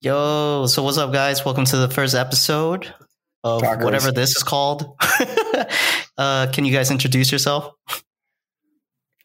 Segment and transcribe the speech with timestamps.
[0.00, 1.44] Yo, so what's up, guys?
[1.44, 2.94] Welcome to the first episode
[3.42, 3.82] of Tacos.
[3.82, 4.94] whatever this is called.
[6.16, 7.74] uh, can you guys introduce yourself?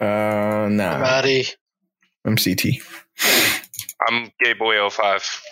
[0.02, 0.98] Uh, nah.
[0.98, 1.46] Maddie.
[2.26, 2.66] I'm CT.
[4.08, 5.42] I'm Gay Boy 05.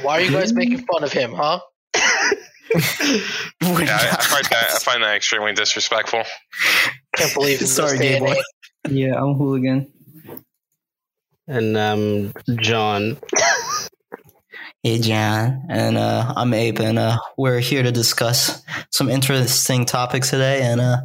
[0.00, 1.60] Why are you guys making fun of him, huh?
[2.72, 2.80] Yeah,
[3.60, 6.22] I, I find that I find that extremely disrespectful.
[7.16, 8.36] Can't believe in Sorry, gay boy.
[8.88, 9.92] Yeah, I'm hooligan.
[11.50, 13.18] And um, John.
[14.84, 20.30] Hey, John, and uh, I'm Ape, and uh, we're here to discuss some interesting topics
[20.30, 20.62] today.
[20.62, 20.98] And uh,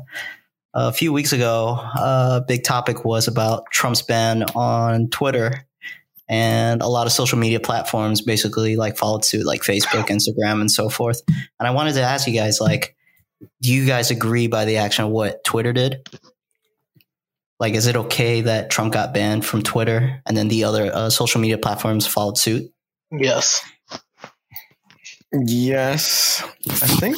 [0.76, 5.66] a few weeks ago, a big topic was about Trump's ban on Twitter,
[6.30, 10.70] and a lot of social media platforms basically like followed suit, like Facebook, Instagram, and
[10.70, 11.24] so forth.
[11.28, 12.96] And I wanted to ask you guys, like,
[13.62, 16.08] do you guys agree by the action of what Twitter did?
[17.60, 21.10] Like, is it okay that Trump got banned from Twitter, and then the other uh,
[21.10, 22.72] social media platforms followed suit?
[23.12, 23.64] Yes.
[25.32, 26.44] Yes.
[26.68, 27.18] I think.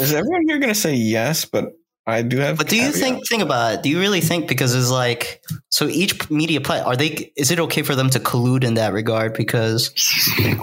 [0.00, 1.44] Is everyone here going to say yes?
[1.44, 1.72] But
[2.08, 2.56] I do have.
[2.56, 3.82] But do you think think about it?
[3.82, 7.60] Do you really think because it's like so each media plat are they is it
[7.60, 9.92] okay for them to collude in that regard because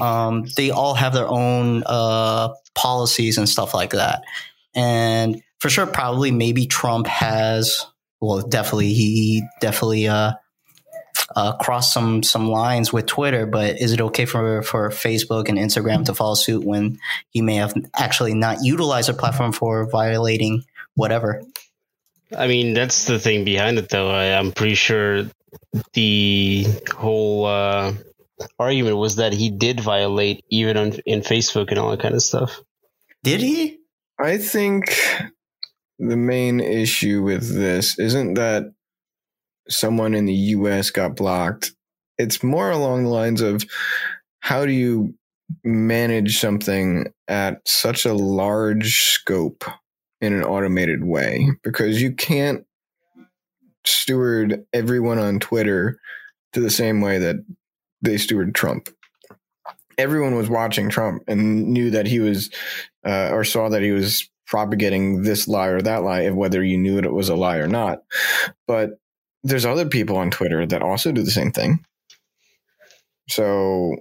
[0.01, 4.23] um, they all have their own uh, policies and stuff like that,
[4.73, 7.85] and for sure probably maybe Trump has
[8.21, 10.33] well definitely he definitely uh,
[11.35, 15.57] uh, crossed some some lines with Twitter, but is it okay for for Facebook and
[15.57, 16.99] Instagram to follow suit when
[17.29, 20.63] he may have actually not utilized a platform for violating
[20.95, 21.41] whatever?
[22.35, 24.09] I mean, that's the thing behind it, though.
[24.09, 25.25] I, I'm pretty sure
[25.93, 27.93] the whole uh,
[28.59, 32.21] argument was that he did violate even on in Facebook and all that kind of
[32.21, 32.61] stuff.
[33.23, 33.79] Did he?
[34.19, 34.97] I think
[35.99, 38.71] the main issue with this isn't that
[39.67, 41.73] someone in the US got blocked.
[42.17, 43.65] It's more along the lines of
[44.39, 45.15] how do you
[45.63, 49.63] manage something at such a large scope
[50.21, 51.49] in an automated way?
[51.63, 52.65] Because you can't
[53.85, 55.99] steward everyone on Twitter
[56.53, 57.37] to the same way that
[58.01, 58.89] they steward Trump.
[59.97, 62.49] Everyone was watching Trump and knew that he was,
[63.05, 66.97] uh, or saw that he was propagating this lie or that lie, whether you knew
[66.99, 68.03] it was a lie or not.
[68.67, 68.99] But
[69.43, 71.85] there's other people on Twitter that also do the same thing.
[73.29, 73.95] So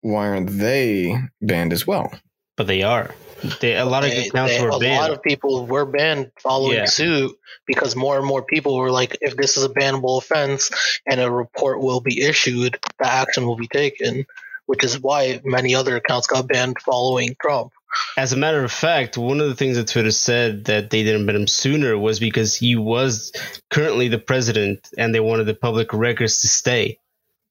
[0.00, 2.12] why aren't they banned as well?
[2.56, 3.14] But they are.
[3.60, 4.98] They, a lot of They- accounts they- were a banned.
[4.98, 6.84] A lot of people were banned following Yeah.
[6.86, 7.36] suit
[7.66, 10.70] because more and more people were like, if this is a bannable offense
[11.06, 14.24] and a report will be issued, the action will be taken,
[14.66, 17.72] which is why many other accounts got banned following Trump.
[18.16, 21.26] As a matter of fact, one of the things that Twitter said that they didn't
[21.26, 23.32] ban him sooner was because he was
[23.70, 26.98] currently the president and they wanted the public records to stay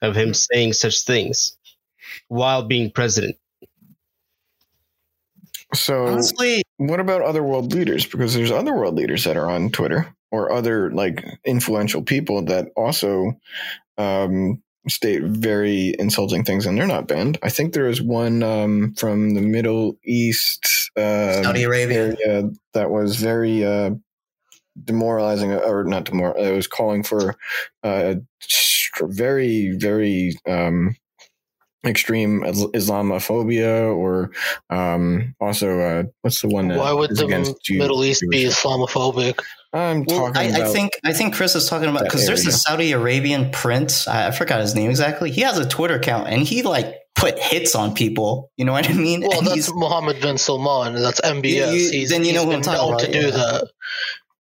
[0.01, 1.57] of him saying such things
[2.28, 3.38] while being president.
[5.73, 8.06] So Honestly, what about other world leaders?
[8.06, 12.67] Because there's other world leaders that are on Twitter or other like influential people that
[12.75, 13.40] also
[13.97, 17.38] um, state very insulting things and they're not banned.
[17.44, 22.16] I think there is one um, from the Middle East uh, Saudi Arabia.
[22.16, 23.91] area that was very uh,
[24.84, 26.53] demoralizing, or not demoralizing.
[26.53, 27.35] It was calling for
[27.84, 30.96] uh, str- very, very um,
[31.85, 34.31] extreme Islamophobia, or
[34.69, 38.23] um, also uh, what's the one that Why would is the against Jew- Middle East
[38.29, 39.40] be Islamophobic?
[39.75, 40.61] I'm Well, talking I, about.
[40.61, 42.51] I think I think Chris is talking about because there's a.
[42.51, 44.07] Saudi Arabian prince.
[44.07, 45.31] I, I forgot his name exactly.
[45.31, 48.51] He has a Twitter account and he like put hits on people.
[48.57, 49.21] You know what I mean?
[49.21, 50.95] Well, And that's he's- Mohammed bin Salman.
[50.95, 51.43] That's MBS.
[51.43, 53.31] You- you- he's, then you know he's who I'm been talking about, to do yeah.
[53.31, 53.71] that.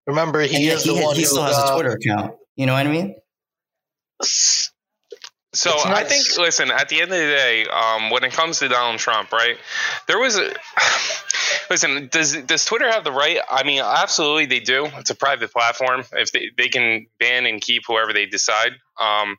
[0.06, 2.34] Remember, he and is he, the one he who still has a got- Twitter account.
[2.56, 3.14] You know what I mean?
[5.54, 8.58] So It's I think, listen, at the end of the day, um, when it comes
[8.60, 9.56] to Donald Trump, right?
[10.08, 10.50] There was a
[11.70, 12.08] listen.
[12.10, 13.38] Does does Twitter have the right?
[13.50, 14.86] I mean, absolutely, they do.
[14.96, 16.04] It's a private platform.
[16.12, 18.72] If they, they can ban and keep whoever they decide.
[19.00, 19.36] Um,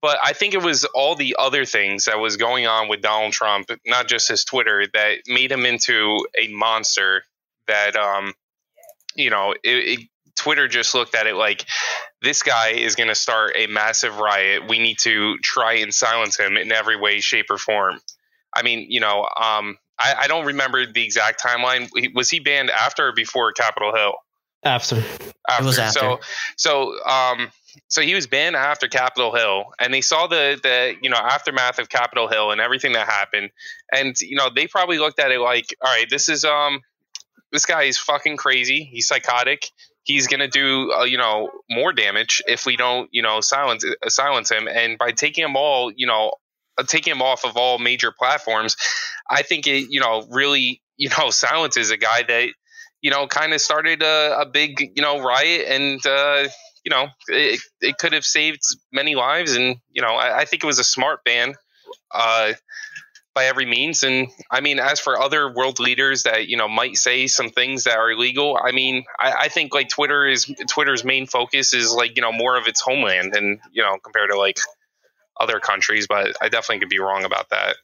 [0.00, 3.32] but I think it was all the other things that was going on with Donald
[3.32, 7.24] Trump, not just his Twitter, that made him into a monster.
[7.66, 8.34] That um,
[9.14, 11.66] you know, it, it, Twitter just looked at it like
[12.22, 14.68] this guy is going to start a massive riot.
[14.68, 18.00] We need to try and silence him in every way, shape, or form.
[18.54, 21.88] I mean, you know, um, I, I don't remember the exact timeline.
[22.14, 24.14] Was he banned after or before Capitol Hill?
[24.64, 25.02] After.
[25.48, 25.64] After.
[25.64, 25.98] was after.
[25.98, 26.20] So,
[26.56, 27.50] so, um,
[27.88, 31.78] so he was banned after Capitol Hill, and they saw the the you know aftermath
[31.78, 33.50] of Capitol Hill and everything that happened,
[33.92, 36.80] and you know they probably looked at it like, all right, this is um,
[37.52, 38.84] this guy is fucking crazy.
[38.84, 39.70] He's psychotic.
[40.02, 44.08] He's gonna do uh, you know more damage if we don't you know silence uh,
[44.08, 44.66] silence him.
[44.68, 46.32] And by taking him all you know
[46.86, 48.76] taking him off of all major platforms,
[49.28, 52.48] I think it you know really you know silences a guy that
[53.00, 56.04] you know kind of started a, a big you know riot and.
[56.04, 56.48] Uh,
[56.84, 60.62] you know, it, it could have saved many lives, and you know, I, I think
[60.62, 61.54] it was a smart ban.
[62.10, 62.52] Uh,
[63.38, 64.02] by every means.
[64.02, 67.84] And I mean, as for other world leaders that you know might say some things
[67.84, 71.92] that are illegal, I mean, I, I, think like Twitter is Twitter's main focus is
[71.92, 74.58] like you know more of its homeland, and you know compared to like
[75.40, 76.06] other countries.
[76.06, 77.76] But I definitely could be wrong about that.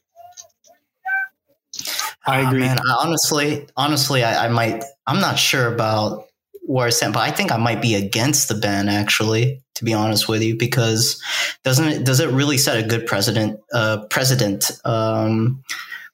[2.25, 2.63] I agree.
[2.63, 4.83] Oh, man, I honestly, honestly, I, I might.
[5.05, 6.27] I'm not sure about
[6.65, 9.93] where I stand, but I think I might be against the ban actually, to be
[9.93, 11.21] honest with you, because
[11.63, 15.63] doesn't it does it really set a good precedent uh precedent um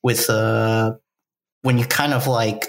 [0.03, 0.95] with uh
[1.61, 2.67] when you kind of like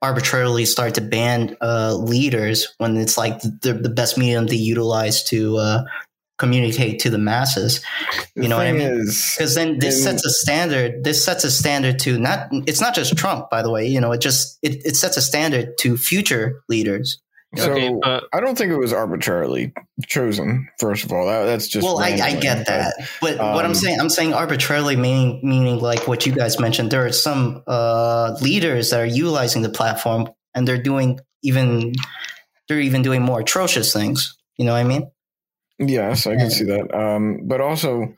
[0.00, 5.24] arbitrarily start to ban uh leaders when it's like the, the best medium to utilize
[5.24, 5.84] to uh
[6.38, 7.80] communicate to the masses.
[8.34, 9.00] You the know what I mean?
[9.00, 11.04] Because then this sets a standard.
[11.04, 12.48] This sets a standard to not.
[12.66, 13.86] It's not just Trump, by the way.
[13.86, 17.20] You know, it just it, it sets a standard to future leaders.
[17.56, 19.72] So okay, I don't think it was arbitrarily
[20.06, 20.68] chosen.
[20.78, 22.92] First of all, that, that's just well, I, I, get that,
[23.22, 26.60] but, um, what I'm um, saying, I'm saying arbitrarily, meaning meaning like what you guys
[26.60, 26.90] mentioned.
[26.90, 31.94] There are some uh, leaders that are utilizing the platform, and they're doing even
[32.68, 34.36] they're even doing more atrocious things.
[34.58, 35.10] You know what I mean?
[35.78, 36.92] Yes, I can see that.
[36.92, 38.14] Um, but also,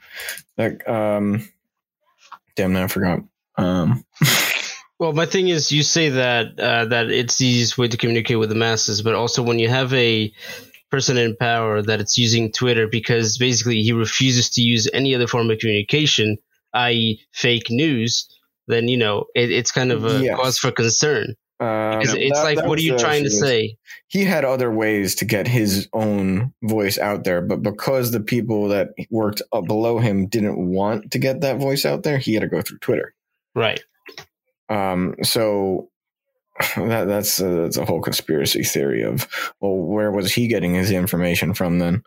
[0.57, 1.47] like, um,
[2.57, 3.21] damn, now I forgot.
[3.57, 4.05] Um,
[4.99, 8.39] well, my thing is, you say that uh, that it's the easiest way to communicate
[8.39, 10.33] with the masses, but also when you have a
[10.91, 15.27] person in power that it's using Twitter because basically he refuses to use any other
[15.27, 16.37] form of communication,
[16.75, 18.29] i.e., fake news,
[18.67, 20.37] then you know it, it's kind of a yes.
[20.37, 21.35] cause for concern.
[21.61, 23.77] Um, it's that, like, what are you trying to say?
[24.09, 28.69] He had other ways to get his own voice out there, but because the people
[28.69, 32.41] that worked up below him didn't want to get that voice out there, he had
[32.41, 33.15] to go through Twitter.
[33.55, 33.83] Right.
[34.71, 35.17] Um.
[35.23, 35.91] So
[36.77, 39.29] that that's a, that's a whole conspiracy theory of
[39.61, 42.03] well, where was he getting his information from then?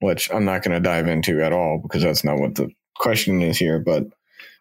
[0.00, 3.42] Which I'm not going to dive into at all because that's not what the question
[3.42, 3.78] is here.
[3.78, 4.04] But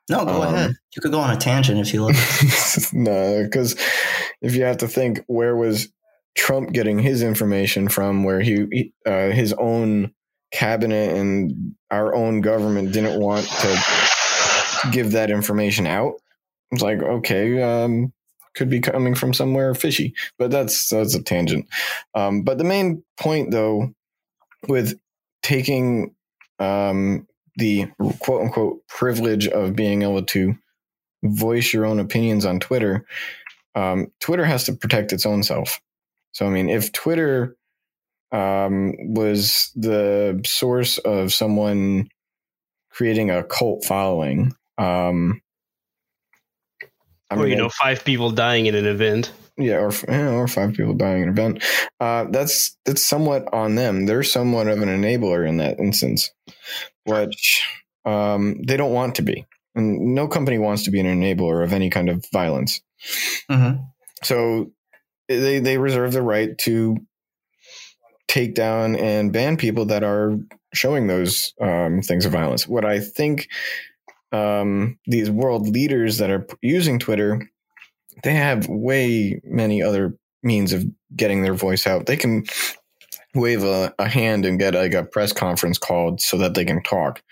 [0.09, 0.71] no, go um, ahead.
[0.95, 2.15] You could go on a tangent if you like.
[2.93, 3.75] no, because
[4.41, 5.87] if you have to think, where was
[6.35, 8.23] Trump getting his information from?
[8.23, 10.13] Where he, uh, his own
[10.51, 16.13] cabinet and our own government didn't want to give that information out.
[16.71, 18.11] It's like, okay, um,
[18.55, 21.67] could be coming from somewhere fishy, but that's that's a tangent.
[22.13, 23.93] Um, but the main point, though,
[24.67, 24.99] with
[25.41, 26.15] taking
[26.59, 27.27] um,
[27.57, 27.87] the
[28.19, 30.55] quote unquote privilege of being able to
[31.23, 33.05] voice your own opinions on Twitter,
[33.75, 35.79] um, Twitter has to protect its own self.
[36.31, 37.55] So, I mean, if Twitter
[38.31, 42.09] um, was the source of someone
[42.89, 45.41] creating a cult following, um,
[47.29, 49.31] I mean, or you know, five people dying in an event.
[49.57, 51.63] Yeah, or or five people dying in an event.
[51.99, 54.05] Uh, that's that's somewhat on them.
[54.05, 56.31] They're somewhat of an enabler in that instance
[57.05, 57.63] which
[58.05, 59.45] um, they don't want to be.
[59.75, 62.81] And no company wants to be an enabler of any kind of violence.
[63.49, 63.83] Mm-hmm.
[64.23, 64.71] So
[65.27, 66.97] they they reserve the right to
[68.27, 70.37] take down and ban people that are
[70.73, 72.67] showing those um, things of violence.
[72.67, 73.47] What I think
[74.31, 77.49] um, these world leaders that are using Twitter,
[78.23, 82.05] they have way many other means of getting their voice out.
[82.05, 82.45] They can
[83.33, 86.83] wave a, a, hand and get like a press conference called so that they can
[86.83, 87.23] talk.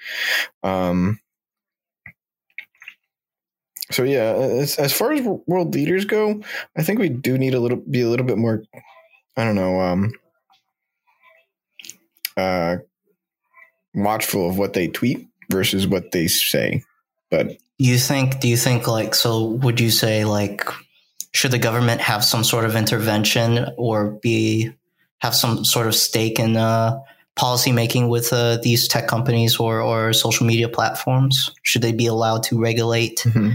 [0.64, 1.20] Um,
[3.92, 6.42] so yeah, as, as far as world leaders go,
[6.78, 8.64] I think we do need a little be a little bit more.
[9.38, 9.80] I don't know.
[9.80, 10.12] Um,
[12.38, 12.78] uh,
[13.94, 16.84] watchful of what they tweet versus what they say.
[17.30, 18.40] But you think?
[18.40, 19.46] Do you think like so?
[19.46, 20.70] Would you say like
[21.34, 24.72] should the government have some sort of intervention or be
[25.20, 27.00] have some sort of stake in uh,
[27.36, 31.52] policy making with uh, these tech companies or, or social media platforms?
[31.64, 33.52] Should they be allowed to regulate mm-hmm.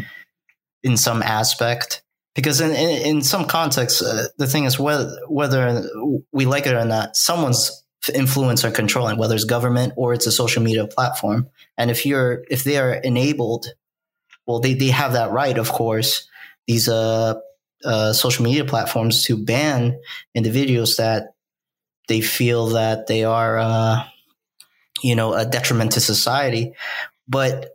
[0.82, 2.02] in some aspect?
[2.34, 5.88] Because in, in, in some contexts, uh, the thing is whether, whether
[6.32, 7.82] we like it or not, someone's
[8.14, 11.48] influence or controlling, whether it's government or it's a social media platform.
[11.76, 13.66] And if you're if they are enabled,
[14.46, 16.28] well, they, they have that right, of course.
[16.66, 17.34] These uh,
[17.84, 19.98] uh, social media platforms to ban
[20.34, 21.34] individuals that
[22.08, 24.04] they feel that they are, uh,
[25.02, 26.74] you know, a detriment to society.
[27.28, 27.72] But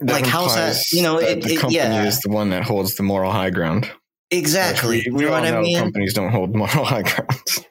[0.00, 0.76] that like, how's that?
[0.92, 2.04] You know, it, the company yeah.
[2.04, 3.90] is the one that holds the moral high ground.
[4.30, 5.02] Exactly.
[5.06, 5.78] We, we you know all what I mean?
[5.78, 7.64] companies don't hold moral high grounds.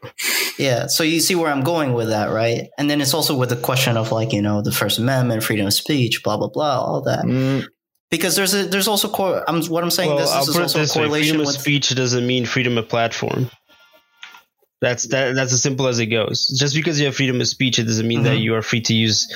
[0.58, 2.68] Yeah, so you see where I'm going with that, right?
[2.78, 5.68] And then it's also with the question of like you know the First Amendment, freedom
[5.68, 7.26] of speech, blah blah blah, all that.
[7.26, 7.66] Mm,
[8.10, 10.10] Because there's a there's also cor- I'm what I'm saying.
[10.10, 12.46] well, this, this is also this a way: correlation freedom of with speech doesn't mean
[12.46, 13.50] freedom of platform.
[14.82, 15.36] That's that.
[15.36, 16.48] That's as simple as it goes.
[16.60, 18.42] Just because you have freedom of speech, it doesn't mean that Mhm.
[18.42, 19.28] you are free to use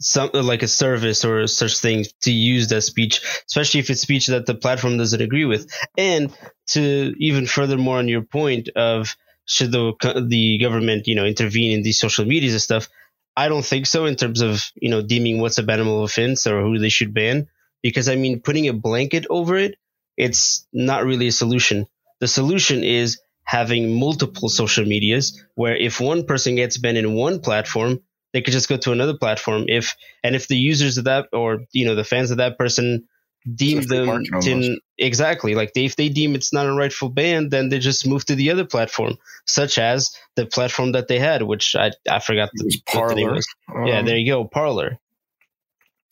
[0.00, 4.00] something uh, like a service or such thing to use that speech, especially if it's
[4.00, 5.70] speech that the platform doesn't agree with.
[5.96, 6.32] And
[6.68, 9.14] to even furthermore on your point of
[9.46, 9.92] should the
[10.26, 12.88] the government you know intervene in these social medias and stuff,
[13.36, 16.62] I don't think so in terms of you know deeming what's a bannable offense or
[16.62, 17.48] who they should ban.
[17.82, 19.76] Because I mean, putting a blanket over it,
[20.16, 21.86] it's not really a solution.
[22.20, 27.40] The solution is having multiple social medias where if one person gets banned in one
[27.40, 28.00] platform,
[28.32, 29.64] they could just go to another platform.
[29.68, 33.06] If and if the users of that or you know the fans of that person
[33.54, 37.68] deem them to exactly like they, if they deem it's not a rightful ban, then
[37.68, 41.74] they just move to the other platform, such as the platform that they had, which
[41.74, 43.34] I I forgot the, the name Parler.
[43.34, 43.46] was.
[43.86, 44.98] yeah, Um, there you go, Parler.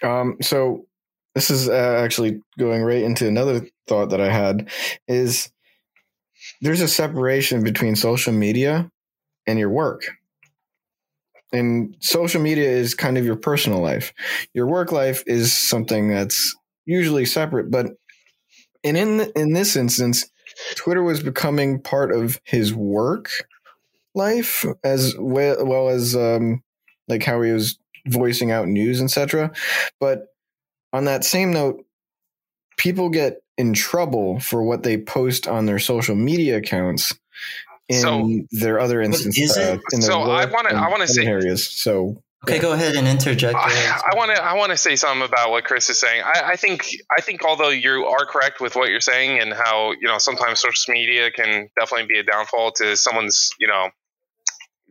[0.03, 0.87] Um, so
[1.35, 4.71] this is uh, actually going right into another thought that I had
[5.07, 5.51] is
[6.61, 8.91] there's a separation between social media
[9.47, 10.05] and your work.
[11.52, 14.12] And social media is kind of your personal life.
[14.52, 17.87] Your work life is something that's usually separate, but
[18.85, 20.31] and in in this instance,
[20.75, 23.31] Twitter was becoming part of his work
[24.14, 26.62] life as well, well as um,
[27.09, 29.52] like how he was voicing out news, etc.
[30.00, 30.26] But
[30.93, 31.85] on that same note,
[32.76, 37.14] people get in trouble for what they post on their social media accounts
[37.88, 39.50] in So- their other instances.
[39.50, 39.62] is it?
[39.62, 41.68] uh, in their So I wanna- and I wanna say- areas.
[41.71, 43.54] So okay, go ahead and interject.
[43.57, 46.23] I want to I want to say something about what Chris is saying.
[46.25, 49.92] I, I think I think although you are correct with what you're saying and how
[50.00, 53.88] you know sometimes social media can definitely be a downfall to someone's you know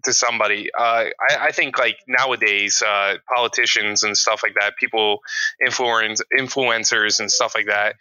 [0.03, 0.69] to somebody.
[0.77, 5.19] Uh, I, I think like nowadays uh, politicians and stuff like that, people
[5.65, 7.95] influence influencers and stuff like that.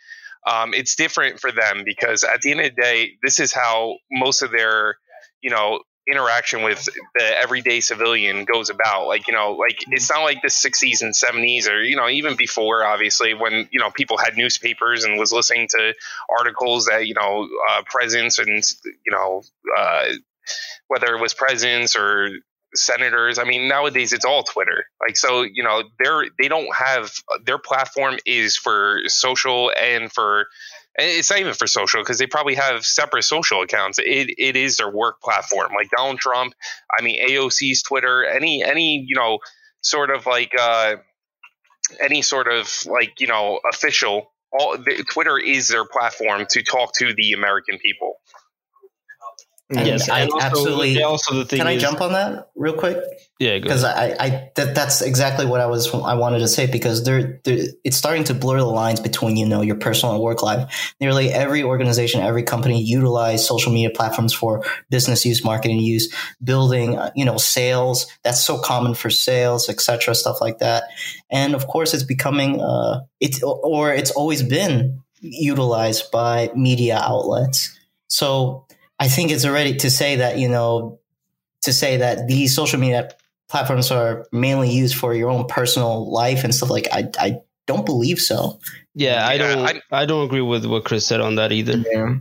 [0.46, 3.96] Um, it's different for them because at the end of the day, this is how
[4.10, 4.96] most of their
[5.42, 9.06] you know interaction with the everyday civilian goes about.
[9.06, 12.36] Like you know like it's not like the 60s and 70s or you know even
[12.36, 15.94] before obviously when you know people had newspapers and was listening to
[16.38, 18.62] articles that you know uh, presidents and
[19.04, 19.42] you know
[19.76, 20.06] uh,
[20.88, 22.30] whether it was presidents or
[22.76, 27.10] senators i mean nowadays it's all twitter like so you know they're they don't have
[27.44, 30.46] their platform is for social and for
[30.98, 33.98] it's not even for social because they probably have separate social accounts.
[33.98, 35.72] It it is their work platform.
[35.74, 36.54] Like Donald Trump,
[36.98, 39.38] I mean AOC's Twitter, any any you know
[39.82, 40.96] sort of like uh,
[42.00, 44.32] any sort of like you know official.
[44.58, 48.14] All the, Twitter is their platform to talk to the American people.
[49.68, 52.98] And yes, I also, absolutely- Also, the thing Can I jump on that real quick?
[53.40, 53.82] Yeah, because.
[53.82, 57.66] I, I that, that's exactly what I was I wanted to say because they're, they're
[57.82, 60.94] it's starting to blur the lines between you know your personal and work life.
[61.00, 66.96] Nearly every organization, every company utilize social media platforms for business use, marketing use, building
[66.96, 68.06] uh, you know sales.
[68.22, 70.14] That's so common for sales, etc.
[70.14, 70.84] Stuff like that.
[71.28, 77.76] And of course, it's becoming uh it's or it's always been utilized by media outlets.
[78.08, 78.65] So
[78.98, 81.00] I think it's already to say that you know
[81.62, 83.10] to say that these social media
[83.48, 87.84] platforms are mainly used for your own personal life and stuff like I I don't
[87.84, 88.58] believe so.
[88.94, 89.82] yeah, I don't.
[89.92, 91.76] I, don't agree with what Chris said on that either.
[91.92, 92.14] yeah,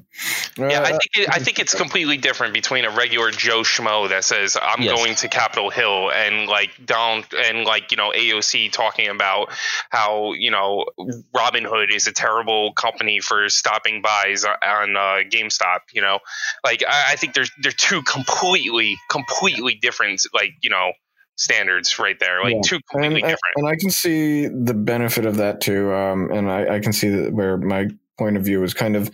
[0.57, 4.09] Yeah, I Uh, think it, I think it's completely different between a regular Joe schmo
[4.09, 4.95] that says I'm Yes.
[4.97, 9.51] going to Capitol Hill and like down and like you know AOC talking about
[9.89, 10.85] how you know
[11.33, 15.79] Robinhood is a terrible company for stopping buys on uh, GameStop.
[15.93, 16.19] You know,
[16.63, 20.91] like I, I think there's they're two completely completely different like you know
[21.35, 22.61] standards right there, like Yeah.
[22.63, 23.55] two completely and, different.
[23.57, 25.93] and I can see the benefit of that too.
[25.93, 29.11] Um, and I, I can see that where my point of view is kind of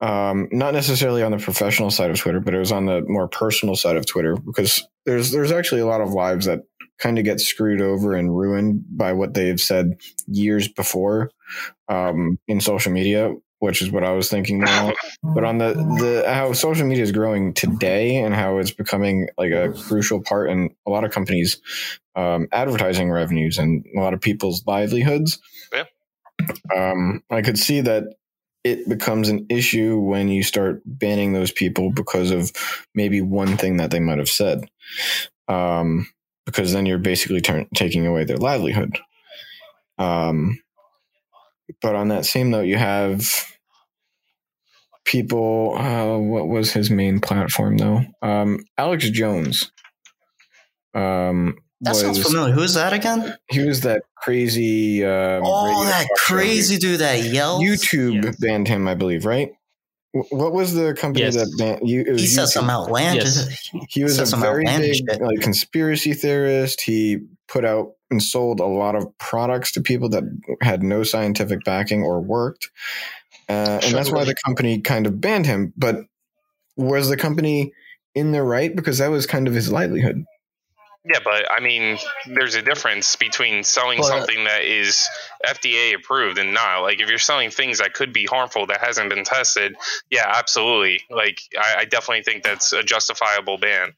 [0.00, 3.28] um, not necessarily on the professional side of Twitter, but it was on the more
[3.28, 6.60] personal side of Twitter because there's there's actually a lot of lives that
[6.98, 11.30] kind of get screwed over and ruined by what they've said years before
[11.88, 14.92] um, in social media, which is what I was thinking now.
[15.22, 19.52] but on the the how social media is growing today and how it's becoming like
[19.52, 21.60] a crucial part in a lot of companies
[22.16, 25.40] um, advertising revenues and a lot of people's livelihoods
[25.72, 25.84] Yeah.
[26.74, 28.04] um, i could see that
[28.62, 32.52] it becomes an issue when you start banning those people because of
[32.94, 34.68] maybe one thing that they might have said
[35.48, 36.06] um,
[36.46, 38.98] because then you're basically turn, taking away their livelihood
[39.98, 40.58] um,
[41.80, 43.28] but on that same note you have
[45.04, 45.76] people.
[45.76, 48.02] Uh, what was his main platform though?
[48.22, 49.70] Um, Alex Jones.
[50.94, 52.54] Um, That sounds familiar.
[52.54, 53.36] Who is that again?
[53.50, 55.04] He was that crazy.
[55.04, 57.62] Um, Oh, that crazy dude that yells.
[57.62, 58.36] YouTube Yes.
[58.36, 59.50] banned him, I believe, right?
[60.30, 61.34] What was the company Yes.
[61.34, 62.02] that banned you?
[62.06, 62.52] It was He said YouTube.
[62.52, 63.34] some outlandish.
[63.90, 65.20] He was said a some very big shit.
[65.20, 66.80] like conspiracy theorist.
[66.80, 67.18] He
[67.48, 70.24] put out and sold a lot of products to people that
[70.60, 72.70] had no scientific backing or worked,
[73.48, 75.72] uh, and that's why the company kind of banned him.
[75.76, 75.96] But
[76.76, 77.72] was the company
[78.14, 80.24] in the right because that was kind of his livelihood?
[81.06, 85.06] Yeah, but I mean, there's a difference between selling But- uh, something that is
[85.46, 86.80] FDA approved and not.
[86.80, 89.76] Like, if you're selling things that could be harmful that hasn't been tested,
[90.10, 91.02] yeah, absolutely.
[91.10, 93.92] Like, I, I definitely think that's a justifiable ban.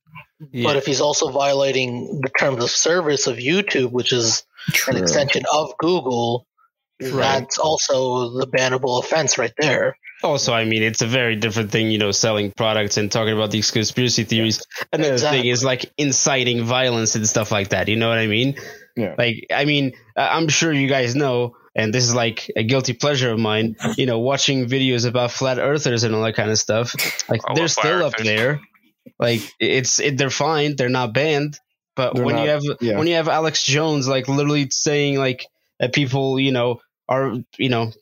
[0.51, 0.65] Yeah.
[0.65, 4.43] But if he's also violating the terms of service of YouTube, which is
[4.89, 6.47] an extension of Google,
[6.99, 9.97] that's also the bannable offense right there.
[10.23, 13.51] Also, I mean, it's a very different thing, you know, selling products and talking about
[13.51, 14.65] these conspiracy theories.
[14.93, 15.41] Another Exactly.
[15.41, 17.89] thing is like inciting violence and stuff like that.
[17.89, 18.57] You know what I mean?
[18.97, 19.15] Yeah.
[19.19, 22.95] Like, I mean, I- I'm sure you guys know, and this is like a guilty
[22.95, 26.59] pleasure of mine, you know, watching videos about flat earthers and all that kind of
[26.59, 26.95] stuff.
[27.29, 28.27] Like, I they're still up earthers.
[28.27, 28.61] there.
[29.19, 30.77] Like, it's, it, they're fine.
[30.77, 31.59] They're not banned.
[31.95, 32.99] But They're when you have, yeah.
[32.99, 35.47] when you have Alex Jones, like, literally saying, like,
[35.79, 37.93] that people, you know, are, you know,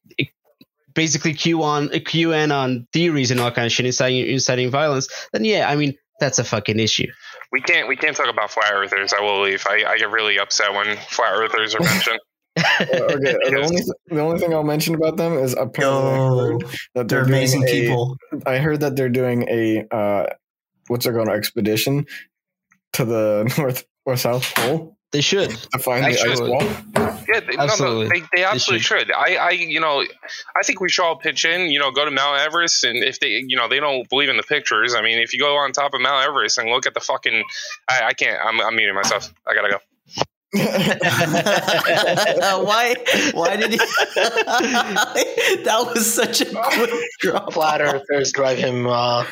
[0.94, 5.68] basically Q on QAnon theories and all kind of shit, inciting, inciting violence, then yeah,
[5.68, 7.06] I mean that's a fucking issue.
[7.52, 9.12] We can't we can't talk about flat earthers.
[9.12, 9.64] I will leave.
[9.68, 12.20] I, I get really upset when flat earthers are mentioned.
[12.58, 13.34] okay.
[13.50, 17.08] The only the only thing I'll mention about them is apparently I Yo, heard that
[17.08, 18.16] they're doing amazing a- people.
[18.46, 20.26] I heard that they're doing a uh,
[20.86, 22.06] what's it called expedition
[22.94, 25.50] to the north or south pole They should.
[25.50, 26.62] to find the ice Actually- wall.
[27.26, 28.20] Yeah, they, no, no, Absolutely.
[28.20, 29.10] they, they absolutely should.
[29.12, 31.70] I, I, you know, I think we should all pitch in.
[31.70, 34.36] You know, go to Mount Everest, and if they, you know, they don't believe in
[34.36, 34.94] the pictures.
[34.94, 37.44] I mean, if you go on top of Mount Everest and look at the fucking,
[37.88, 38.38] I, I can't.
[38.44, 39.32] I'm, I'm muting myself.
[39.46, 39.78] I gotta go.
[42.64, 42.94] why?
[43.32, 43.76] Why did he?
[45.64, 47.52] that was such a quick drop.
[47.52, 48.86] Flat earthers drive him.
[48.86, 49.24] Uh,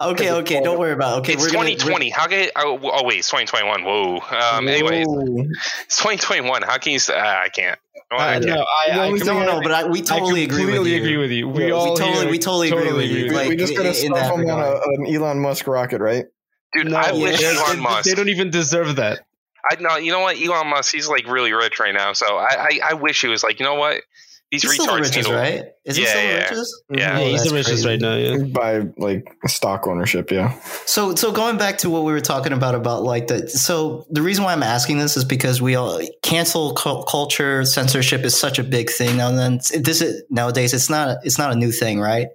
[0.00, 1.16] Okay, okay, don't worry about.
[1.16, 1.20] It.
[1.20, 1.70] Okay, it's we're gonna.
[1.70, 2.10] 2020.
[2.10, 2.48] How can?
[2.56, 3.84] Oh, oh wait, it's 2021.
[3.84, 4.18] Whoa.
[4.56, 4.68] Um.
[4.68, 5.46] Anyways, Whoa.
[5.84, 6.62] it's 2021.
[6.62, 6.98] How can you?
[6.98, 7.78] say ah, I can't.
[8.10, 8.46] I Uh, can't.
[8.46, 10.94] no, I, The I, We don't know, but I, we totally I agree with completely
[10.94, 11.02] you.
[11.02, 11.48] agree with you.
[11.48, 13.24] We Yeah, we all totally- here we totally agree with you.
[13.26, 14.72] we, Like, we just got to in stuff that them on a,
[15.06, 16.24] an Elon Musk rocket, right?
[16.72, 18.08] Dude, No, I wish Elon Musk.
[18.08, 19.20] They don't even deserve that.
[19.68, 20.40] I no, you know what?
[20.40, 22.12] Elon Musk, he's like really rich right now.
[22.12, 24.02] So I, I, I wish he was like, you know what?
[24.50, 25.32] These He's still the retards richest, need to.
[25.34, 25.64] right?
[25.84, 26.38] Is he Yeah, still the yeah.
[26.40, 26.74] richest?
[26.90, 27.18] Yeah.
[27.20, 27.88] Yeah, he's the richest crazy.
[27.88, 28.16] right now.
[28.16, 28.38] Yeah.
[28.52, 30.58] By like stock ownership, yeah.
[30.86, 33.48] So, so going back to what we were talking about about like that.
[33.50, 38.22] so the reason why I'm asking this is because we all cancel cu- culture censorship
[38.24, 39.28] is such a big thing now.
[39.28, 42.26] And then this is nowadays it's not it's not a new thing, right?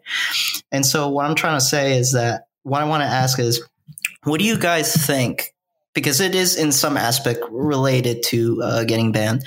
[0.72, 3.62] And so what I'm trying to say is that what I want to ask is,
[4.24, 5.54] what do you guys think?
[5.96, 9.44] Because it is in some aspect related to uh, getting banned.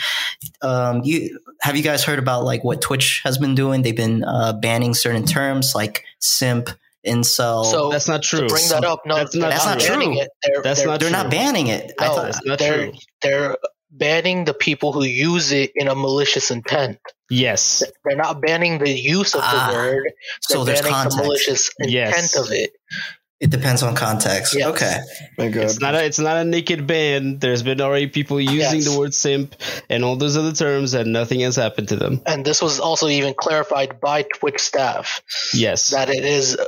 [0.62, 3.82] Um, you have you guys heard about like what Twitch has been doing?
[3.82, 6.70] They've been uh, banning certain terms like simp,
[7.06, 7.64] incel.
[7.70, 8.48] so That's not to true.
[8.48, 10.20] bring that up, no, That's they're not That's not banning true.
[10.22, 10.28] It.
[10.42, 11.18] They're, That's they're, not they're true.
[11.22, 11.92] not banning it.
[12.00, 12.98] I No, thought, That's not they're, true.
[13.22, 13.56] they're
[13.90, 16.98] banning the people who use it in a malicious intent.
[17.30, 17.82] Yes.
[18.04, 20.04] They're not banning the use of Ah, the word.
[20.04, 21.18] They're so there's banning the context.
[21.18, 22.36] malicious intent Yes.
[22.36, 22.70] of it.
[23.40, 24.54] It depends on context.
[24.56, 24.66] Yes.
[24.66, 24.98] Okay.
[25.38, 25.64] My God.
[25.64, 27.38] It's not a it's not a naked ban.
[27.38, 28.84] There's been already people using Yes.
[28.92, 29.54] the word simp
[29.88, 32.20] and all those other terms, and nothing has happened to them.
[32.26, 35.22] And this was also even clarified by Twitch staff
[35.54, 35.90] Yes.
[35.90, 36.58] that it is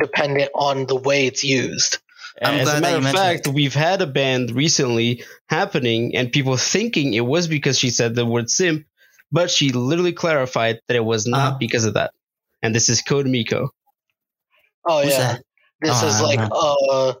[0.00, 1.98] dependent on the way it's used.
[2.40, 6.32] I'm As glad a matter of mentioned fact, we've had a ban recently happening, and
[6.32, 8.86] people thinking it was because she said the word simp,
[9.30, 11.56] but she literally clarified that it was not Uh-huh.
[11.60, 12.10] because of that.
[12.62, 13.70] And this is Code Miko.
[14.84, 15.42] Oh Who's yeah, that?
[15.82, 17.16] This Oh, is like don't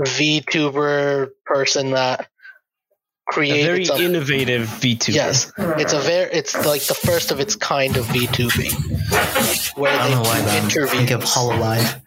[0.00, 2.26] a VTuber person that A
[3.32, 5.14] created very some- innovative VTuber.
[5.14, 10.08] Yes, it's a very it's like the first of its kind of VTubing, where I
[10.08, 11.34] they don't know do but I'm of interviews.
[11.34, 12.00] Hololive.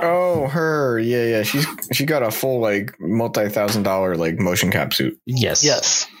[0.00, 0.98] Oh, her.
[0.98, 1.42] Yeah, yeah.
[1.42, 5.18] She's she got a full like multi thousand dollar like motion cap suit.
[5.26, 5.62] Yes.
[5.64, 6.06] Yes,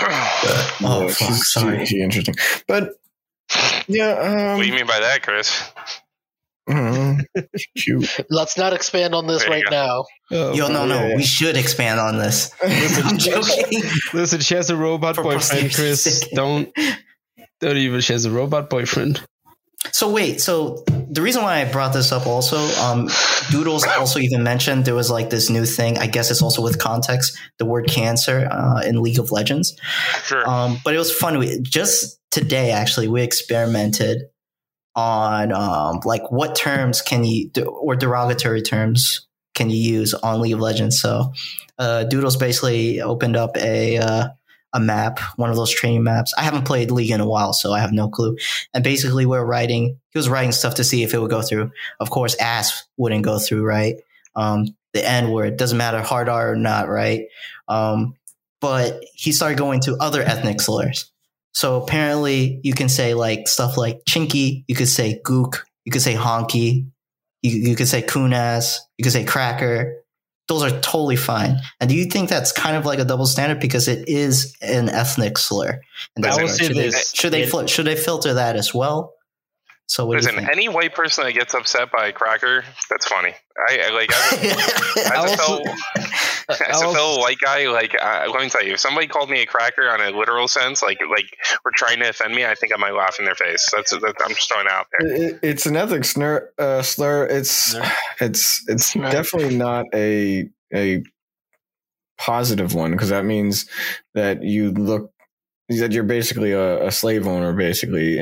[0.00, 1.78] Oh, Yeah, fuck, she's, sorry.
[1.86, 2.34] She, she interesting,
[2.66, 2.90] but
[3.86, 4.10] yeah.
[4.12, 5.62] Um, what do you mean by that, Chris?
[6.68, 7.24] Mm,
[7.76, 8.08] shoot.
[8.30, 9.70] let's not expand on this There right go.
[9.70, 10.04] now.
[10.30, 10.94] Oh, Yo, no, no.
[10.94, 11.16] yeah, yeah.
[11.16, 12.52] We should expand on this.
[12.62, 13.82] I'm joking.
[14.12, 16.02] Listen, she has a robot For boyfriend, Chris.
[16.04, 16.30] sake.
[16.32, 16.70] Don't
[17.60, 18.00] don't even.
[18.00, 19.22] She has a robot boyfriend.
[19.92, 23.08] So wait, so the reason why I brought this up also, um,
[23.50, 25.98] Doodles also even mentioned there was like this new thing.
[25.98, 29.76] I guess it's also with context, the word cancer uh, in League of Legends.
[30.24, 30.46] Sure.
[30.48, 31.38] Um, but it was fun.
[31.38, 34.22] We, just today, actually, we experimented
[34.98, 40.54] on um, like what terms can you or derogatory terms can you use on League
[40.54, 41.00] of Legends.
[41.00, 41.32] So
[41.78, 44.28] uh, Doodles basically opened up a uh,
[44.72, 46.34] a map, one of those training maps.
[46.36, 48.36] I haven't played League in a while, so I have no clue.
[48.74, 50.00] And basically, we're writing.
[50.10, 51.70] He was writing stuff to see if it would go through.
[52.00, 53.96] Of course, ass wouldn't go through, right?
[54.34, 57.26] Um, the N word doesn't matter hard R or not, right?
[57.68, 58.16] Um,
[58.60, 61.12] but he started going to other ethnic slurs.
[61.52, 64.64] So apparently, you can say like stuff like chinky.
[64.68, 65.60] You could say gook.
[65.84, 66.86] You could say honky.
[67.42, 68.80] You, you could say coon ass.
[68.96, 69.98] You could say cracker
[70.48, 71.60] those are totally fine.
[71.78, 74.88] And do you think that's kind of like a double standard because it is an
[74.88, 75.80] ethnic slur?
[76.16, 77.12] And I will should, say they, this.
[77.14, 79.12] should they should they filter that as well?
[79.90, 80.56] So what Listen, do you think?
[80.56, 83.32] any white person that gets upset by a cracker, that's funny.
[83.70, 84.46] I, I like as a,
[85.00, 85.62] I as a also- fellow,
[86.50, 89.40] as a fellow white guy, like uh, let me tell you, if somebody called me
[89.40, 91.24] a cracker on a literal sense, like like
[91.64, 93.66] we're trying to offend me, I think I might laugh in their face.
[93.74, 95.08] That's, that's I'm just throwing it out there.
[95.10, 96.50] It, it's an ethnic slur.
[96.58, 97.24] Uh, slur.
[97.26, 97.90] It's Slur.
[98.20, 99.10] it's it's Right.
[99.10, 101.02] definitely not a a
[102.18, 103.66] positive one because that means
[104.14, 105.12] that you look
[105.70, 107.52] that you're basically a, a slave owner.
[107.54, 108.18] Basically,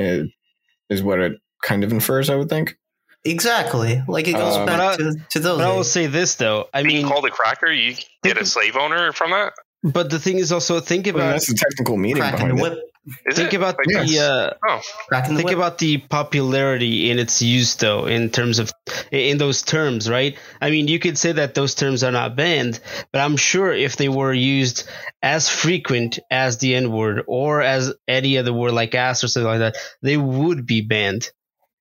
[0.90, 1.33] is what it
[1.66, 2.31] kind of infers.
[2.31, 2.76] I would think.
[3.24, 4.02] exactly.
[4.09, 5.59] Like it goes Um, back But I- to, to those.
[5.59, 6.68] But I will say this though.
[6.72, 9.52] I Being mean, called a cracker, you get a slave owner from that.
[9.83, 12.55] but the thing is also think I mean, about that's the technical meaning cracking the
[12.55, 12.79] behind it.
[13.07, 13.57] whip, Is think it?
[13.57, 14.20] about Like, the Yes.
[14.20, 15.57] uh, oh, cracking the think whip.
[15.59, 18.72] about the popularity in its use though in terms of
[19.12, 22.81] in those terms right i mean you could say that those terms are not banned
[23.12, 24.88] but i'm sure if they were used
[25.22, 29.50] as frequent as the n word or as any other word like ass or something
[29.50, 31.31] like that they would be banned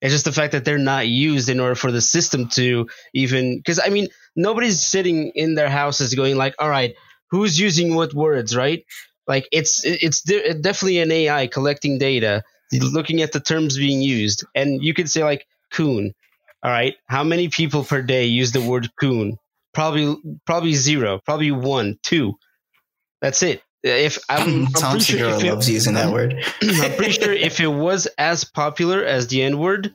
[0.02, 3.58] it's just the fact that they're not used in order for the system to even
[3.58, 6.96] because i mean nobody's sitting in their houses going like all right
[7.32, 8.86] who's using what words right?
[9.28, 14.46] Like it's it's de- definitely an ai collecting data looking at the terms being used
[14.54, 16.14] and you could say like coon
[16.64, 16.96] all right?
[17.08, 19.38] How many people per day use the word coon?
[19.74, 22.36] Probably probably zero probably one two.
[23.22, 26.34] That's it if i'm, I'm Tom pretty sure Segura if it- loves using that word.
[26.62, 29.94] I'm pretty sure if it was as popular as the N word,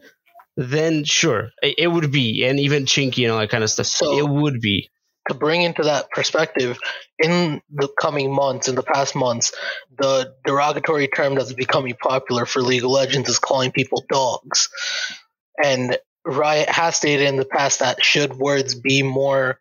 [0.57, 3.87] then sure, it, it would be, and even chinky and all that kind of stuff.
[3.87, 4.89] So- it would be.
[5.29, 6.79] to bring into that perspective,
[7.19, 9.53] in the coming months, in the past months,
[9.99, 14.69] the derogatory term that's becoming popular for League of Legends is calling people dogs.
[15.63, 19.59] And Riot has stated in the past that should words be more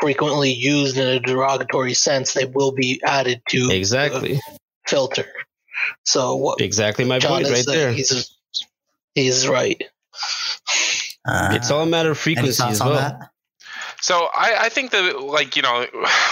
[0.00, 5.26] frequently used in a derogatory sense, they will be added to Exactly, the filter.
[6.04, 7.92] So what exactly my John point right saying, there.
[7.92, 8.36] he's
[9.14, 9.82] he's right.
[11.26, 13.18] Uh, It's all a matter of frequency as well.
[14.00, 15.84] So I, I think that like you know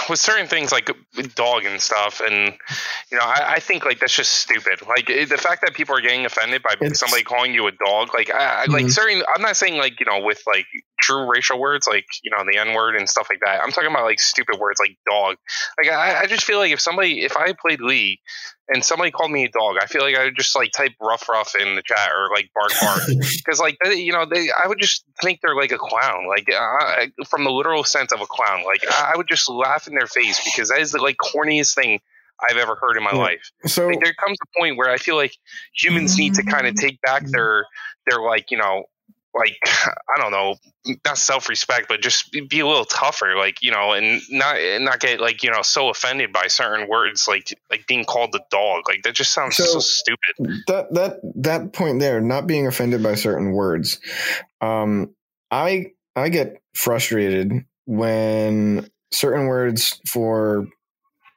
[0.09, 0.89] with certain things like
[1.35, 2.53] dog and stuff and
[3.11, 6.01] you know I, I think like that's just stupid like the fact that people are
[6.01, 9.41] getting offended by It's- somebody calling you a dog like I, I like certain I'm
[9.41, 10.65] not saying like you know with like
[11.07, 13.61] true racial words like you know the n word and stuff like that.
[13.63, 15.37] I'm talking about like stupid words like dog.
[15.81, 18.19] Like I, I just feel like if somebody if I played League
[18.67, 21.29] and somebody called me a dog I feel like I would just like type rough
[21.29, 23.01] rough in the chat or like bark bark.
[23.45, 26.27] Because like they, you know they i would just think they're like a clown.
[26.27, 28.65] Like uh, from the literal sense of a clown.
[28.65, 31.75] Like i I would just laugh in their face because that is the like corniest
[31.75, 31.99] thing
[32.49, 33.17] i've ever heard in my Yeah.
[33.17, 33.51] life.
[33.65, 35.35] So like there comes a point where i feel like
[35.73, 37.65] humans need to kind of take back their
[38.05, 38.83] their like you know
[39.37, 40.55] like i don't know
[41.05, 44.99] not self-respect but just be- a little tougher like you know and not and not
[44.99, 48.83] get like you know so offended by certain words like like being called a dog
[48.87, 50.63] like that just sounds so, So- stupid.
[50.67, 53.99] that that that point there, not being offended by certain words,
[54.61, 55.13] um,
[55.51, 60.67] I I get frustrated when certain words for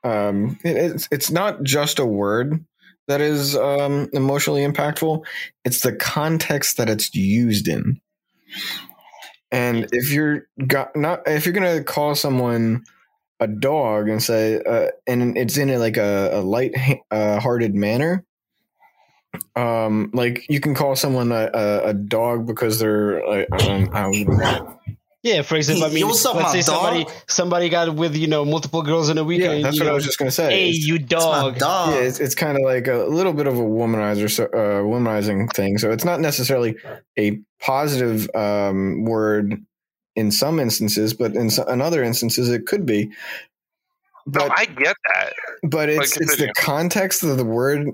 [0.04, 2.64] um, it, it's it's not just a word
[3.10, 5.24] that is um, emotionally impactful.
[5.64, 8.00] It's the context that it's used in.
[9.50, 12.84] And if you're got not if you're gonna call someone
[13.40, 16.72] a dog and say uh, and it's in a, like a, a light
[17.10, 18.24] uh, hearted manner
[19.54, 24.10] um like you can call someone a, a, a dog because they're like I
[25.22, 27.12] Yeah, for example, I mean, yo, what's up, let's say somebody dog?
[27.28, 29.64] somebody got with you know multiple girls in a yeah weekend.
[29.64, 31.58] that's what know, i was just gonna say Hey, It's- you It's dog!
[31.58, 31.94] dog.
[31.94, 35.52] yeah it's, it's kind of like a little bit of a womanizer so, uh, womanizing
[35.52, 36.76] thing so it's not necessarily
[37.18, 39.62] a positive um, word
[40.16, 43.10] in some instances but in, so, in other instances it could be
[44.26, 45.32] no i get that
[45.64, 47.88] but it's it's the context of the word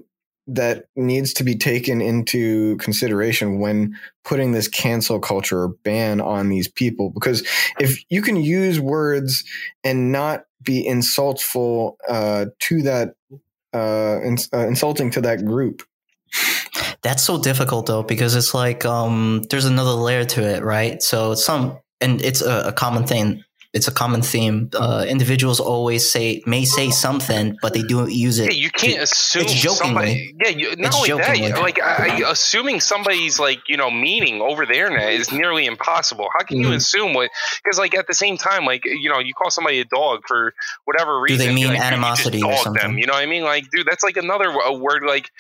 [0.47, 6.69] that needs to be taken into consideration when putting this cancel culture ban on these
[6.69, 7.47] people because
[7.81, 9.45] if you can use words
[9.83, 13.15] and not be insultful uh, to that
[13.75, 15.83] uh, ins- uh, insulting to that group
[17.03, 21.03] That's so difficult though because it's like um, there's another layer to it, right?
[21.03, 23.43] So some and it's a, a common thing
[23.77, 24.71] it's a common theme.
[24.75, 28.47] Uh, individuals always say may say something, but they don't use it.
[28.53, 29.77] Yeah, you can't to- assume it's jokingly.
[29.87, 30.35] somebody.
[30.43, 31.51] Yeah, you, not It's only jokingly.
[31.53, 35.67] that, like I, I- assuming somebody's like you know meaning over the internet is nearly
[35.67, 36.29] impossible.
[36.37, 36.77] How can you Mhm.
[36.77, 37.31] assume what?
[37.63, 40.55] Because like at the same time, like you know, you call somebody a dog for
[40.87, 41.39] whatever reason.
[41.39, 42.83] Do they mean like, you animosity or something?
[42.83, 43.45] Them, you know what I mean?
[43.45, 45.31] Like, dude, that's like another word, like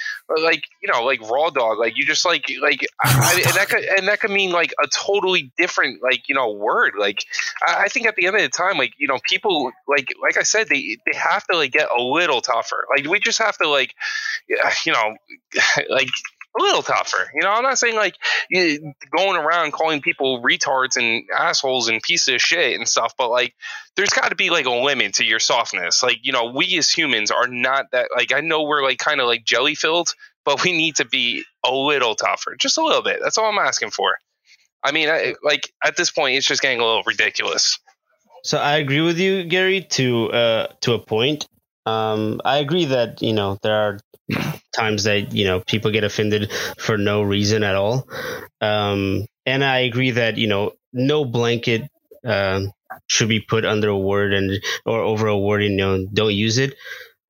[0.42, 1.78] like you know, like raw dog.
[1.78, 4.86] Like you just like like I, and that could and that could mean like a
[4.88, 6.94] totally different like you know word.
[6.98, 7.24] Like
[7.66, 10.36] I, I think at the end of the time, like you know, people like like
[10.36, 12.86] I said, they they have to like get a little tougher.
[12.94, 13.94] Like we just have to like
[14.84, 15.16] you know
[15.90, 16.08] like
[16.58, 17.30] a little tougher.
[17.34, 18.16] You know, I'm not saying like
[19.16, 23.54] going around calling people retards and assholes and pieces of shit and stuff, but like
[23.96, 26.02] there's got to be like a limit to your softness.
[26.02, 28.08] Like you know, we as humans are not that.
[28.16, 31.44] Like I know we're like kind of like jelly filled, but we need to be
[31.64, 33.20] a little tougher, just a little bit.
[33.22, 34.16] That's all I'm asking for.
[34.82, 37.78] I mean, I, like at this point, it's just getting a little ridiculous.
[38.46, 41.46] So I agree with you, Gary, to uh, to a point.
[41.84, 43.98] Um, I agree that you know there are
[44.74, 48.08] times that you know people get offended for no reason at all,
[48.60, 51.82] um, and I agree that you know no blanket
[52.24, 52.72] um,
[53.08, 55.62] should be put under a word and or over a word.
[55.62, 56.74] and You know, don't use it.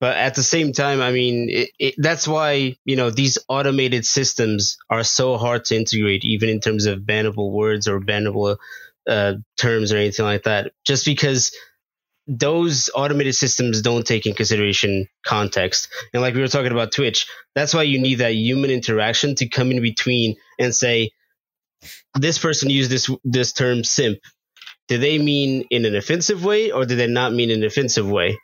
[0.00, 4.05] But at the same time, I mean, it, it, that's why you know these automated
[4.05, 8.59] systems are so hard to integrate, even in terms of bannable words or bannable
[9.08, 10.72] uh, terms or anything like that.
[10.86, 11.54] Just because
[12.26, 17.26] those automated systems don't take in consideration context, and like we were talking about Twitch,
[17.54, 21.10] that's why you need that human interaction to come in between and say,
[22.14, 24.18] this person used this this term simp.
[24.88, 28.08] Did they mean in an offensive way, or did they not mean in an offensive
[28.08, 28.38] way?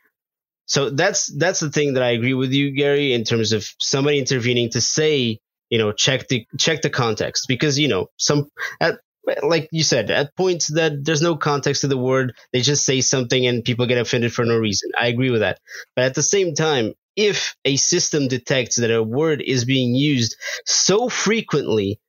[0.67, 4.19] So that's that's the thing that I agree with you, Gary, in terms of somebody
[4.19, 5.39] intervening to say,
[5.71, 8.49] you know, check the check the context because you know some
[8.81, 8.99] at
[9.43, 13.01] like you said at points that there's no context to the word, they just say
[13.01, 14.91] something and people get offended for no reason.
[14.99, 15.59] I agree with that,
[15.95, 20.37] but at the same time, if a system detects that a word is being used
[20.65, 22.01] so frequently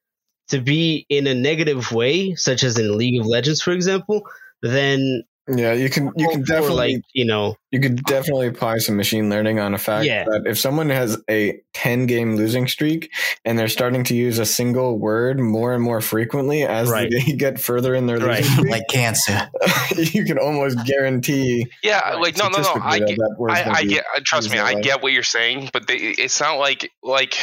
[0.49, 4.23] to be in a negative way, such as in League of Legends, for example,
[4.61, 8.77] then Yeah, you can you can or definitely like you know you could definitely apply
[8.77, 10.23] some machine learning on a fact Yeah.
[10.23, 13.11] that if someone has a 10 game losing streak
[13.43, 17.11] and they're starting to use a single word more and more frequently as Right.
[17.11, 18.37] they get further in their Right.
[18.41, 19.49] losing streak, like cancer.
[19.97, 22.21] you can almost guarantee Yeah, Right.
[22.21, 22.75] like no, no, no.
[22.81, 24.05] I that get, that I, I get.
[24.23, 24.81] Trust me, I way.
[24.81, 27.35] get what you're saying, but they, it's not like like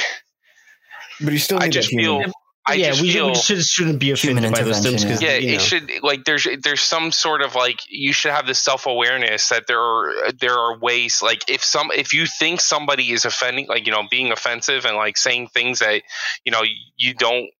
[1.23, 2.25] but you still need I just feel.
[2.71, 3.29] I yeah, just we, feel.
[3.29, 5.61] we should, shouldn't be Human offended by those terms intervention, because yeah, you know, it
[5.61, 9.67] should like there's there's some sort of like you should have this self awareness that
[9.67, 13.87] there are there are ways like if some if you think somebody is offending like
[13.87, 16.03] you know being offensive and like saying things that
[16.45, 16.63] you know
[16.97, 17.51] you don't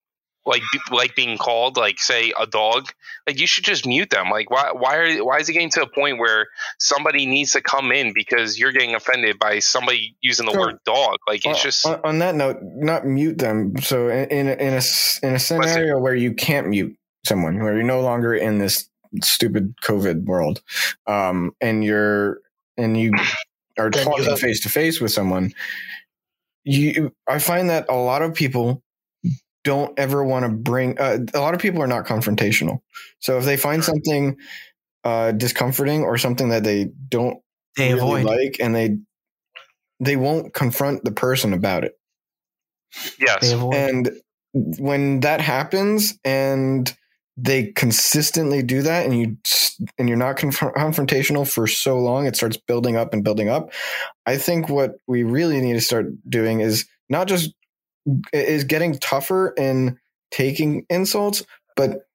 [0.45, 2.87] like like being called like say a dog
[3.27, 4.29] like you should just mute them.
[4.29, 6.47] Like why why are why is it getting to a point where
[6.79, 10.79] somebody needs to come in because you're getting offended by somebody using the So, word
[10.85, 11.17] dog?
[11.27, 13.77] Like it's Uh, just on, on that note, not mute them.
[13.81, 17.59] So in in a, in a s- in a scenario where you can't mute someone,
[17.59, 18.89] where you're no longer in this
[19.21, 20.61] stupid COVID world,
[21.05, 22.39] um, and you're
[22.77, 23.11] and you
[23.77, 25.53] are talking face to face with someone,
[26.63, 28.81] you I find that a lot of people
[29.63, 30.97] don't ever want to bring.
[30.99, 32.81] Uh, a lot of people are not confrontational.
[33.19, 34.37] So if they find something
[35.03, 37.39] uh, discomforting or something that they don't
[37.77, 38.25] They really avoid.
[38.25, 38.97] like, and they
[39.99, 41.93] they won't confront the person about it.
[43.19, 44.11] yes And
[44.53, 46.93] when that happens, and
[47.37, 49.37] they consistently do that, and you
[49.97, 53.71] and you're not conf- confrontational for so long, it starts building up and building up.
[54.25, 57.53] I think what we really need to start doing is not just
[58.33, 59.97] is getting tougher in
[60.31, 61.43] taking insults,
[61.75, 62.07] but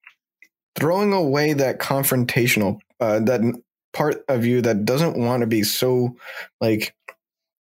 [0.75, 3.41] throwing away that confrontational uh, that
[3.93, 6.17] part of you that doesn't want to be so
[6.61, 6.95] like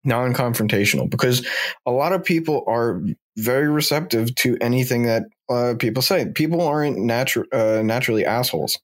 [0.04, 1.46] non-confrontational because
[1.84, 3.02] a lot of people are
[3.36, 6.26] very receptive to anything that uh, people say.
[6.34, 8.78] People aren't natu- uh, naturally assholes.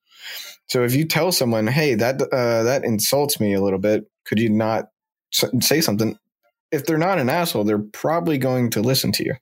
[0.68, 4.38] So if you tell someone, "Hey, that uh, that insults me a little bit," could
[4.38, 4.88] you not
[5.60, 6.18] say something?
[6.72, 9.34] If they're not an asshole, they're probably going to listen to you.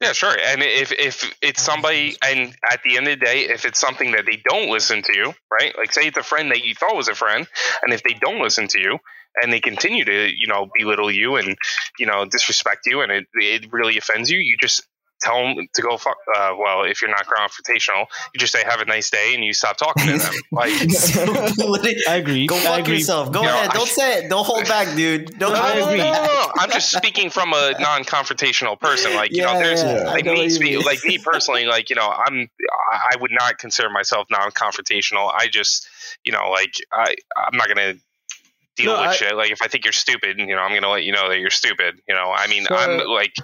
[0.00, 0.30] Yeah, sure.
[0.38, 4.12] And if if it's somebody, and at the end of the day, if it's something
[4.12, 5.76] that they don't listen to you, right?
[5.76, 7.48] Like say it's a friend that you thought was a friend,
[7.82, 8.98] and if they don't listen to you,
[9.42, 11.56] and they continue to, you know, belittle you and
[11.98, 14.86] you know disrespect you, and it it really offends you, you just
[15.20, 16.16] tell them to go fuck.
[16.36, 19.52] Uh, well, if you're not confrontational, you just say have a nice day and you
[19.52, 20.32] stop talking to them.
[20.52, 20.72] Like,
[22.08, 22.46] I agree.
[22.46, 22.94] Go I fuck agree.
[22.98, 23.32] yourself.
[23.32, 23.70] Go You ahead.
[23.70, 24.28] I Don't sh- say it.
[24.30, 25.38] Don't hold back, dude.
[25.38, 25.98] Don't no, I no, no, agree.
[25.98, 26.52] no, no, no.
[26.58, 29.14] I'm just speaking from a non-confrontational person.
[29.14, 30.80] Like, you know, there's yeah, like know me, you spe- mean.
[30.82, 31.66] like me personally.
[31.66, 32.48] Like, you know, I'm
[32.92, 35.32] I would not consider myself non-confrontational.
[35.34, 35.88] I just,
[36.24, 37.94] you know, like I I'm not gonna
[38.76, 39.34] deal No, with I- shit.
[39.36, 41.50] Like, if I think you're stupid, you know, I'm gonna let you know that you're
[41.50, 42.00] stupid.
[42.08, 43.34] You know, I mean, So- I'm like.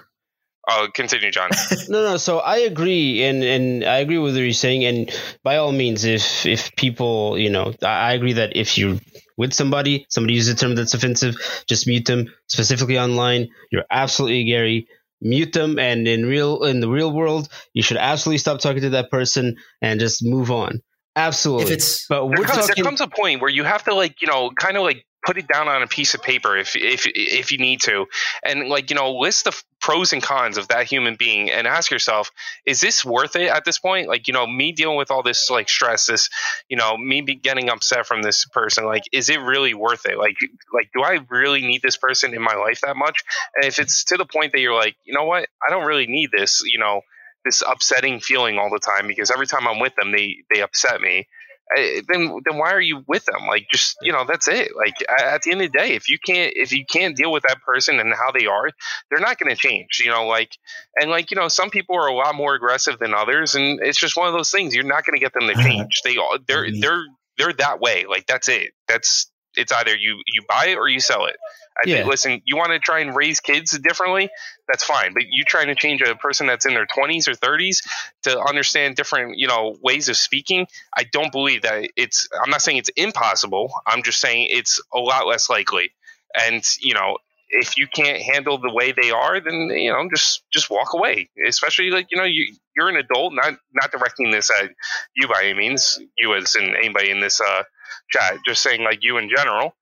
[0.67, 1.49] Oh, continue, John.
[1.89, 2.17] No, no.
[2.17, 4.85] So I agree, and and I agree with what you're saying.
[4.85, 5.11] And
[5.43, 8.97] by all means, if if people, you know, I, I agree that if you're
[9.37, 11.35] with somebody, somebody uses a term that's offensive,
[11.67, 12.33] just mute them.
[12.47, 14.87] Specifically online, you're absolutely Gary.
[15.21, 18.89] Mute them, and in real in the real world, you should absolutely stop talking to
[18.91, 20.81] that person and just move on.
[21.15, 21.65] Absolutely.
[21.65, 22.83] If it's but there we're comes, talking.
[22.83, 25.37] there comes a point where you have to like you know kind of like put
[25.37, 28.05] it down on a piece of paper if if if you need to.
[28.43, 31.91] And like you know list the pros and cons of that human being and ask
[31.91, 32.31] yourself
[32.65, 34.07] is this worth it at this point?
[34.07, 36.29] Like you know me dealing with all this like stress this
[36.69, 40.17] you know me getting upset from this person like is it really worth it?
[40.17, 40.37] Like
[40.73, 43.23] like do i really need this person in my life that much?
[43.55, 45.47] And if it's to the point that you're like you know what?
[45.67, 47.01] I don't really need this you know
[47.43, 50.99] this upsetting feeling all the time because every time i'm with them they they upset
[50.99, 51.27] me
[51.75, 53.47] then then why are you with them?
[53.47, 54.71] Like just you know that's it.
[54.75, 57.43] Like at the end of the day if you can't if you can't deal with
[57.47, 58.69] that person and how they are
[59.09, 60.51] they're not going to change you know like
[60.99, 63.99] and like you know some people are a lot more aggressive than others and it's
[63.99, 66.01] just one of those things you're not going to get them to change.
[66.03, 66.81] They all they're Mhm.
[66.81, 67.05] they're
[67.37, 68.05] they're that way.
[68.07, 68.71] Like that's it.
[68.87, 71.35] That's it's either you you buy it or you sell it
[71.81, 71.95] I Yeah.
[71.97, 74.29] think, listen, you want to try and raise kids differently,
[74.67, 75.13] that's fine.
[75.13, 77.81] But you trying to change a person that's in their 20s or 30s
[78.23, 82.27] to understand different, you know, ways of speaking, I don't believe that it's.
[82.43, 83.71] I'm not saying it's impossible.
[83.85, 85.91] I'm just saying it's a lot less likely.
[86.33, 87.17] And you know,
[87.49, 91.29] if you can't handle the way they are, then you know, just just walk away.
[91.47, 94.71] Especially like you know, you you're an adult, not not directing this at
[95.15, 97.63] you by any means, you as in anybody in this uh,
[98.09, 99.75] chat, just saying like you in general.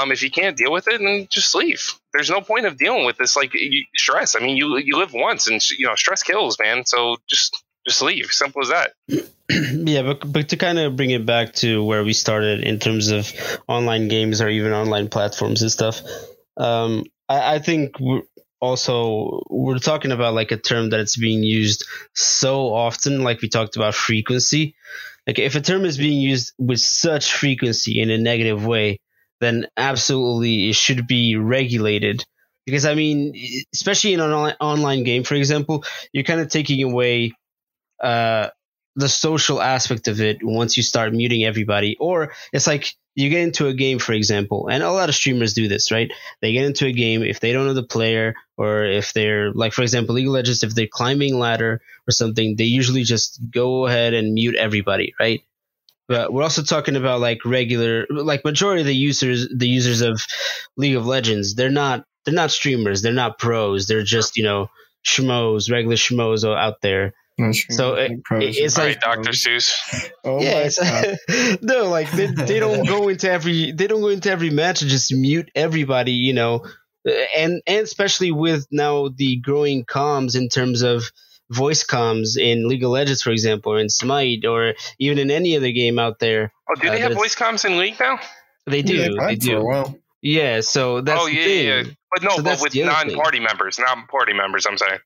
[0.00, 1.94] Um, if you can't deal with it, then just leave.
[2.12, 3.52] There's no point of dealing with this like
[3.96, 4.36] stress.
[4.36, 6.84] I mean, you you live once, and you know stress kills, man.
[6.86, 8.26] So just just leave.
[8.26, 8.92] Simple as that.
[9.50, 13.10] yeah, but but to kind of bring it back to where we started in terms
[13.10, 13.32] of
[13.66, 16.00] online games or even online platforms and stuff,
[16.56, 18.22] um, I, I think we're
[18.60, 21.84] also we're talking about like a term that it's being used
[22.14, 24.76] so often, like we talked about frequency.
[25.26, 29.00] Like if a term is being used with such frequency in a negative way,
[29.40, 32.24] then absolutely it should be regulated.
[32.66, 33.34] Because I mean,
[33.74, 37.32] especially in an online- game, for example, you're kind of taking away
[38.02, 38.48] uh,
[38.96, 41.96] the social aspect of it once you start muting everybody.
[42.00, 45.52] Or it's like you get into a game, for example, and a lot of streamers
[45.52, 46.10] do this, right?
[46.40, 49.72] They get into a game if they don't know the player, or if they're like,
[49.72, 53.86] for example, League of Legends, if they're climbing ladder or something, they usually just go
[53.86, 55.42] ahead and mute everybody, right?
[56.08, 60.20] But we're also talking about like regular, like majority of the users, the users of
[60.76, 64.68] League of Legends, they're not, they're not streamers, they're not pros, they're just you know
[65.06, 67.12] schmoes, regular schmoes out there.
[67.70, 69.72] So it- it's All like- right, Doctor Seuss.
[70.24, 74.30] oh yeah, my no, like they, they don't go into every they don't go into
[74.30, 76.64] every match and just mute everybody, you know,
[77.36, 81.10] and and especially with now the growing comms in terms of
[81.50, 85.56] voice comms in League of Legends, for example, or in Smite, or even in any
[85.56, 86.52] other game out there.
[86.70, 88.18] Oh, do Uh, they have voice comms in League now?
[88.66, 90.00] They do, Yeah, they for do.
[90.22, 91.66] Yeah, so that's oh the yeah, thing.
[91.66, 91.90] yeah, yeah.
[92.10, 93.14] But no, So but with the other thing.
[93.16, 94.66] non-party members, non-party members.
[94.66, 94.98] I'm saying.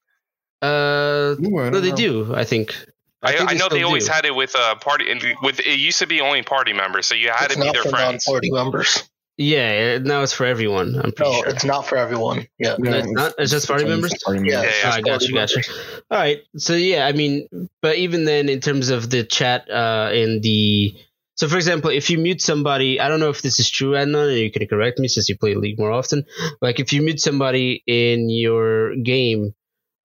[0.62, 1.96] Uh, Ooh, no, they know.
[1.96, 2.34] do.
[2.34, 2.74] I think.
[3.20, 4.12] I, think I, know they always do.
[4.12, 7.16] had it with uh, party and with it used to be only party members, so
[7.16, 8.24] you had It's to be their friends.
[8.28, 9.08] non-party members.
[9.38, 10.96] Yeah, now it's for everyone.
[10.96, 11.48] I'm pretty No, sure.
[11.48, 12.48] it's not for everyone.
[12.58, 12.74] Yeah.
[12.82, 14.14] Yeah, it's not- it's just party only members?
[14.24, 14.56] party Yeah.
[14.56, 14.74] members.
[14.82, 15.62] Yeah, Ah, I got you, got you.
[16.10, 16.40] All right.
[16.56, 17.48] So yeah, I mean,
[17.80, 20.92] but even then, in terms of the chat, uh, in the
[21.36, 24.28] so for example, if you mute somebody, I don't know if this is true, Adnan,
[24.28, 26.24] and you can correct me since you play League more often.
[26.60, 29.54] Like if you mute somebody in your game,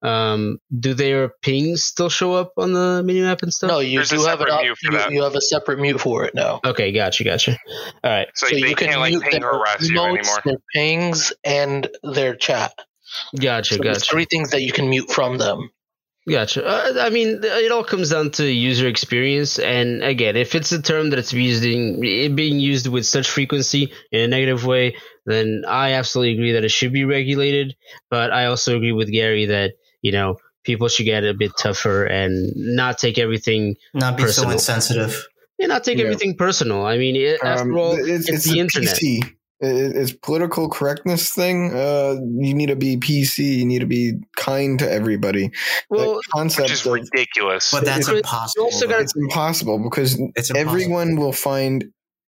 [0.04, 3.68] um, do their pings still show up on the minimap and stuff?
[3.68, 5.40] No, you There's a do have it separate up, mute for you, you have a
[5.40, 6.60] separate mute for it now.
[6.64, 7.58] Okay, gotcha, gotcha.
[8.04, 8.28] All right.
[8.34, 10.42] So, they can't like ping their harass you emotes, anymore.
[10.44, 12.74] Their pings and their chat.
[13.38, 14.00] Gotcha, So gotcha.
[14.00, 15.70] three things that you can mute from them.
[16.28, 16.66] Gotcha.
[16.66, 20.80] Uh, I mean, it all comes down to user experience, and again, if it's a
[20.80, 22.00] term that it's using,
[22.34, 24.96] being used with such frequency in a negative way,
[25.26, 27.76] then I absolutely agree that it should be regulated.
[28.10, 29.74] But I also agree with Gary that
[30.04, 34.26] you know people should get a bit tougher and not take everything, not be so
[34.28, 34.50] Personal.
[34.52, 35.26] insensitive.
[35.60, 36.04] and not take Yeah.
[36.06, 36.84] everything personal.
[36.86, 38.96] I mean, it, after Um, all, it's, it's, it's the internet.
[38.96, 39.20] PC.
[39.60, 41.72] It's political correctness thing.
[41.72, 43.58] Uh, you need to be PC.
[43.60, 45.50] You need to be kind to everybody.
[45.88, 47.70] Well, the concept which is of ridiculous.
[47.70, 48.64] But that's You impossible.
[48.66, 50.60] also gotta- it's impossible because it's impossible.
[50.60, 51.84] everyone will find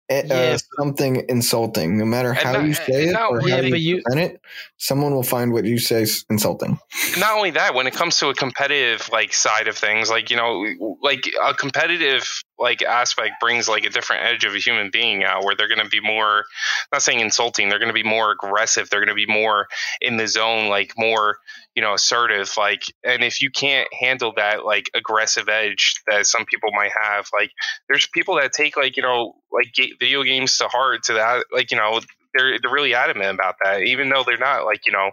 [0.08, 0.56] Uh, yeah.
[0.78, 4.02] something insulting, no matter how not- you say it not- or yeah, how you you-
[4.02, 4.40] present it.
[4.76, 6.78] Someone will find what you say insulting.
[7.18, 10.36] not only that when it comes to a competitive like side of things like you
[10.36, 15.24] know like a competitive like aspect brings like a different edge of a human being
[15.24, 16.44] out where they're going to be more
[16.92, 19.66] not saying insulting they're going to be more aggressive they're going to be more
[20.00, 21.38] in the zone like more
[21.76, 26.46] you know assertive like and if you can't handle that like aggressive edge that some
[26.46, 27.50] people might have like
[27.88, 31.70] there's people that take like you know like video games to heart to that like
[31.70, 32.00] you know
[32.34, 35.10] they're they're really adamant about that even though they're not like you know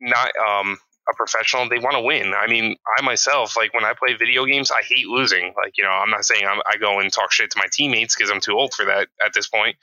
[0.00, 0.78] not um
[1.08, 2.34] a professional they want to win.
[2.34, 5.84] I mean i myself like when i play video games i hate losing like you
[5.84, 8.40] know i'm not saying I'm, i go and talk shit to my teammates because i'm
[8.40, 9.76] too old for that at this point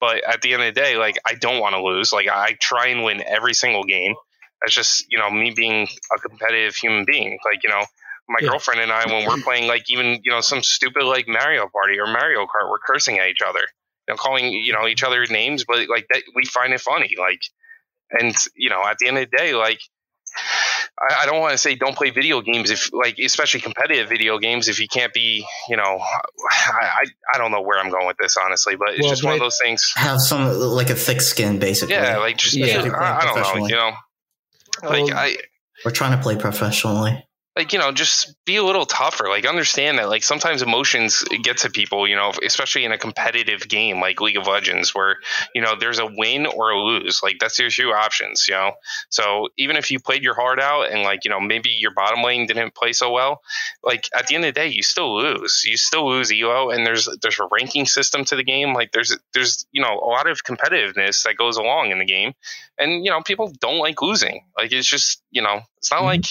[0.00, 2.56] but at the end of the day like i don't want to lose like i
[2.60, 4.14] try and win every single game
[4.62, 5.86] that's just you know me being
[6.16, 7.84] a competitive human being like you know
[8.28, 8.50] my Yeah.
[8.50, 11.98] girlfriend and i when we're playing like even you know some stupid like mario party
[11.98, 15.24] or mario kart we're cursing at each other you know calling you know each other
[15.26, 17.40] names but like that we find it funny like
[18.10, 19.78] and you know at the end of the day like
[21.00, 24.38] I, I don't want to say don't play video games if like especially competitive video
[24.38, 27.04] games if you can't be you know I, I,
[27.34, 29.40] I don't know where I'm going with this honestly but it's Well, just one of
[29.40, 31.94] those things have some like a thick skin, basically.
[31.94, 32.66] yeah like just Yeah.
[32.66, 33.70] I, I don't know Professionally.
[33.70, 33.92] you know
[34.82, 35.36] like Well, I
[35.84, 37.27] We're trying to play professionally.
[37.58, 41.58] Like you know just be a little tougher like understand that like sometimes emotions get
[41.58, 45.16] to people you know especially in a competitive game like league of legends where
[45.54, 48.72] you know there's a win or a lose like that's your two options you know?
[49.10, 52.22] So even if you played your heart out and like you know maybe your bottom
[52.22, 53.40] lane didn't play so well
[53.82, 55.62] like at the end of the day you still lose.
[55.64, 58.74] You still lose elo and there's there's a ranking system to the game.
[58.74, 62.34] Like there's there's you know a lot of competitiveness that goes along in the game.
[62.78, 64.44] And you know people don't like losing.
[64.56, 66.04] Like it's just you know it's not Mhm.
[66.04, 66.24] like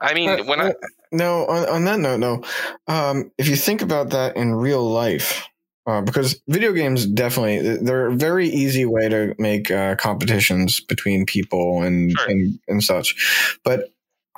[0.00, 0.72] I mean, Uh, when I uh,
[1.12, 2.42] no, on, on that note, no.
[2.86, 5.46] Um, if you think about that in real life,
[5.86, 11.26] uh, because video games definitely they're a very easy way to make uh, competitions between
[11.26, 12.30] people and Sure.
[12.30, 13.88] and, and such, but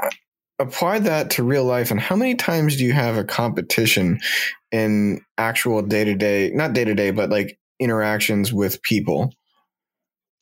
[0.03, 0.09] uh,
[0.59, 1.91] apply that to real life.
[1.91, 4.19] And how many times do you have a competition
[4.71, 9.33] in actual day to day, not day to day, but like interactions with people?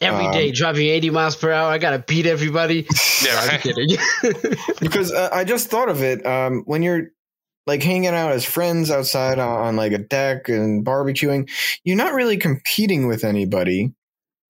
[0.00, 1.70] Every Um, day driving 80 miles per hour.
[1.70, 2.86] I gotta beat everybody.
[3.22, 3.96] Yeah, No, I'm kidding.
[4.80, 7.08] because uh, I just thought of it um, when you're
[7.66, 11.50] like hanging out as friends outside on, on like a deck and barbecuing.
[11.84, 13.92] You're not really competing with anybody.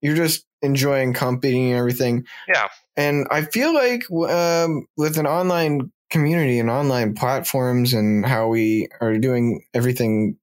[0.02, 2.26] You're just enjoying company and everything.
[2.46, 2.68] Yeah.
[2.96, 8.88] And I feel like um, with an online community and online platforms and how we
[9.00, 10.36] are doing everything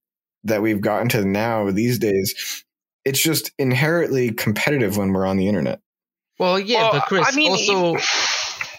[0.43, 2.65] that we've gotten to now these days,
[3.07, 5.79] it's just inherently competitive when we're on the internet.
[6.39, 7.89] well, yeah, Well, but Chris, I mean, also.
[7.89, 8.01] even-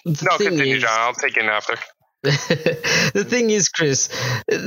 [0.04, 1.00] the no, thing continue, is- John.
[1.00, 1.74] I'll take it after.
[2.22, 4.08] the thing is, Chris,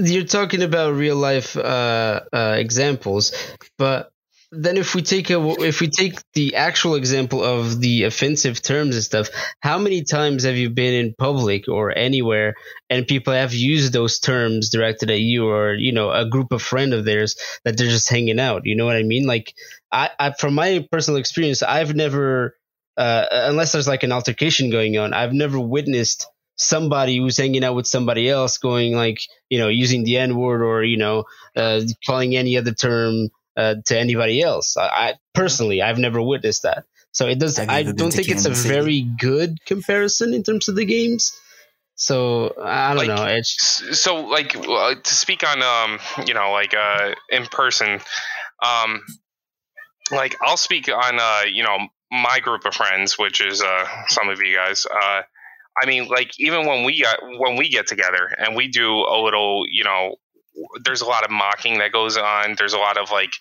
[0.03, 3.34] you're talking about real life uh, uh, examples,
[3.78, 4.11] but
[4.52, 8.95] then if we take a if we take the actual example of the offensive terms
[8.95, 9.30] and stuff,
[9.62, 12.56] how many times have you been in public or anywhere
[12.89, 16.62] and people have used those terms directed at you or you know a group of
[16.62, 18.64] friend of theirs that they're just hanging out?
[18.66, 19.26] You know what I mean?
[19.26, 19.54] Like
[19.89, 22.58] I, I from my personal experience, I've never
[22.97, 26.28] uh, unless there's like an altercation going on, I've never witnessed
[26.58, 30.62] somebody who's hanging out with somebody else going like you know using the n word
[30.62, 31.24] or you know
[31.56, 36.64] uh, calling any other term uh, to anybody else I, I personally i've never witnessed
[36.64, 38.70] that so it does i don't think it's a City?
[38.70, 41.32] very good comparison in terms of the games
[41.95, 46.34] so i don't Like, know it's S- So, like, uh, to speak on, um, you
[46.34, 47.99] know, like, uh, in person,
[48.64, 49.02] um,
[50.12, 51.78] like, I'll speak on, uh, you know,
[52.12, 54.86] my group of friends, which is uh, some of you guys.
[54.86, 55.22] Uh,
[55.82, 59.18] I mean, like, even when we uh, when we get together and we do a
[59.24, 60.16] little, you know,
[60.84, 62.56] there's a lot of mocking that goes on.
[62.58, 63.34] There's a lot of like,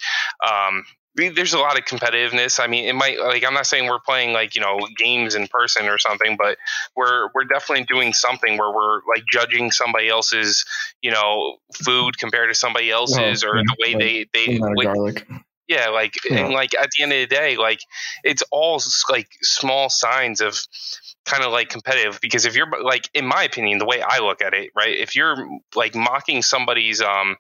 [0.49, 0.85] um,
[1.17, 2.61] there's a lot of competitiveness.
[2.61, 5.49] I mean, it might like I'm not saying we're playing like you know games in
[5.49, 6.57] person or something, but
[6.97, 10.65] we're we're definitely doing something where we're like judging somebody else's
[11.03, 14.87] you know food compared to somebody else's or yeah, the way like, they they like,
[14.87, 15.27] garlic.
[15.69, 17.81] yeah like and like at the end of the day like
[18.23, 18.81] it's all
[19.11, 20.61] like small signs of
[21.31, 24.43] kind of like competitive because if you're like in my opinion the way i look
[24.43, 25.37] at it right if you're
[25.77, 27.37] like mocking somebody's um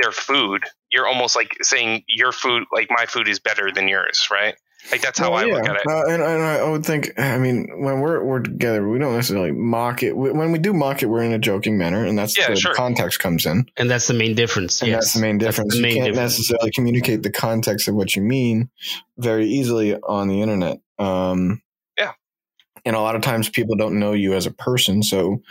[0.00, 4.28] their food, you're almost like saying your food, like my food, is better than yours,
[4.30, 4.54] right?
[4.92, 5.54] Like that's how Well, I yeah.
[5.54, 5.82] look at it.
[5.88, 9.50] Uh, and, and I would think, I mean, when we're we're together, we don't necessarily
[9.50, 10.16] mock it.
[10.16, 12.74] When we do mock it, we're in a joking manner, and that's Yeah, the sure.
[12.74, 14.80] context comes in, And that's the main difference.
[14.80, 15.06] and yes.
[15.06, 15.74] that's the main difference.
[15.74, 16.38] the main you can't difference.
[16.38, 18.70] necessarily communicate the context of what you mean
[19.18, 20.78] very easily on the internet.
[21.00, 21.56] Um, Yeah.
[22.84, 25.42] And a lot of times people don't know you as a person, so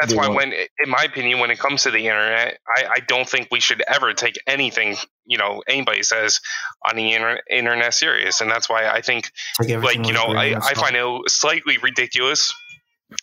[0.00, 3.28] That's why, when, in my opinion, when it comes to the internet, I, I don't
[3.28, 4.96] think we should ever take anything,
[5.26, 6.40] you know, anybody says
[6.88, 9.30] on the inter- internet serious, and that's why I think,
[9.60, 12.54] everything like, you know, I, I find it slightly ridiculous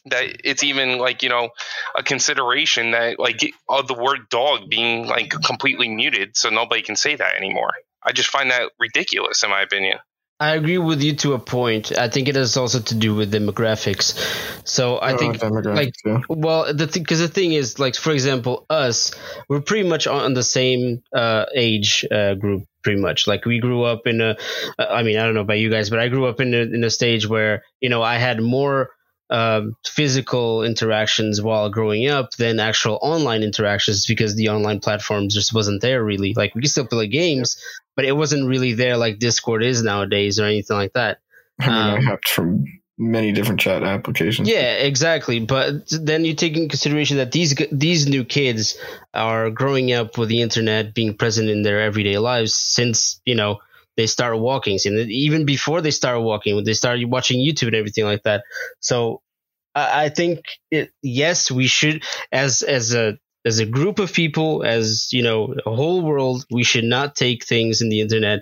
[0.06, 1.50] that it's even like, you know,
[1.96, 6.96] a consideration that like of the word dog being like completely muted, so nobody can
[6.96, 7.72] say that anymore.
[8.04, 9.98] I just find that ridiculous, in my opinion.
[10.40, 11.98] I agree with you to a point.
[11.98, 14.16] I think it has also to do with demographics.
[14.68, 16.22] So I uh, think like, yeah.
[16.30, 19.16] Well, the thing, because the thing is, like for example, us,
[19.50, 22.66] we're pretty much on the same uh, age uh, group.
[22.84, 24.38] Pretty much, like we grew up in a.
[24.80, 26.86] uh, mean, I don't know about you guys, but I grew up in a, in
[26.86, 28.92] a stage where you know I had more
[29.30, 35.54] um, physical interactions while growing up than actual online interactions because the online platforms just
[35.54, 36.34] wasn't there really.
[36.34, 37.62] Like we could still play games,
[37.96, 41.20] but it wasn't really there like Discord is nowadays or anything like that.
[41.60, 42.66] I mean, I um, hopped from
[42.98, 44.48] many different chat applications.
[44.48, 45.40] Yeah, exactly.
[45.40, 48.78] But then you take in consideration that these these new kids
[49.14, 53.60] are growing up with the internet being present in their everyday lives since you know
[53.98, 58.06] they start walking, and even before they start walking, they start watching YouTube and everything
[58.06, 58.44] like that.
[58.80, 59.22] So
[59.76, 60.42] I, I think
[60.72, 65.56] it, yes, we should as as a as a group of people, as you know,
[65.66, 68.42] a whole world, we should not take things in the internet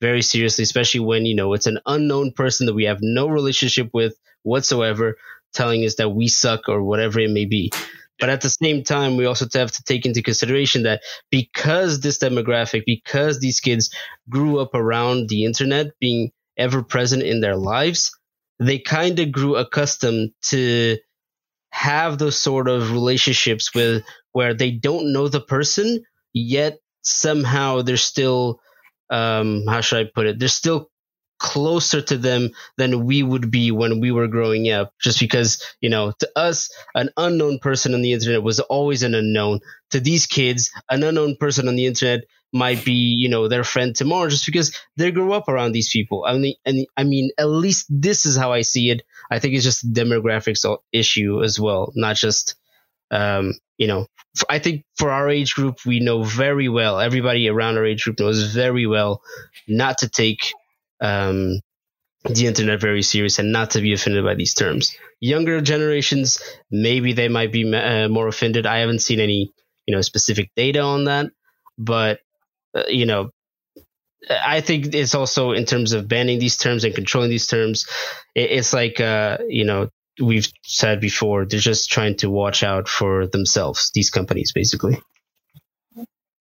[0.00, 3.90] very seriously, especially when you know it's an unknown person that we have no relationship
[3.92, 5.16] with whatsoever,
[5.54, 7.70] telling us that we suck or whatever it may be.
[8.18, 12.18] But at the same time, we also have to take into consideration that because this
[12.18, 13.94] demographic, because these kids
[14.28, 18.10] grew up around the internet being ever present in their lives,
[18.58, 20.96] they kind of grew accustomed to
[21.70, 24.02] have those sort of relationships with
[24.32, 26.02] where they don't know the person
[26.32, 28.60] yet somehow they're still
[29.10, 30.38] um how should i put it?
[30.38, 30.90] They're still
[31.46, 34.92] closer to them than we would be when we were growing up.
[35.00, 39.14] Just because you know to us an unknown person on the internet was always an
[39.14, 39.60] unknown.
[39.92, 43.94] To these kids an unknown person on the internet might be you know their friend
[43.94, 46.24] tomorrow just because they grew up around these people.
[46.26, 49.02] I mean and i mean at least this is how i see it.
[49.30, 52.56] I think it's just a demographics issue as well not just
[53.10, 54.06] um you know
[54.50, 58.18] I think for our age group we know very well everybody around our age group
[58.20, 59.22] knows very well
[59.68, 60.52] not to take
[61.00, 61.60] um
[62.24, 64.96] the internet very serious and not to be offended by these terms.
[65.20, 68.66] Younger generations maybe they might be uh, more offended.
[68.66, 69.52] I haven't seen any
[69.86, 71.26] you know specific data on that
[71.78, 72.20] but
[72.76, 73.30] uh, you know
[74.44, 77.86] i think it's also in terms of banning these terms and controlling these terms
[78.34, 79.88] it, it's like uh you know
[80.20, 85.00] we've said before they're just trying to watch out for themselves these companies basically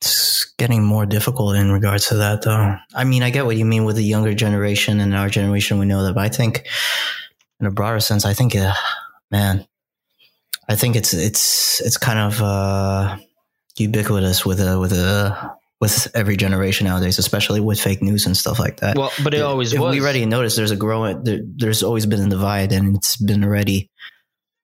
[0.01, 2.75] it's getting more difficult in regards to that though.
[2.93, 5.79] I mean i get what you mean with the younger generation and our generation.
[5.79, 6.67] We know that but i think
[7.59, 8.73] in a broader sense i think uh,
[9.31, 9.65] man
[10.67, 13.17] i think it's it's it's kind of uh
[13.77, 18.59] ubiquitous with a with a with every generation nowadays especially with fake news and stuff
[18.59, 18.97] like that.
[18.97, 19.93] Well but it always if was.
[19.93, 23.43] we already noticed there's a growing there, there's always been a divide and it's been
[23.43, 23.89] already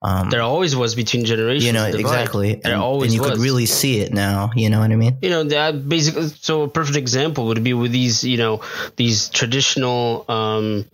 [0.02, 2.00] um there always was between generations you know divide.
[2.00, 2.56] exactly.
[2.56, 5.18] There and, always and you could really see it now you know what i mean?
[5.22, 8.62] You know that basically so a perfect example would be with these you know
[8.96, 10.86] these traditional um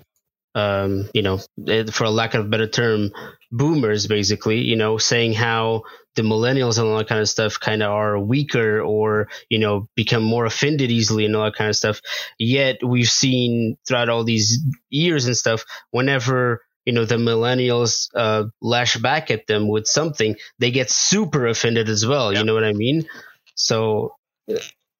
[0.56, 3.12] um you know eh, for a lack of a better term
[3.52, 5.84] boomers basically you know saying how
[6.18, 9.88] the millennials and all that kind of stuff kind of are weaker or you know
[9.96, 12.02] become more offended easily and all that kind of stuff.
[12.38, 18.46] Yet we've seen throughout all these years and stuff whenever you know the millennials uh,
[18.62, 22.64] lash back at them with something they get super offended as well you know what
[22.64, 23.08] i mean?
[23.56, 24.16] So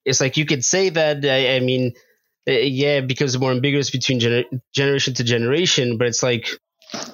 [0.04, 1.94] it's like you could say that i, I mean
[2.48, 6.50] uh, yeah because more ambiguous between gener- generation to generation but it's like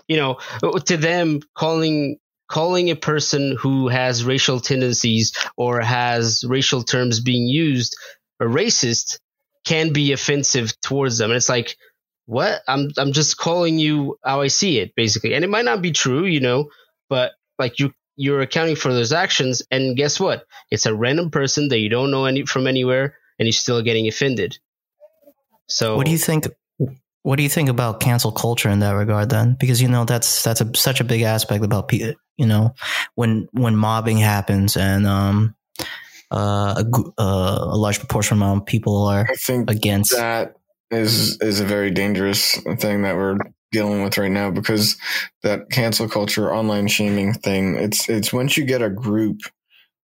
[0.07, 0.39] you know
[0.85, 2.17] to them calling
[2.49, 7.95] calling a person who has racial tendencies or has racial terms being used
[8.39, 9.19] a racist
[9.65, 11.31] can be offensive towards them.
[11.31, 11.77] And it's like
[12.25, 15.81] what i'm i'm just calling you how i see it basically and it might not
[15.81, 16.69] be true you know
[17.09, 21.67] but like you you're accounting for those actions and guess what it's a random person
[21.69, 24.57] that you don't know any from anywhere and you're still getting offended
[25.67, 26.47] so What do you think?
[27.23, 29.29] What do you think about cancel culture in that regard?
[29.29, 32.15] Then, because you know that's that's a, such a big aspect about you
[32.45, 32.73] know
[33.15, 35.55] when when mobbing happens and um
[36.31, 40.11] uh, a, uh, a large proportion amount of people are I think against.
[40.11, 40.55] that
[40.93, 43.37] is is a very dangerous thing that we're
[43.71, 44.97] dealing with right now because
[45.41, 49.41] that cancel culture online shaming thing it's it's once you get a group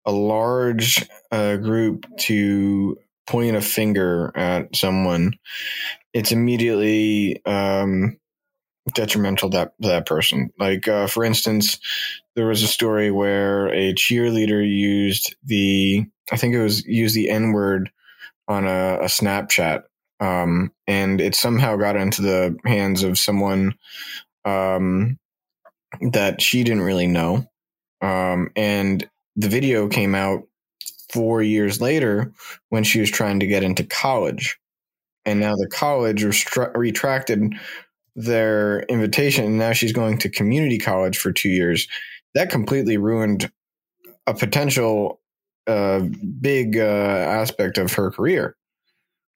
[0.06, 2.96] a large uh, group to
[3.28, 5.34] point a finger at someone
[6.14, 8.18] it's immediately um,
[8.94, 10.52] detrimental that, that person.
[10.60, 11.80] Like uh, for instance
[12.36, 17.30] there was a story where a cheerleader used the i think it was used the
[17.30, 17.90] n-word
[18.48, 19.84] on a, a snapchat
[20.20, 23.76] um, and it somehow got into the hands of someone
[24.46, 25.18] um,
[26.12, 27.46] that she didn't really know.
[28.02, 30.44] Um, and the video came out
[31.12, 32.32] four years later
[32.70, 34.58] when she was trying to get into college.
[35.26, 36.24] And now the college
[36.76, 37.54] retracted
[38.16, 39.46] their invitation.
[39.46, 41.88] And now she's going to community college for two years.
[42.36, 43.52] That completely ruined
[44.28, 45.20] a potential
[45.68, 46.02] uh,
[46.42, 48.56] big uh, aspect of her career.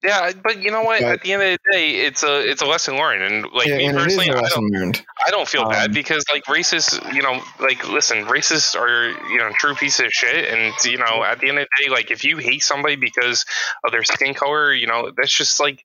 [0.02, 1.02] Yeah, but you know what?
[1.02, 3.66] But- At the end of the day, it's a it's a lesson learned, and like
[3.66, 5.02] Yeah, me and personally, I don't.
[5.26, 9.38] I don't feel bad Um, because like racists, you know, like listen, racists are you
[9.38, 12.10] know true pieces of shit, and you know at the end of the day, like
[12.10, 13.44] if you hate somebody because
[13.84, 15.84] of their skin color, you know that's just like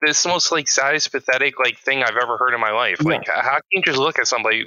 [0.00, 2.98] this most like saddest pathetic like thing I've ever heard in my life.
[3.02, 3.10] Yeah.
[3.10, 4.66] Like how can you just look at somebody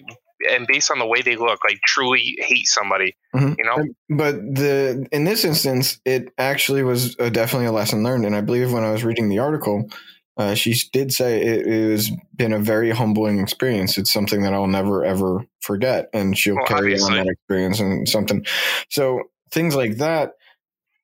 [0.51, 3.15] and based on the way they look, like truly hate somebody?
[3.35, 3.55] Mhm.
[3.57, 3.77] You know?
[4.09, 8.41] But the in this instance, it actually was uh definitely a lesson learned, and I
[8.41, 9.89] believe when I was reading the article,
[10.37, 13.97] uh, she did say it, it has been a very humbling experience.
[13.97, 17.19] It's something that I'll never ever forget, and she'll Well, carry obviously.
[17.19, 18.45] on that experience and something.
[18.89, 20.33] So things like that,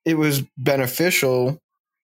[0.06, 1.62] it was beneficial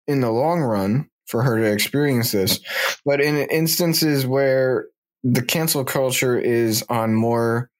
[0.07, 2.61] in the long run for her to experience this,
[3.05, 4.87] but in instances where
[5.25, 7.71] the cancel culture is on more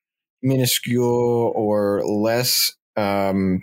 [0.43, 3.63] minuscule or less um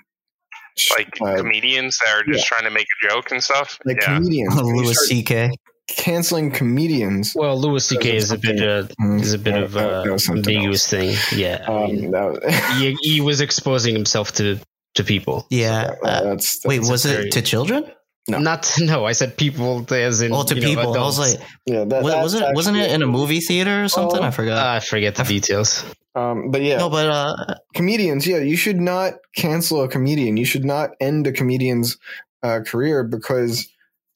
[0.98, 3.80] Like uh, comedians that are just trying to make a joke and stuff.
[3.86, 4.16] like yeah.
[4.18, 5.52] comedians when you Louis C.K.
[5.88, 8.16] canceling comedians Well, Louis C.K.
[8.16, 11.16] Is a bit uh, Mm, is a bit of that- uh, that was ambiguous thing.
[11.36, 14.60] Yeah, I mean, um was, he, he was exposing himself to
[14.96, 15.46] to people.
[15.50, 15.92] Yeah.
[16.04, 17.84] uh, that's, wait, that's- was very- it to children?
[18.28, 18.40] No.
[18.40, 20.94] Not no, I said people as in Oh, to you know, people.
[20.96, 22.44] I was like, yeah that, wa- was it?
[22.56, 24.20] Wasn't it in a movie theater or something?
[24.20, 24.66] Oh, I forgot.
[24.66, 25.84] I forget the details.
[26.16, 27.36] um but yeah no, but uh,
[27.76, 31.98] comedians yeah you should not cancel a comedian you should not end a comedian's
[32.42, 33.68] uh, career because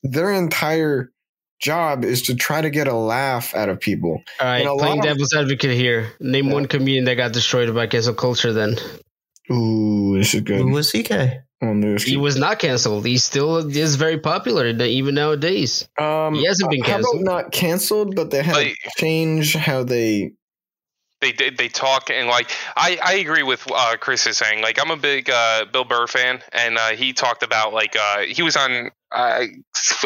[0.01, 1.11] their entire
[1.59, 4.75] job is to try to get a laugh out of people All right, And a
[4.77, 6.07] playing of- devil's advocate here.
[6.21, 6.53] Name Yeah.
[6.53, 8.53] one comedian that got destroyed by cancel culture.
[8.53, 8.77] Then
[9.51, 11.41] ooh this is good Louis C.K.
[11.61, 13.05] Oh, Louis he was not canceled.
[13.05, 15.87] He still is very popular even nowadays.
[15.99, 17.23] Um, He hasn't been how about canceled.
[17.25, 20.31] not canceled, but they had Like- to change how they.
[21.21, 24.79] they they they talk and like I I agree with uh, Chris is saying like
[24.81, 28.41] I'm a big uh, Bill Burr fan and uh, he talked about like uh, he
[28.41, 29.43] was on uh,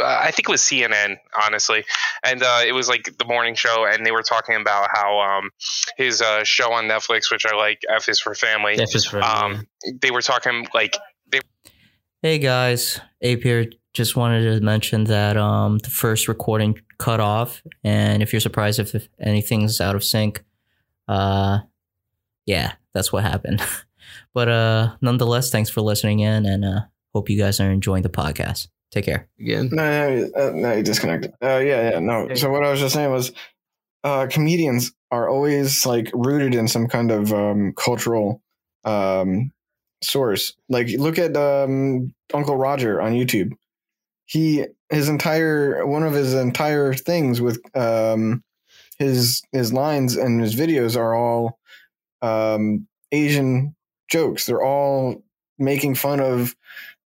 [0.04, 1.86] I think it was CNN honestly
[2.24, 5.52] and uh, it was like the morning show and they were talking about how um,
[5.98, 9.22] his uh, show on Netflix which I like F is for Family F is for
[9.22, 9.68] um,
[10.02, 10.98] they were talking like
[12.24, 13.66] Hey guys, Ape here.
[13.92, 18.80] Just wanted to mention that um the first recording cut off, and if you're surprised
[18.80, 20.42] if, if anything's out of sync,
[21.10, 21.60] uh,
[22.46, 23.62] yeah, that's what happened.
[24.34, 26.80] but uh, nonetheless, thanks for listening in, and uh,
[27.14, 28.70] hope you guys are enjoying the podcast.
[28.90, 29.28] Take care.
[29.38, 29.68] again.
[29.74, 31.34] No, no, uh, no, you disconnected.
[31.44, 32.34] Uh, yeah, yeah, no.
[32.36, 33.34] So what I was just saying was,
[34.06, 38.42] uh, comedians are always like rooted in some kind of um, cultural
[38.86, 39.52] um,
[40.04, 40.54] source.
[40.70, 43.52] Like, look at um, Uncle Roger on YouTube.
[44.26, 48.44] He his entire one of his entire things with um,
[48.98, 51.60] his his lines and his videos are all
[52.22, 53.76] um, Asian
[54.10, 54.46] jokes.
[54.46, 55.24] They're all
[55.58, 56.56] making fun of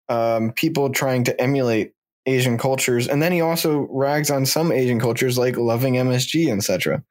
[0.09, 1.93] um, people trying to emulate
[2.25, 7.03] Asian cultures, and then he also rags on some Asian cultures like loving MSG, etc.,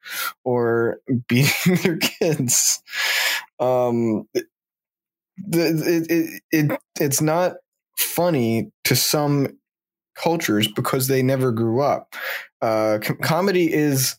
[0.43, 2.81] or beating their kids.
[3.59, 4.27] Um,
[5.37, 7.53] it, it, it it's not
[7.97, 9.57] funny to some
[10.15, 12.15] cultures because they never grew up.
[12.61, 14.17] Uh, com- comedy is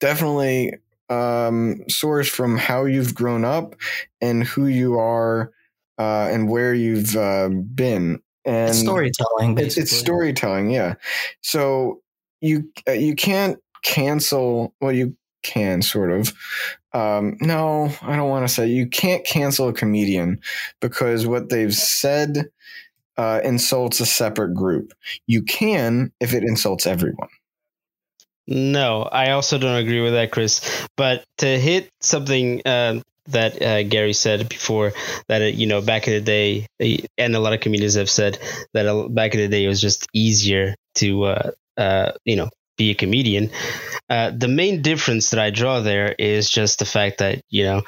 [0.00, 0.74] definitely
[1.08, 3.74] um, sourced from how you've grown up
[4.20, 5.52] and who you are
[5.98, 8.20] uh, and where you've uh, been.
[8.44, 9.58] And It's storytelling.
[9.58, 10.94] it's, it's storytelling, yeah.
[11.42, 12.00] So
[12.40, 14.74] you uh, you can't cancel.
[14.80, 16.32] Well, you can sort of.
[16.92, 20.40] Um, no, I don't want to say you can't cancel a comedian
[20.80, 22.50] because what they've said
[23.16, 24.94] uh, insults a separate group.
[25.26, 27.28] You can if it insults everyone.
[28.46, 30.86] No, I also don't agree with that, Chris.
[30.96, 34.92] But to hit something uh, that uh, Gary said before
[35.26, 36.66] that it, you know back in the day,
[37.18, 38.38] and a lot of comedians have said
[38.72, 42.48] that uh, back in the day it was just easier to uh, uh, you know
[42.78, 43.50] be a comedian.
[44.08, 47.82] Uh, the main difference that I draw there is just the fact that you know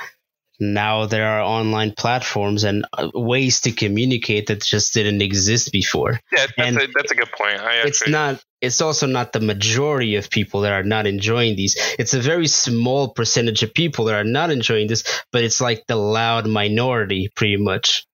[0.60, 6.20] now there are online platforms and uh, ways to communicate that just didn't exist before.
[6.30, 7.58] Yeah, that's, And a, that's a good point.
[7.58, 8.44] Actually, It's not.
[8.60, 11.76] It's also not the majority of people that are not enjoying these.
[11.98, 15.86] It's a very small percentage of people that are not enjoying this, but it's like
[15.86, 18.06] the loud minority, pretty much.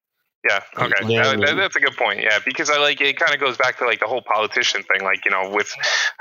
[0.49, 0.61] Yeah.
[0.79, 0.93] Okay.
[1.07, 2.21] Yeah, Uh, that, that's a good point.
[2.21, 3.19] Yeah, because I like it.
[3.19, 5.73] Kind of goes back to like the whole politician thing, like you know, with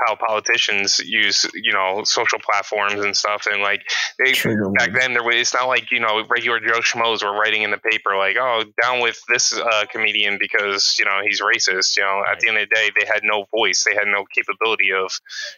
[0.08, 3.82] how politicians use you know social platforms and stuff, and like
[4.18, 4.34] they
[4.78, 5.36] back then there was.
[5.36, 8.64] It's not like you know regular Joe schmoes were writing in the paper like, oh,
[8.82, 11.98] down with this uh, comedian because you know he's racist.
[11.98, 13.84] You know, at the end of the day, they had no voice.
[13.84, 15.12] They had no capability of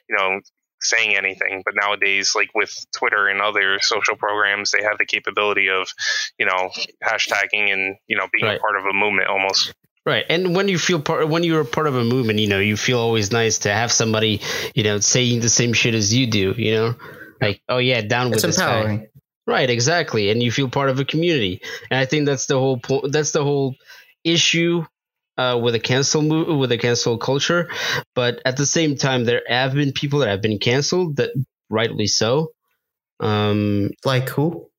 [0.10, 0.42] you know
[0.82, 5.70] saying anything but nowadays like with twitter and other social programs they have the capability
[5.70, 5.88] of
[6.38, 6.70] you know
[7.04, 8.58] hashtagging and you know being Right.
[8.58, 9.74] a part of a movement almost
[10.06, 12.60] Right, and when you feel part, when you're a part of a movement, you know,
[12.60, 14.40] you feel always nice to have somebody,
[14.74, 16.54] you know, saying the same shit as you do.
[16.58, 16.96] You know,
[17.42, 18.78] like, oh yeah, down with It's this guy.
[18.78, 19.08] empowering.
[19.46, 21.62] Right, exactly, and you feel part of a community,
[21.92, 23.12] and I think that's the whole point.
[23.12, 23.76] That's the whole
[24.24, 24.86] issue
[25.38, 27.70] uh, with a cancel move, with a cancel culture.
[28.16, 31.32] But at the same time, there have been people that have been canceled, that
[31.70, 32.52] rightly so.
[33.20, 33.90] Um.
[34.06, 34.70] Like who?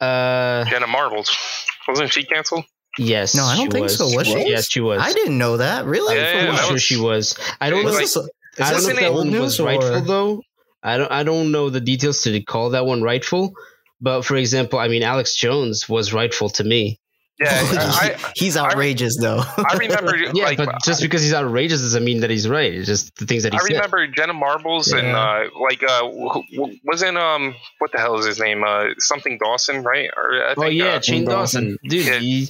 [0.00, 0.64] Uh.
[0.64, 1.34] jenna marbles
[1.88, 2.64] wasn't she canceled
[2.98, 3.34] Yes.
[3.34, 3.96] No, I don't think was.
[3.98, 4.14] so.
[4.14, 4.48] Was she?
[4.48, 5.00] Yes, she was.
[5.02, 5.84] I didn't know that.
[5.84, 6.14] Really?
[6.14, 6.56] Yeah, yeah, I'm what?
[6.58, 7.36] that sure was- she was.
[7.60, 7.90] I don't It know.
[7.90, 8.28] Was was this,
[8.60, 10.42] I don't this know if an that old one news was or- rightful though.
[10.82, 11.10] I don't.
[11.10, 13.52] I don't know the details to call that one rightful.
[14.00, 17.00] But for example, I mean, Alex Jones was rightful to me.
[17.38, 19.42] Yeah I, he's outrageous though.
[19.56, 22.72] I remember Yeah, like but just because he's outrageous doesn't mean that he's right.
[22.72, 23.64] It's just the things that he said.
[23.64, 23.74] I said.
[23.74, 28.26] remember Jenna Marbles and uh, like uh, w- w- wasn't um what the hell is
[28.26, 32.06] his name uh something Dawson right or I think, oh yeah, uh, Shane Dawson, dude.
[32.06, 32.18] Yeah.
[32.18, 32.48] He,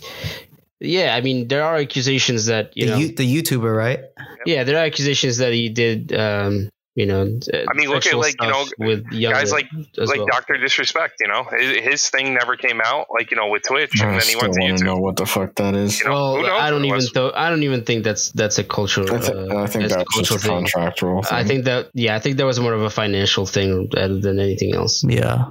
[0.81, 2.99] yeah, I mean, there are accusations that you the, know.
[2.99, 4.01] you, the YouTuber, right?
[4.45, 6.13] yeah, there are accusations that he did.
[6.13, 9.67] Um, you know, uh, I mean, look at, like, you know, with younger guys like
[9.97, 10.27] like well.
[10.27, 14.01] Doctor Disrespect you know his, his thing never came out like you know with Twitch
[14.01, 16.01] I and then he went to want to YouTube know what the fuck that is.
[16.01, 17.13] You know, well, I don't even was?
[17.13, 19.13] th- I don't even think that's that's a cultural.
[19.13, 20.71] I, th- uh, I think that's a that's just cultural a thing.
[20.71, 21.39] contractual thing.
[21.39, 24.39] I think that yeah, I think that was more of a financial thing rather than
[24.39, 25.03] anything else.
[25.05, 25.51] Yeah.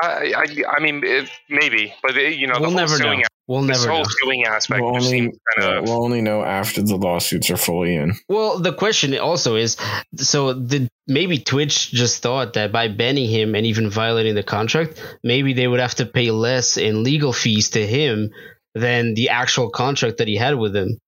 [0.00, 3.04] I I, I mean it, maybe but it, you know the we'll whole never know.
[3.04, 4.08] suing We'll never whole know.
[4.22, 8.14] suing aspect we'll only, kind of we'll only know after the lawsuits are fully in.
[8.28, 9.76] Well, the question also is
[10.16, 15.02] so did maybe Twitch just thought that by banning him and even violating the contract,
[15.24, 18.30] maybe they would have to pay less in legal fees to him
[18.74, 20.98] than the actual contract that he had with them.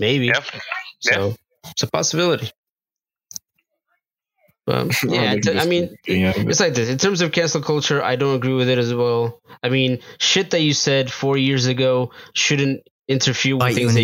[0.00, 0.26] Maybe.
[0.26, 0.40] Yeah.
[1.00, 1.36] So
[1.70, 2.50] it's a possibility.
[4.68, 6.50] But yeah, I mean, be out of it.
[6.50, 6.90] it's like this.
[6.90, 9.40] In terms of cancel culture, I don't agree with it as well.
[9.62, 13.94] I mean, shit that you said four years ago shouldn't interfere with Bite things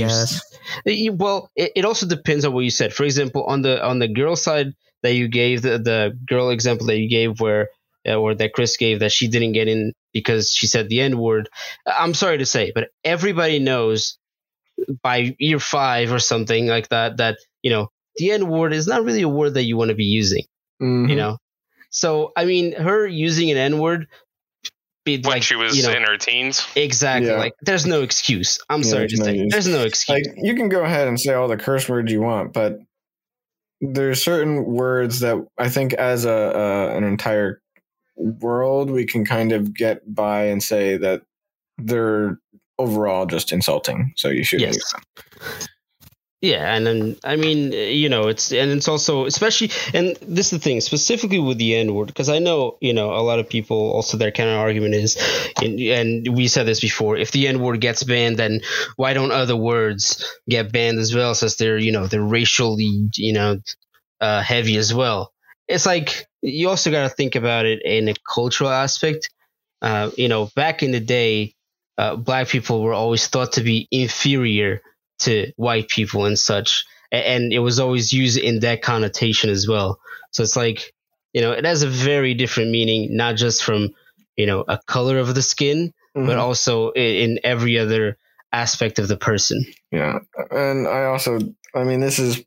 [0.87, 1.13] that you.
[1.13, 2.95] Well, it, it also depends on what you said.
[2.95, 6.87] For example, on the on the girl side that you gave, the, the girl example
[6.87, 7.69] that you gave, where
[8.09, 11.19] uh, or that Chris gave, that she didn't get in because she said the N
[11.19, 11.51] word.
[11.87, 14.17] I'm sorry to say, but everybody knows
[15.03, 19.05] by year five or something like that that you know the N word is not
[19.05, 20.45] really a word that you want to be using
[20.85, 21.09] Mhm.
[21.09, 21.39] you know
[21.91, 24.07] so i mean her using an n-word
[25.05, 27.39] be when like she was you know in her teens exactly Yeah.
[27.39, 30.37] like there's no excuse i'm Yeah, sorry to there's no say there's no excuse like
[30.43, 32.79] you can go ahead and say all the curse words you want, but
[33.81, 37.61] there's certain words that I think as a uh, an entire
[38.17, 41.21] world we can kind of get by and say that
[41.77, 42.39] they're
[42.79, 44.13] overall just insulting.
[44.17, 44.95] So you shouldn't Yes.
[46.45, 50.59] Yeah and then i mean you know it's and it's also especially and this is
[50.59, 53.93] the thing specifically with the n-word because i know you know a lot of people
[53.93, 55.17] also their kind of argument is
[55.63, 58.61] and, and we said this before if the n-word gets banned then
[58.97, 63.33] why don't other words get banned as well since they're you know they're racially you
[63.33, 63.59] know
[64.21, 65.33] uh, heavy as well?
[65.69, 69.31] It's like you also got to think about it in a cultural aspect.
[69.83, 71.55] Uh, you know back in the day
[71.99, 74.81] uh, black people were always thought to be inferior
[75.25, 79.99] to white people and such and it was always used in that connotation as well
[80.33, 80.93] so it's like
[81.33, 83.89] you know it has a very different meaning not just from
[84.37, 86.41] you know a color of the skin but Mhm.
[86.41, 88.17] also in every other
[88.53, 90.19] aspect of the person Yeah,
[90.51, 91.39] and I also,
[91.75, 92.39] I mean, this is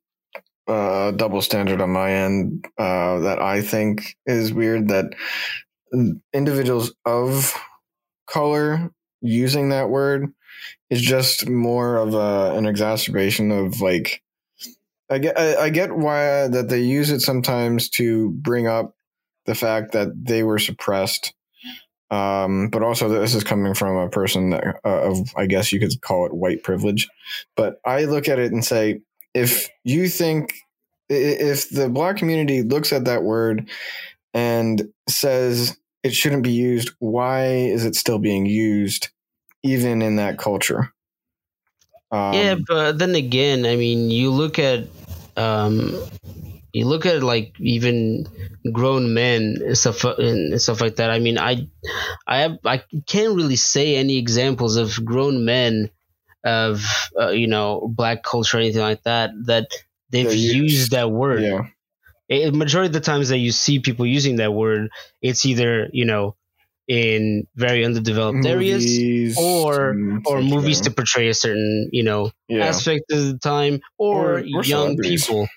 [0.70, 4.88] uh, a double standard on my end uh, that I think is weird.
[4.90, 5.16] That
[6.34, 7.54] individuals of
[8.30, 10.28] color using that word
[10.90, 14.22] is just more of a, an exacerbation of like.
[15.10, 18.94] I get, I, I get why that they use it sometimes to bring up
[19.46, 21.34] the fact that they were suppressed
[22.10, 25.80] Um, but also, this is coming from a person that, uh, of, I guess you
[25.80, 27.08] could call it white privilege.
[27.56, 29.02] But I look at it and say,
[29.34, 30.54] if you think,
[31.10, 33.70] if the black community looks at that word
[34.34, 39.10] and says it shouldn't be used, why is it still being used,
[39.68, 40.92] even in that culture?
[42.12, 44.88] Um, yeah, but then again, I mean, you look at
[45.36, 45.94] um,
[46.74, 48.28] you look at like even
[48.72, 51.10] grown men and stuff and stuff like that.
[51.12, 51.68] I mean, I
[52.26, 55.90] I have, I can't really say any examples of grown men
[56.46, 56.86] of
[57.20, 59.68] uh, you know black culture or anything like that that
[60.10, 61.42] they've They use- used that word.
[61.42, 61.68] yeah.
[62.30, 64.90] A majority of the times that you see people using that word,
[65.22, 66.36] it's either you know
[66.88, 72.66] in very underdeveloped areas or- or movies to portray a certain you know yeah.
[72.66, 75.48] aspect of the time or, Or- or young people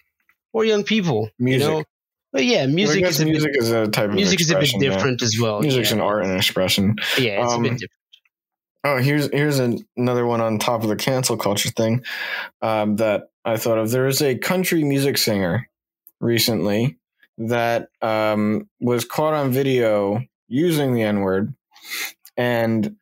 [0.52, 1.60] or young people Music.
[1.68, 1.84] you know
[2.32, 4.50] but yeah Well, music guess is a music bit, is a type of music is
[4.50, 4.90] a bit expression, yeah.
[4.96, 5.96] different as well Music's yeah.
[5.96, 6.96] an art and expression.
[7.18, 7.92] yeah it's Um, a bit different
[8.82, 12.02] Oh, here's here's an, another one on top of the cancel culture thing
[12.62, 13.90] um, that I thought of.
[13.90, 15.68] There was a country music singer
[16.18, 16.96] recently
[17.36, 21.54] that um, was caught on video using the N word,
[22.36, 22.96] and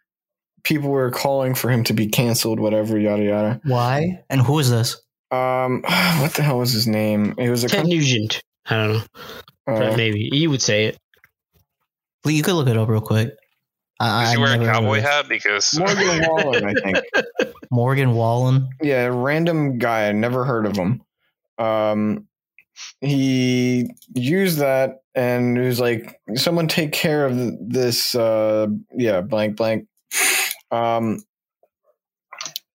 [0.63, 2.61] people were calling for him to be canceled.
[2.61, 3.61] Whatever, yada yada.
[3.65, 4.23] Why?
[4.31, 5.01] And who is this?
[5.33, 5.83] Um,
[6.21, 7.35] what the hell was his name?
[7.39, 8.41] It was a ted coun- nugent
[8.71, 9.03] i don't know
[9.67, 10.99] uh, maybe he would say it
[12.25, 13.31] Lee, You could look it up real quick.
[14.01, 15.29] I, Does he I wear a never heard of cowboy hat?
[15.29, 16.99] Because Morgan Wallen, I think.
[17.71, 18.69] Morgan Wallen.
[18.83, 20.09] Yeah, random guy.
[20.09, 21.03] I never heard of him.
[21.59, 22.27] Um,
[23.01, 29.57] he used that and he was like, "Someone take care of this." Uh, yeah, blank
[29.57, 29.87] blank.
[30.71, 31.23] Um,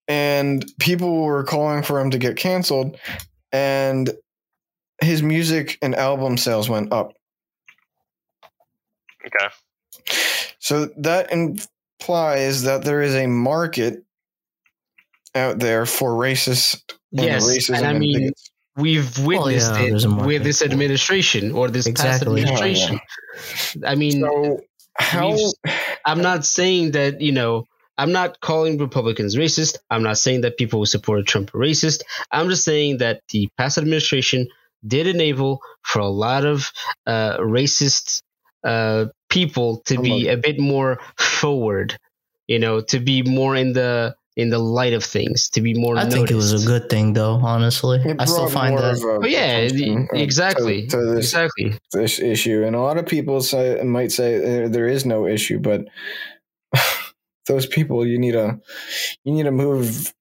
[0.08, 2.97] and people were calling for him to get canceled,
[3.51, 4.12] and
[5.01, 7.14] his music and album sales went up.
[9.26, 9.47] okay,
[10.60, 14.04] So that implies that there is a market
[15.36, 18.51] out there for racist and yes racism and i mean bigots.
[18.76, 22.19] We've witnessed yeah, it with this administration or this Exactly.
[22.19, 22.41] past Oh, yeah.
[22.43, 22.99] administration
[23.86, 24.59] i mean So
[24.95, 25.36] how?
[26.05, 27.65] I'm not saying that, you know,
[27.97, 29.78] I'm not calling Republicans racist.
[29.89, 32.01] I'm not saying that people who support Trump are racist.
[32.32, 34.47] I'm just saying that the past administration
[34.86, 36.71] did enable for a lot of
[37.05, 38.21] uh, racist
[38.63, 41.97] uh, people to be a bit more forward,
[42.47, 45.95] you know, to be more in the in the light of things, to be more
[45.95, 46.17] I noticed.
[46.17, 47.36] think it was a good thing, though.
[47.36, 48.97] Honestly, I still find that.
[48.97, 49.57] of a Oh yeah,
[50.13, 51.77] exactly, to, to this exactly.
[51.91, 55.59] this issue, and a lot of people say might say there, there is no issue,
[55.59, 55.86] but
[57.47, 58.59] those people you need to
[59.23, 60.13] you need to move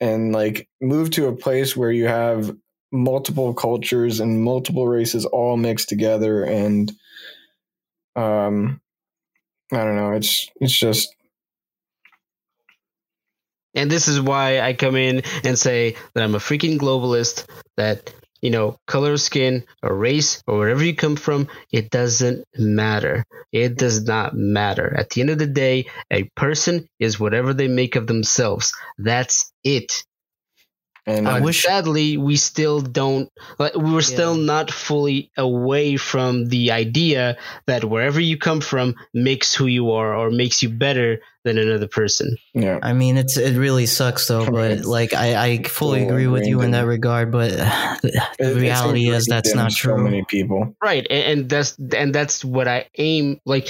[0.00, 2.54] and like move to a place where you have
[2.90, 6.92] multiple cultures and multiple races all mixed together and
[8.16, 8.80] um
[9.72, 11.14] I don't know it's it's just
[13.74, 17.46] And this is why I come in and say that I'm a freaking globalist,
[17.76, 22.44] that, you know, color of skin or race or wherever you come from, it doesn't
[22.56, 23.24] matter.
[23.52, 24.94] It does not matter.
[24.96, 28.72] At the end of the day, a person is whatever they make of themselves.
[28.98, 30.04] That's it.
[31.06, 33.28] And I wish- sadly, we still don't,
[33.58, 37.36] like, we were still not fully away from the idea
[37.66, 41.88] that wherever you come from makes who you are or makes you better than another
[41.88, 42.36] person.
[42.54, 46.28] yeah I mean, it's it really sucks though, but like I, I fully Well, agree
[46.28, 47.32] with you in that regard.
[47.32, 47.50] But
[48.02, 50.04] the It- reality is that's ingrained in not so true.
[50.04, 53.66] many people Right, and, and that's and that's what I aim like.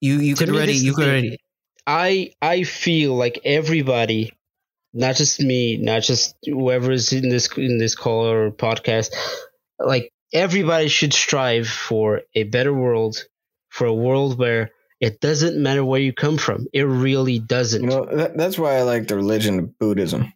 [0.00, 1.38] You you To could already you is could already
[1.86, 4.32] I I feel like everybody,
[4.92, 9.14] not just me, not just whoever is in this in this call or podcast,
[9.78, 13.24] like everybody should strive for a better world,
[13.68, 14.70] for a world where
[15.00, 16.66] it doesn't matter where you come from.
[16.72, 17.82] It really doesn't.
[17.82, 20.32] You know, that, that's why I like the religion of Buddhism.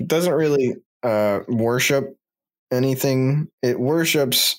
[0.00, 2.16] It doesn't really uh, worship
[2.70, 3.48] anything.
[3.62, 4.56] It worships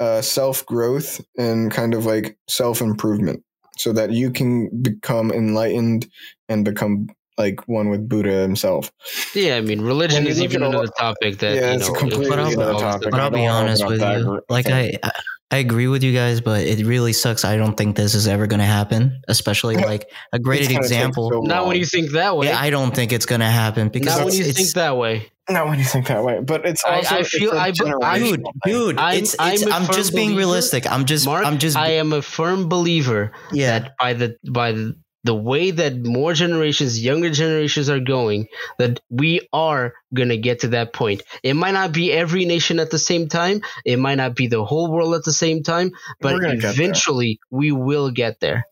[0.00, 3.44] uh, self growth and kind of like self improvement,
[3.76, 6.06] so that you can become enlightened
[6.48, 7.08] and become
[7.42, 8.90] like one with Buddha himself.
[9.34, 11.88] yeah, I mean, religion When is even at all- another topic that Yeah, you it's
[11.88, 11.98] a know.
[11.98, 13.10] completely But I'll- another topic.
[13.10, 14.40] But I I'll be honest with about you.
[14.48, 14.98] Like Okay.
[15.02, 15.10] I,
[15.50, 17.44] I agree with you guys, but it really sucks.
[17.44, 19.20] I don't think this is ever going to happen.
[19.28, 21.30] Especially like a great It's gonna take example.
[21.30, 22.46] so Not when you think that way.
[22.46, 24.72] yeah, I don't think it's going to happen because not when it's, you it's- think
[24.74, 25.28] that way.
[25.50, 27.70] Not when you think that way, but it's also I it's feel- a I- I-
[27.72, 28.72] generational dude, thing.
[28.72, 30.90] dude, I'm- it's, I'm it's, a I'm just being believer, realistic.
[30.90, 33.80] I'm just, Mark, I'm just, I am a firm believer yeah.
[33.80, 38.48] that by the by the, the way that more generations, younger generations are going,
[38.78, 41.22] that we are gonna get to that point.
[41.42, 43.62] It might not be every nation at the same time.
[43.84, 46.62] It might not be the whole world at the same time, but We're gonna get
[46.62, 46.70] there.
[46.72, 48.66] eventually we will get there.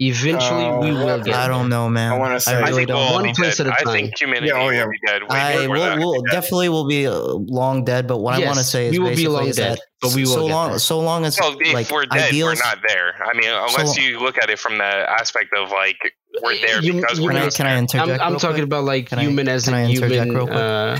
[0.00, 1.34] Eventually, we Uh, will get.
[1.36, 2.10] I don't know, man.
[2.12, 3.22] I wanna say- I really think don't we'll all know.
[3.22, 3.68] be One place dead.
[3.68, 3.94] at a time.
[3.94, 4.84] I think humanity Yeah, oh, yeah.
[4.84, 5.22] will be dead.
[5.22, 5.98] way I before that.
[5.98, 6.32] will, will Yeah.
[6.32, 9.14] definitely will be uh, long dead, but what I want to say is we will
[9.14, 10.78] be long is dead, but we will so get long, there.
[10.80, 12.58] so long as Well, if like we're dead, ideals.
[12.58, 13.14] we're not there.
[13.24, 15.96] I mean, unless So- you look at it from the aspect of like
[16.42, 18.20] we're there You- because you we're Can I, not can I interject?
[18.20, 20.98] I'm, I'm talking about like Can I- human as can I in human, uh,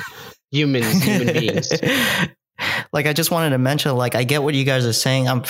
[0.53, 1.69] humans, human beings.
[2.93, 5.29] like I just wanted to mention, like I get what you guys are saying.
[5.29, 5.43] I'm,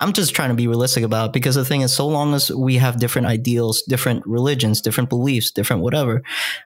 [0.00, 2.50] I'm just trying to be realistic about it because the thing is, so long as
[2.50, 6.22] we have different ideals, different religions, different beliefs, different whatever.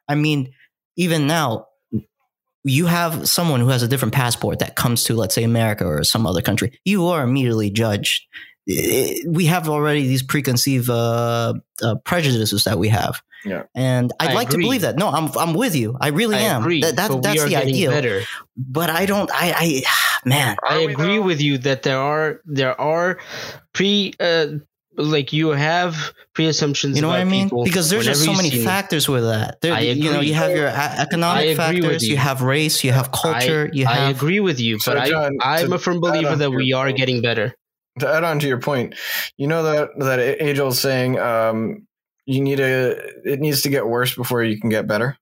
[0.08, 0.52] I mean,
[0.96, 1.66] even now,
[2.64, 6.04] you have someone who has a different passport that comes to, let's say, America or
[6.04, 6.78] some other country.
[6.84, 8.22] You are immediately judged.
[8.66, 13.22] It- we have already these preconceived uh, uh, prejudices that we have.
[13.44, 13.64] Yeah.
[13.74, 14.62] and I'd I like agree.
[14.62, 14.96] to believe that.
[14.96, 15.96] No, I'm I'm with you.
[16.00, 16.62] I really I am.
[16.62, 17.90] agree, That, that- that's the idea.
[17.90, 18.22] better.
[18.56, 19.28] but I don't.
[19.32, 19.82] I, I
[20.24, 21.22] man, I agree though?
[21.22, 23.18] with you that there are there are
[23.72, 24.46] pre uh,
[24.96, 26.94] like you have pre assumptions.
[26.94, 27.48] you know what I mean?
[27.64, 28.66] Because there's just so many see them.
[28.66, 29.60] factors with that.
[29.60, 32.10] There, I you know, you have your economic I agree with factors, you.
[32.12, 32.16] you.
[32.18, 35.62] have race, you have culture, I, you I agree with you, So, but John, I,
[35.62, 37.54] I'm a firm believer that we are getting better.
[37.98, 38.94] To add on to your point,
[39.36, 41.86] you know that that Angel's saying um,
[42.26, 42.92] you need a
[43.24, 45.16] it needs to get worse before you can get better,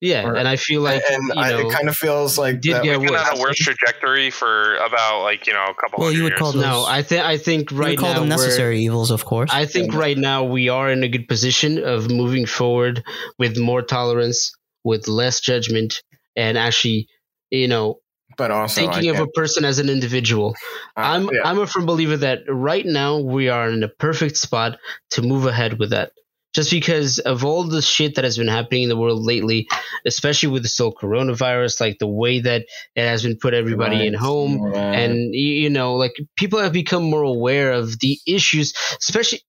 [0.00, 2.60] Yeah, Or- and I feel like and you I, know, it kind of feels like
[2.60, 3.28] did that get We've been worse.
[3.30, 5.98] on a worse trajectory for about like you know a couple.
[6.02, 6.38] Well, you hundred would years.
[6.40, 9.10] call those- no, I think I think you right would call now them necessary evils,
[9.10, 9.50] of course.
[9.52, 9.98] I think Yeah.
[10.00, 13.02] right now we are in a good position of moving forward
[13.38, 14.52] with more tolerance,
[14.84, 16.02] with less judgment,
[16.36, 17.06] and actually,
[17.50, 17.98] you know,
[18.36, 20.54] but also thinking of a person as an individual.
[20.96, 21.40] I- I'm yeah.
[21.44, 24.78] I'm a firm believer that right now we are in a perfect spot
[25.10, 26.12] to move ahead with that.
[26.54, 29.66] Just because of all the shit that has been happening in the world lately,
[30.04, 34.12] especially with this whole coronavirus, like the way that it has been put everybody in
[34.12, 34.76] home, Right.
[35.00, 39.40] and you you know like people have become more aware of the issues especially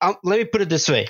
[0.00, 1.06] um, let me put it this way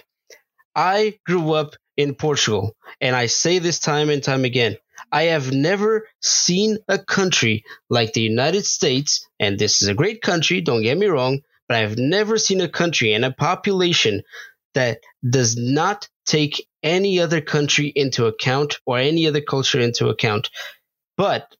[0.74, 4.76] i grew up in portugal and i say this time and time again
[5.12, 10.22] i have never seen a country like the united states and this is a great
[10.22, 14.22] country don't get me wrong but i've never seen a country and a population
[14.74, 20.50] that does not take any other country into account or any other culture into account
[21.16, 21.54] but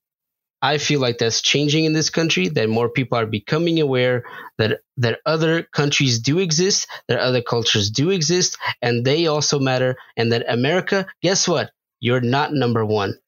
[0.61, 2.49] I feel like that's changing in this country.
[2.49, 4.25] That more people are becoming aware
[4.59, 9.97] that that other countries do exist, that other cultures do exist, and they also matter.
[10.17, 11.71] And that America, guess what?
[12.01, 13.19] You're not number one.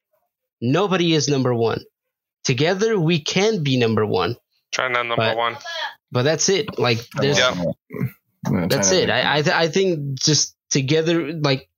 [0.61, 1.81] Nobody is number one.
[2.45, 4.37] Together, we can be number one.
[4.73, 5.57] China number But- one.
[6.13, 6.79] But that's it.
[6.79, 7.55] Like there's, Yeah.
[8.51, 9.11] Yeah, that's China- it.
[9.11, 11.69] I I, th- I think just together, like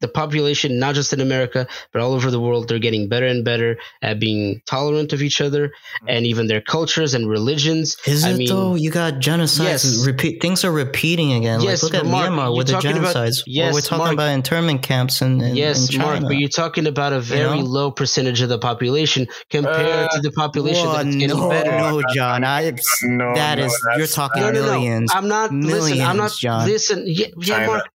[0.00, 3.44] the population, not just in America, but all over the world, they're getting better and
[3.44, 5.72] better at being tolerant of each other
[6.06, 7.96] and even their cultures and religions.
[8.06, 8.74] Is I it mean, though?
[8.74, 9.64] You got genocides.
[9.64, 10.06] yes.
[10.06, 11.60] Repeat things are repeating again.
[11.62, 13.42] Yes, like look at Mark, Myanmar you're with the talking about- genocides.
[13.46, 14.12] yes, we're talking Mark.
[14.12, 16.20] about internment camps in, in, yes, in China.
[16.20, 17.64] Mark, but you're talking about a very know?
[17.64, 21.70] low percentage of the population compared Uh, to the population Whoa, that's getting no, better.
[21.70, 22.44] no, John.
[22.44, 22.72] I,
[23.02, 24.72] No, that no, is you're talking No, no, no.
[24.72, 25.10] millions.
[25.14, 25.52] I'm not.
[25.52, 26.32] listen, I'm not.
[26.32, 26.66] Millions, John.
[26.66, 27.88] Listen, yeah, yeah Mark.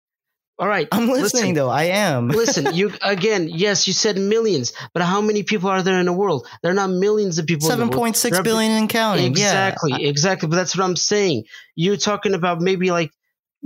[0.61, 1.55] All right, I'm listening listen.
[1.55, 1.71] though.
[1.71, 2.29] I am.
[2.41, 3.49] Listen, you again.
[3.49, 6.47] Yes, you said millions, but how many people are there in the world?
[6.63, 7.67] There are not millions of people.
[7.67, 8.03] Seven point six billion in the Seven world.
[8.03, 9.25] point six There are- billion and counting.
[9.27, 10.09] Exactly, Yeah.
[10.11, 10.49] exactly.
[10.51, 11.45] But that's what I'm saying.
[11.77, 13.11] You're talking about maybe like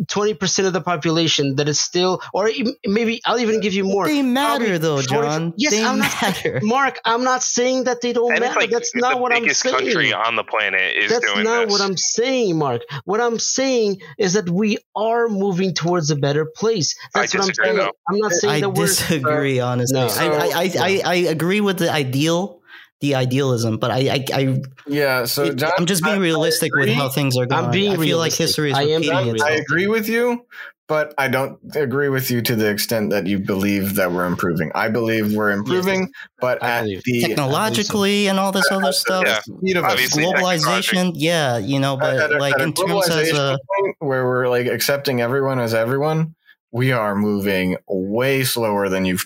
[0.07, 2.51] 20% of the population that is still, or
[2.85, 4.07] maybe I'll even give you more.
[4.07, 5.55] They matter Probably though, John.
[5.57, 6.61] Yes, they I'm not- matter.
[6.63, 8.59] Mark, I'm not saying that they don't And matter.
[8.61, 9.43] like That's not what I'm saying.
[9.43, 9.75] The biggest saying.
[9.77, 11.73] country on the planet is That's doing not this.
[11.73, 12.83] what I'm saying, Mark.
[13.05, 16.97] What I'm saying is that we are moving towards a better place.
[17.15, 17.79] I That's what I'm disagree, saying.
[17.79, 17.93] though.
[18.09, 19.99] I'm not saying I that we're disagree, uh, honestly.
[20.01, 20.07] No.
[20.09, 22.61] I, I, I, I, I agree with the ideal,
[23.05, 26.23] the idealism, but I, I, I Yeah, so it- John, I'm just being I- I
[26.23, 27.65] realistic with how things are going.
[27.67, 29.51] I'm being I feel like history is I repeating being itself.
[29.51, 30.47] I agree with you,
[30.89, 34.71] but I don't agree with you to the extent that you believe that we're improving.
[34.75, 39.25] I believe we're improving, but I at the Technologically and all this other stuff.
[39.27, 39.39] Yeah.
[39.79, 43.55] of Globalization, yeah, you know, but at a- like at a in terms as globalization
[43.55, 46.35] a point where we're like accepting everyone as everyone,
[46.73, 49.19] we are moving way slower than you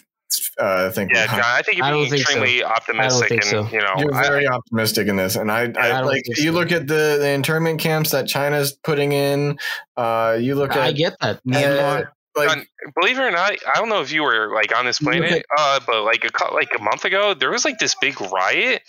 [0.58, 1.10] uh, think.
[1.14, 1.40] yeah, John.
[1.42, 2.32] I think you're being think so.
[2.42, 3.66] extremely optimistic, and so.
[3.72, 6.26] you know, You're I- very optimistic in this, and I, I, I like.
[6.26, 6.50] You so.
[6.50, 9.58] look at the, the internment camps that China's putting in.
[9.96, 11.42] Uh, you look I at get that.
[11.44, 12.08] Myanmar.
[12.38, 12.66] Like John,
[13.00, 15.32] believe it or not, I don't know if you were like on this Look planet,
[15.32, 18.82] at- uh, but like a like a month ago, there was like this big riot,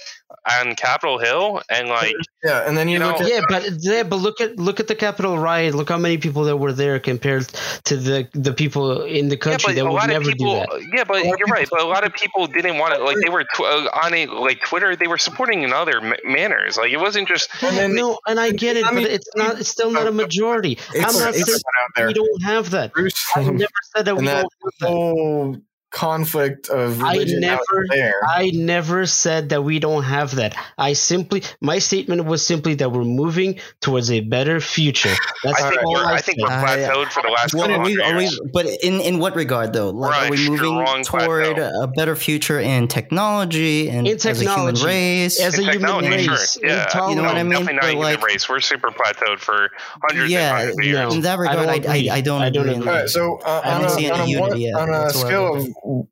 [0.59, 3.63] on Capitol Hill, and like Yeah, and then you, You look know- at Yeah, but
[3.79, 5.73] yeah, but look at look at the Capitol riot.
[5.75, 7.47] Look how many people that were there compared
[7.85, 10.53] to the the people in the country but that a would lot of never people,
[10.53, 10.89] do that.
[10.93, 11.67] yeah, but you're right.
[11.69, 13.01] But a lot of people didn't want it.
[13.01, 14.95] Like they were tw- uh, on it, like Twitter.
[14.95, 16.77] They were supporting in other ma- manners.
[16.77, 17.49] Like it wasn't just.
[17.63, 19.59] and then no, and I get it, I mean, but it's not.
[19.59, 20.77] It's still not a majority.
[20.95, 22.07] I'm it's, not it's saying out there.
[22.07, 22.93] we don't have that.
[22.93, 24.45] Bruce, I never said that we that
[24.81, 25.57] don't whole
[25.91, 28.13] conflict of I religion out never- there.
[28.27, 30.55] I never said that we don't have that.
[30.77, 35.13] I simply, my statement was simply that we're moving towards a better future.
[35.43, 36.05] That's I think all we're.
[36.05, 38.23] I I think we're I- plateaued for the last What couple we, hundred are we,
[38.23, 38.41] years.
[38.53, 39.89] but in, in what regard though?
[39.89, 41.81] Like, We're are we moving strong toward plateau.
[41.83, 44.85] a better future in technology and In as a human technology.
[44.85, 45.39] race?
[45.39, 46.69] As a human race, sure.
[46.69, 47.51] Yeah, in You know no, what I mean?
[47.51, 48.49] Definitely not But, a human like- race.
[48.49, 49.69] We're super plateaued for
[50.07, 50.97] hundreds Yeah, and hundreds of years.
[51.09, 51.11] no.
[51.15, 52.09] in that I regard, don't I, agree.
[52.09, 52.75] I, I don't I don't agree.
[52.79, 52.89] agree.
[52.89, 55.05] All right, so uh, I on, don't a, see any on, a, unity one, on
[55.07, 55.67] a scale of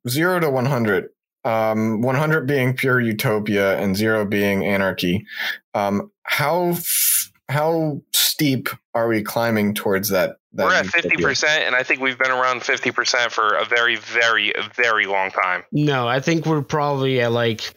[0.07, 1.09] zero to 100,
[1.43, 5.26] um, 100 being pure utopia and zero being anarchy,
[5.74, 10.38] um, how f- how steep are we climbing towards that?
[10.53, 13.63] that We're at fifty percent, and I think we've been around fifty percent for a
[13.63, 15.63] very, very, very long time.
[15.72, 17.74] No, I think we're probably at like,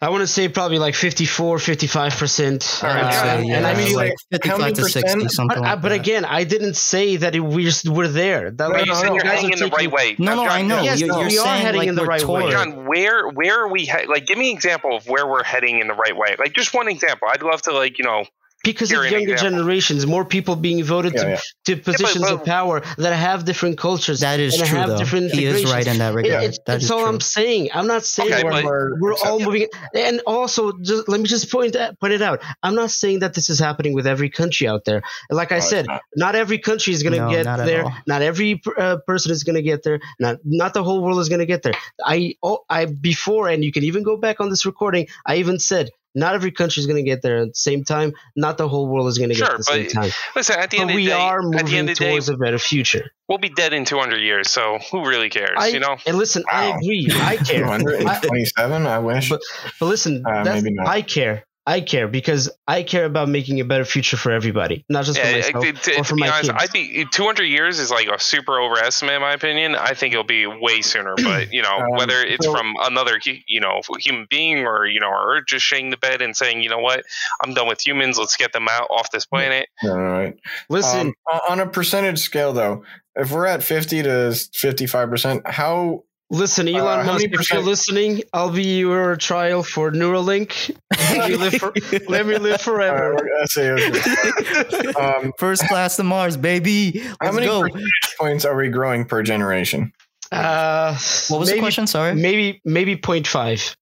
[0.00, 2.80] I want to say probably like 54, 55 percent.
[2.82, 5.60] All right, I'd Yeah, yeah, and I mean, like like, 55 to 60, something But,
[5.60, 5.94] like uh, but that.
[6.00, 8.50] again, I didn't say that it, we're we're there.
[8.50, 10.16] That, No, like, you said you're you heading in the taking- right way.
[10.18, 10.82] No, no, John, I know.
[10.82, 12.26] Yes, you're, no, you're we are heading like in the we're right way.
[12.40, 13.86] toward- John, where where are we?
[13.86, 16.36] He- like, give me an example of where we're heading in the right way.
[16.38, 17.28] Like, just one example.
[17.30, 18.24] I'd love to, like, you know,
[18.64, 21.40] because Here of younger generations, more people being voted Yeah, to, yeah.
[21.66, 24.20] to positions but- of power that have different cultures.
[24.20, 24.98] That is and true, have though.
[24.98, 26.42] different He is right in that It- regard.
[26.44, 27.08] it's that that's is all true.
[27.08, 27.68] I'm saying.
[27.74, 29.68] I'm not saying Okay, we're, but- we're all moving.
[29.94, 32.40] And also, just let me just point that, point it out.
[32.62, 35.02] I'm not saying that this is happening with every country out there.
[35.30, 36.02] Like I No, it's said, not.
[36.16, 37.84] not every country is going to No, get not there.
[38.06, 40.00] Not every uh, person is going to get there.
[40.18, 41.74] Not not the whole world is going to get there.
[42.04, 45.06] I oh, I before, and you can even go back on this recording.
[45.26, 45.90] I even said.
[46.14, 48.12] Not every country is going to get there at the same time.
[48.36, 50.10] Not the whole world is going to get Sure, at the same but time.
[50.36, 50.56] listen.
[50.58, 52.04] At the But end of the day, we are at the moving end of the
[52.04, 53.10] day, towards a better future.
[53.28, 54.50] we'll be dead in 200 years.
[54.50, 55.56] So who really cares?
[55.56, 55.96] I, you know.
[56.06, 57.08] and listen, I agree.
[57.12, 57.66] I care.
[57.66, 59.28] I, 227, I wish.
[59.28, 59.40] But-
[59.80, 60.86] but listen, Uh, that's, maybe not.
[60.86, 61.44] I care.
[61.66, 65.26] I care because I care about making a better future for everybody, not just for
[65.26, 66.62] Yeah, myself to, to- or to for be my honest, kids.
[66.62, 69.74] I'd be 200 years is like a super overestimate in my opinion.
[69.74, 71.14] I think it'll be way sooner.
[71.24, 75.00] But you know, Um, whether it's so- from another you know human being or you
[75.00, 77.02] know, or just shitting the bed and saying, you know what,
[77.42, 78.18] I'm done with humans.
[78.18, 79.66] Let's get them out off this planet.
[79.84, 80.36] All right.
[80.68, 82.84] listen, Um, on a percentage scale, though,
[83.16, 86.04] if we're at 50 to 55%, how
[86.34, 90.76] listen, uh, Elon how Musk, many if you're listening, I'll be your trial for Neuralink.
[90.98, 91.72] Let me live, for,
[92.08, 93.28] let me live uh, forever.
[93.42, 94.92] I say, okay.
[95.00, 96.98] um, First class to Mars, baby.
[97.00, 97.62] how Let's many go.
[97.62, 99.92] percentage points are we growing per generation?
[100.32, 100.92] Uh,
[101.28, 101.86] What was maybe, the question?
[101.86, 102.14] Sorry.
[102.14, 103.76] Maybe maybe 0.5.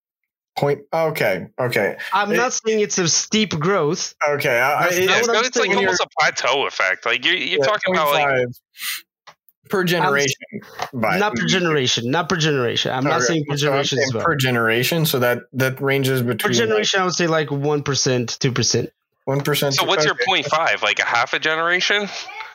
[0.59, 0.81] Point.
[0.93, 1.47] Okay.
[1.59, 1.97] Okay.
[2.13, 4.15] I'm It- not saying it's a steep growth.
[4.29, 4.59] Okay.
[4.61, 7.07] I, I, That's Yeah, it's, I'm it's like almost a plateau effect.
[7.07, 8.45] Like you're, you're yeah, talking about like 0.5
[9.73, 10.37] per generation.
[10.93, 12.11] by- not per generation.
[12.11, 12.93] Not per generation.
[12.93, 14.23] I'm not Okay, saying per so generation saying.
[14.25, 17.83] Per generation, so that that ranges between Per between generation, I would say like 1%,
[17.83, 18.91] 2%.
[19.25, 19.75] one percent.
[19.75, 20.83] So what's your point five?
[20.83, 22.09] Like a half a generation?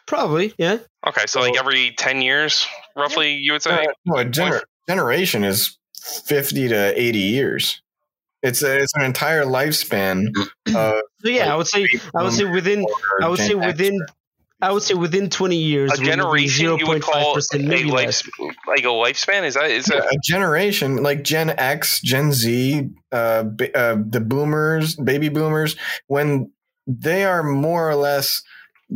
[0.05, 0.77] Probably, yeah.
[1.05, 2.65] Okay, so like every ten years,
[2.95, 3.71] roughly, you would say.
[3.71, 5.77] Uh, no, a gener- generation is
[6.25, 7.81] fifty to eighty years.
[8.43, 10.27] It's a, it's an entire lifespan
[10.67, 12.85] of So yeah, I would say I would say within
[13.21, 13.99] I would say within
[14.61, 18.05] I would say within 20 years a generation you would call a 0.5% maybe life,
[18.05, 18.23] less.
[18.67, 19.43] like a lifespan.
[19.43, 23.97] Is that is Yeah, that a generation like Gen X, Gen Z, uh, ba- uh,
[24.09, 25.75] the boomers, baby boomers,
[26.07, 26.51] when
[26.87, 28.41] they are more or less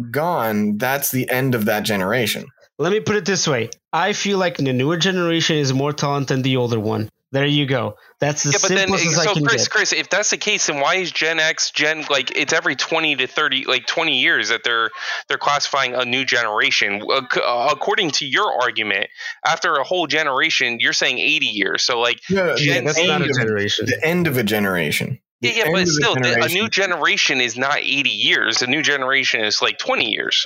[0.09, 2.45] gone, that's the end of that generation.
[2.80, 3.70] Let me put it this way.
[3.93, 7.09] I feel like the newer generation is more talented than the older one.
[7.32, 7.95] There you go.
[8.19, 9.69] That's the yeah, but then simplest as I so can Chris, get.
[9.71, 13.15] Chris, if that's the case, then why is Gen X, Gen like it's every twenty
[13.15, 14.89] to thirty, like twenty years that they're
[15.29, 17.01] they're classifying a new generation?
[17.09, 19.07] Uh, c- uh, According to your argument,
[19.45, 21.84] after a whole generation, you're saying eighty years.
[21.84, 23.86] So like, Yeah, Yeah, Gen that's Z not a generation.
[23.86, 25.19] the end of a generation.
[25.39, 28.61] The yeah, yeah, but of a still, a new generation is not eighty years.
[28.61, 30.45] A new generation is like twenty years.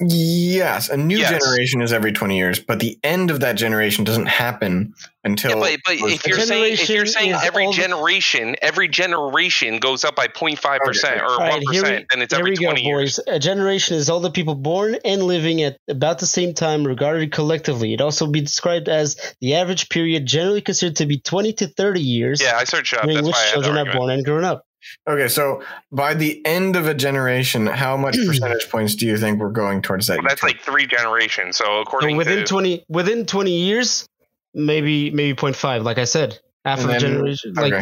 [0.00, 1.30] Yes, a new Yes.
[1.30, 4.92] generation is every 20 years, but the end of that generation doesn't happen
[5.22, 5.52] until.
[5.52, 9.78] Yeah, but, but if you're saying if you're saying every all the- generation every generation
[9.78, 12.64] goes up by 0.5 percent or one here percent, then it's here every we go,
[12.66, 13.20] twenty years.
[13.24, 13.34] boys.
[13.36, 17.30] A generation is all the people born and living at about the same time, regarded
[17.30, 17.94] collectively.
[17.94, 22.00] It also be described as the average period, generally considered to be 20 to 30
[22.00, 23.04] years, Yeah, I searched it up.
[23.04, 24.64] during That's which why I had the children are born and grown up.
[25.08, 25.62] Okay, so
[25.92, 29.82] by the end of a generation, how much percentage points do you think we're going
[29.82, 30.18] towards that?
[30.18, 31.56] Well, that's like three generations.
[31.56, 34.08] So according So within to 20 within 20 years,
[34.54, 37.74] maybe maybe 0.5, like I said, half And of a then- generation, like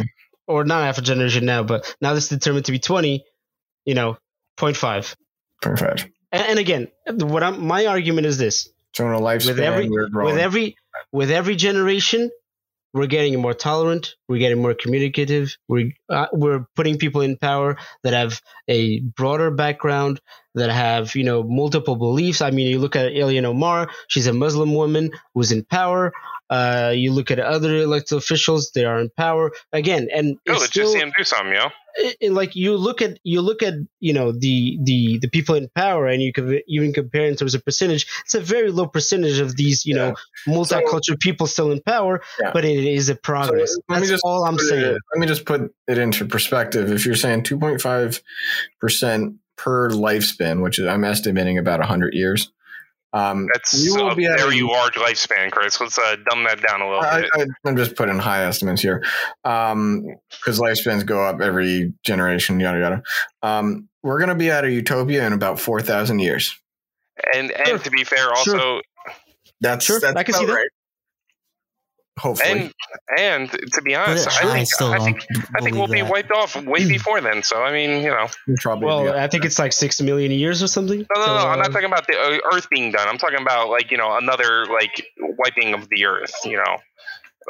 [0.47, 3.25] or not half a generation now, but now this is determined to be 20,
[3.85, 4.19] you know,
[4.59, 5.15] 0.5.
[5.61, 6.09] Perfect.
[6.33, 9.89] And, and again, what I'm, my argument is this So in a lifespan, with every
[9.89, 10.77] with every
[11.13, 12.31] with every generation
[12.93, 14.17] we're getting more tolerant.
[14.29, 15.57] We're getting more communicative.
[15.69, 20.21] We're uh, we're putting people in power that have a broader background
[20.55, 22.43] that have you know multiple beliefs.
[22.43, 23.91] I mean you look at Ilhan Omar.
[24.09, 26.13] She's a muslim woman who's in power.
[26.51, 28.73] Uh, you look at other elected officials.
[28.75, 29.53] They are in power.
[29.73, 31.69] Again and Good, it's just still, see him do something, yo.
[31.97, 35.55] It- it- like you look at you look at you know the the the people
[35.55, 38.87] in power and you can even compare in terms of percentage it's a very low
[38.87, 40.15] percentage of these you know
[40.49, 42.51] multicultural people still in power Yeah.
[42.53, 44.99] but it is a progress So, let me that's just all i'm put saying It,
[45.15, 46.91] let me just put it into perspective.
[46.93, 48.21] If you're saying 2.5
[48.81, 52.51] percent per lifespan, which is I'm estimating about 100 years,
[53.13, 55.81] um, That's you will a be at very a- large lifespan, Chris.
[55.81, 57.31] Let's uh, dumb that down a little I, bit.
[57.35, 59.03] I, I'm just putting high estimates here
[59.43, 63.03] because lifespans go up every generation, yada yada.
[63.43, 66.55] Um, we're going to be at a utopia in about 4,000 years.
[67.35, 67.79] and and Sure.
[67.79, 68.81] to be fair, also,
[69.61, 70.53] That's Sure, that's I can see that.
[70.53, 70.69] right.
[72.19, 72.73] Hopefully, and
[73.19, 75.27] and to be honest, I I think still I think
[75.57, 77.43] I think we'll believe be wiped off way before then.
[77.43, 80.31] So I mean, you know, We'll probably well be- i think it's like six million
[80.31, 81.39] years or something no, no, So, no.
[81.39, 83.09] I'm uh, not talking about the uh, Earth being done.
[83.09, 85.07] I'm talking about like you know another like
[85.39, 86.35] wiping of the Earth.
[86.45, 86.77] You know,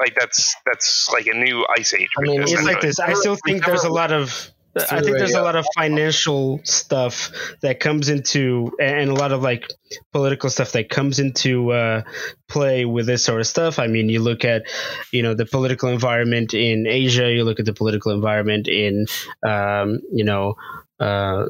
[0.01, 2.11] like that's that's like a new ice age.
[2.17, 5.35] I mean, it's like this i still think there's a lot of I think there's
[5.35, 7.31] a lot of financial stuff
[7.61, 9.71] that comes into, and a lot of like
[10.13, 12.03] political stuff that comes into uh,
[12.49, 13.79] play with this sort of stuff.
[13.79, 14.63] I mean, you look at,
[15.13, 17.31] you know, the political environment in Asia.
[17.31, 19.07] You look at the political environment in,
[19.43, 20.55] um, you know,
[20.99, 21.47] uh,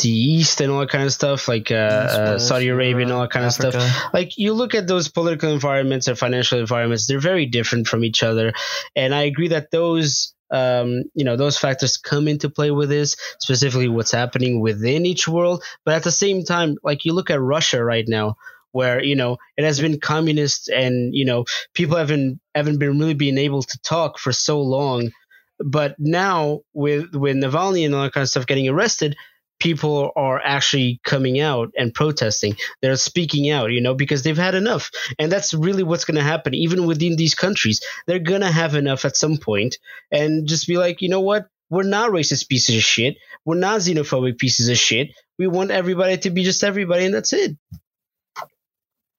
[0.00, 3.22] the East and all that kind of stuff, like uh, uh, Saudi Arabia and all
[3.22, 3.74] that kind of stuff
[4.12, 8.22] like you look at those political environments and financial environments they're very different from each
[8.22, 8.52] other
[8.94, 13.16] and i agree that those um, you know those factors come into play with this
[13.40, 15.62] specifically what's happening within each world.
[15.84, 18.36] But at the same time like you look at russia right now
[18.72, 21.44] where you know it has been communist and you know
[21.74, 25.10] people haven't haven't been really being able to talk for so long.
[25.58, 29.16] But now with with navalny and all that kind of stuff getting arrested
[29.58, 32.56] people are actually coming out and protesting.
[32.82, 34.90] They're speaking out you know because they've had enough.
[35.18, 36.54] And that's really what's going to happen.
[36.54, 39.78] Even within these countries they're going to have enough at some point
[40.10, 41.46] and just be like you know what?
[41.68, 43.16] We're not racist pieces of shit.
[43.44, 45.08] We're not xenophobic pieces of shit.
[45.38, 47.56] We want everybody to be just everybody and that's it.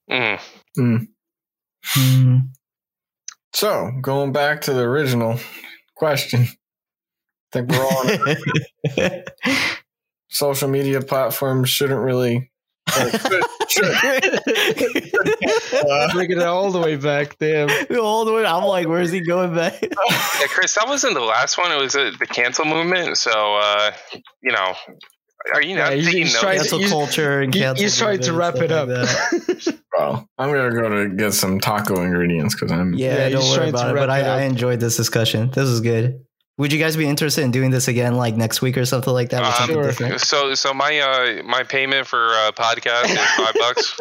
[0.09, 1.07] Mhm.
[1.84, 2.38] Hmm.
[3.53, 5.39] so going back to the original
[5.95, 6.41] question.
[6.43, 6.47] I
[7.51, 9.23] think we're all on
[10.29, 12.51] social media platforms shouldn't really.
[12.97, 15.11] or should- should-
[16.13, 18.45] bringing it all the way back damn All the way.
[18.45, 19.81] I'm like, where's he going back?
[19.81, 21.71] Yeah, Chris, that wasn't the last one.
[21.71, 23.17] It was uh, the cancel movement.
[23.17, 23.91] So uh,
[24.41, 24.73] you know,
[25.53, 26.41] are you Yeah, not he's- taking he's notes?
[26.41, 27.83] trying to- Cancel he's- culture and He- cancel.
[27.83, 32.01] he's trying to wrap it up like well, I'm gonna go to get some taco
[32.03, 32.93] ingredients because I'm.
[32.93, 33.99] Yeah, Yeah, don't worry about it.
[33.99, 34.39] But I, it up.
[34.39, 35.49] I enjoyed this discussion.
[35.51, 36.23] This is good.
[36.57, 39.29] Would you guys be interested in doing this again, like next week or something like
[39.29, 39.41] that?
[39.41, 39.84] With Um, something Sure.
[39.84, 40.19] different?
[40.31, 43.95] So, so my uh, my payment for uh, podcast is five bucks.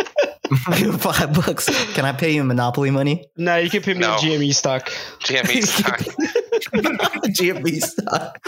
[1.03, 1.67] Five bucks.
[1.95, 3.25] Can I pay you Monopoly money?
[3.37, 4.15] no you can pay me No.
[4.15, 4.89] in gme stock
[5.25, 5.99] GME stock.
[7.37, 8.39] GME stock.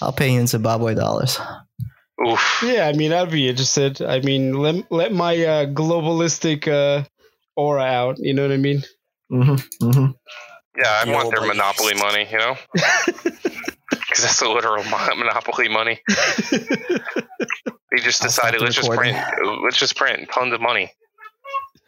[0.00, 1.38] I'll pay you in Zimbabwe dollars.
[2.26, 2.62] Oof.
[2.62, 4.00] Yeah, I mean, I'd be interested.
[4.00, 7.04] I mean, let let my uh, globalistic uh,
[7.56, 8.16] aura out.
[8.20, 8.82] You know what I mean?
[9.32, 10.10] Mm-hmm, mm-hmm.
[10.78, 11.56] Yeah, I want their ladies.
[11.56, 12.28] monopoly money.
[12.30, 12.56] You know,
[13.90, 16.00] because that's the literal monopoly money.
[17.90, 19.18] They just decided stop let's just print
[19.64, 20.92] let's just print tons of money.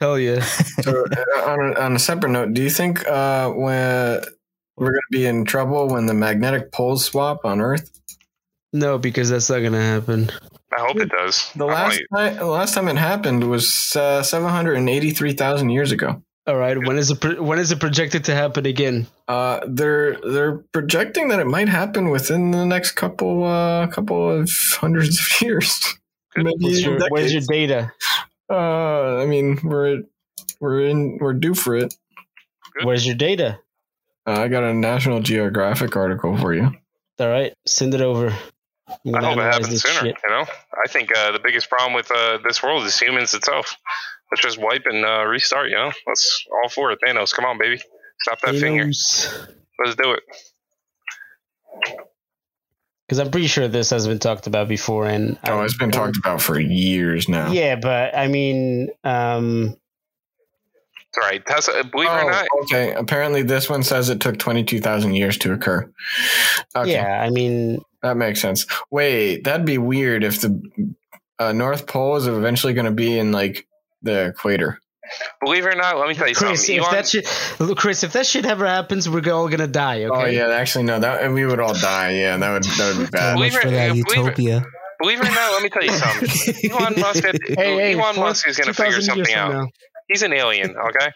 [0.01, 0.45] Hell yeah!
[0.83, 4.21] So, uh, on, a, on a separate note, do you think uh, when
[4.77, 7.89] we're going to be in trouble when the magnetic poles swap on Earth?
[8.73, 10.31] No, because that's not gonna happen.
[10.77, 11.53] I hope it does.
[11.55, 14.89] The I'm last like, time, the last time it happened was uh, seven hundred and
[14.89, 16.23] eighty three thousand years ago.
[16.45, 19.07] All right, when is it pro- when is it projected to happen again?
[19.29, 24.51] Uh, they're they're projecting that it might happen within the next couple uh, couple of
[24.81, 25.95] hundreds of years.
[26.37, 27.93] Maybe What's your, where's your data?
[28.51, 30.03] Uh, I mean, we're
[30.59, 31.95] we're in we're due for it.
[32.75, 32.87] Good.
[32.87, 33.61] Where's your data?
[34.27, 36.73] Uh, I got a National Geographic article for you.
[37.21, 38.37] All right, send it over.
[38.89, 40.01] I'm I gonna hope it happens sooner.
[40.01, 40.17] shit.
[40.25, 40.45] You know,
[40.85, 43.77] I think uh, the biggest problem with uh, this world is humans itself.
[44.33, 45.69] Let's just wipe and uh, restart.
[45.69, 46.99] You know, let's all for it.
[47.07, 47.81] Thanos, come on, baby,
[48.23, 48.87] stop that finger.
[48.87, 50.23] Let's do it.
[53.07, 55.91] Because I'm pretty sure this has been talked about before, and Oh, I it's been
[55.91, 57.53] talked about for years now.
[57.53, 59.77] Yeah, but I mean, um,
[61.21, 61.45] Right.
[61.45, 62.95] Tesla, believe it or Oh, not, okay.
[62.95, 65.93] Apparently, this one says it took 22,000 years to occur.
[66.75, 68.67] Okay, Yeah, I mean, that makes sense.
[68.91, 70.59] Wait, that'd be weird if the
[71.39, 73.67] uh, North Pole is eventually going to be in like
[74.03, 74.79] the equator.
[75.45, 76.77] believe it or not, let me tell you Chris, something.
[76.77, 80.05] if Elon- that shit, look, Chris, if that shit ever happens, we're all gonna die.
[80.05, 80.23] Oh, okay.
[80.23, 82.13] Oh yeah, actually no, that and we would all die.
[82.13, 83.35] Yeah, that would that would be bad.
[83.35, 84.65] Believe much it- for that believe it- utopia.
[85.01, 86.71] believe it or not, let me tell you something.
[86.71, 89.53] Elon Musk, had- Hey, hey, Elon four- Musk is going to figure something out.
[89.53, 89.67] now.
[90.09, 91.11] He's an alien, okay?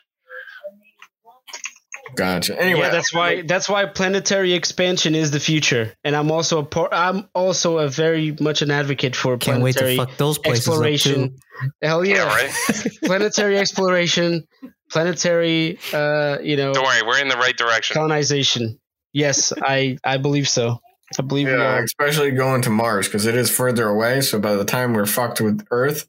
[2.17, 2.61] Gotcha.
[2.61, 6.65] Anyway, yeah, that's why that's why planetary expansion is the future, and I'm also a
[6.65, 10.39] por- I'm also a very much an advocate for Can't wait to planetary fuck those
[10.39, 11.29] places up exploration.
[11.31, 11.37] too.
[11.83, 12.89] Hell yeah, Yeah, right?
[13.05, 14.45] planetary exploration,
[14.91, 17.95] planetary, uh, you know, Don't worry, we're in the right direction.
[17.95, 18.79] colonization.
[19.13, 20.79] Yes, I I believe so.
[21.19, 21.85] I believe we yeah, are.
[21.85, 24.21] especially going to Mars because it is further away.
[24.21, 26.09] So by the time we're fucked with Earth,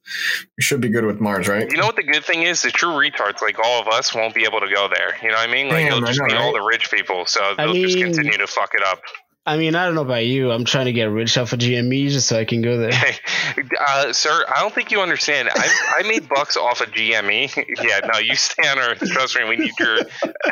[0.58, 1.70] we should be good with Mars, right?
[1.70, 2.64] You know what the good thing is?
[2.64, 5.16] The true retards, like all of us, won't be able to go there.
[5.22, 5.68] You know what I mean?
[5.68, 6.60] Like Damn, it'll just know, be all right?
[6.60, 9.02] the rich people, so they'll just mean- continue to fuck it up.
[9.48, 10.52] I mean, I don't know about you.
[10.52, 12.92] I'm trying to get rich off of GME just so I can go there.
[13.88, 15.48] uh, sir, I don't think you understand.
[15.50, 17.56] I, I made bucks off of GME.
[17.82, 19.00] yeah, no, you stay on Earth.
[19.10, 20.00] Trust me, we need your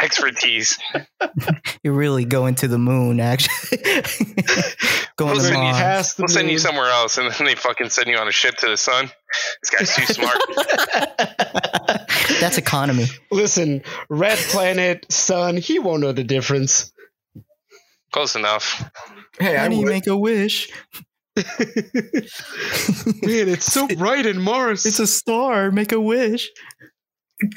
[0.01, 0.79] expertise.
[1.83, 3.79] You're really going to the moon, actually.
[5.17, 5.77] going We'll to send you Mars.
[5.77, 8.55] Past We'll send you somewhere else, and then they fucking send you on a ship
[8.59, 9.11] to the sun.
[9.61, 10.37] This guy's too smart.
[12.39, 13.07] That's economy.
[13.29, 16.93] Listen, red planet, sun, he won't know the difference.
[18.15, 18.89] Close enough.
[19.37, 20.71] Hey, I How do you would, make a wish?
[21.35, 21.43] Man,
[23.25, 24.85] it's so bright in Mars.
[24.85, 25.69] It's a star.
[25.69, 26.49] Make a wish.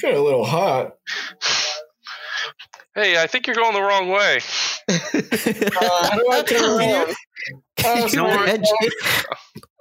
[0.01, 0.95] get a little hot.
[2.93, 4.39] Hey, I think you're going the wrong way.
[4.89, 7.15] Uh, how do I turn around?
[7.77, 8.61] Can you Don't worry.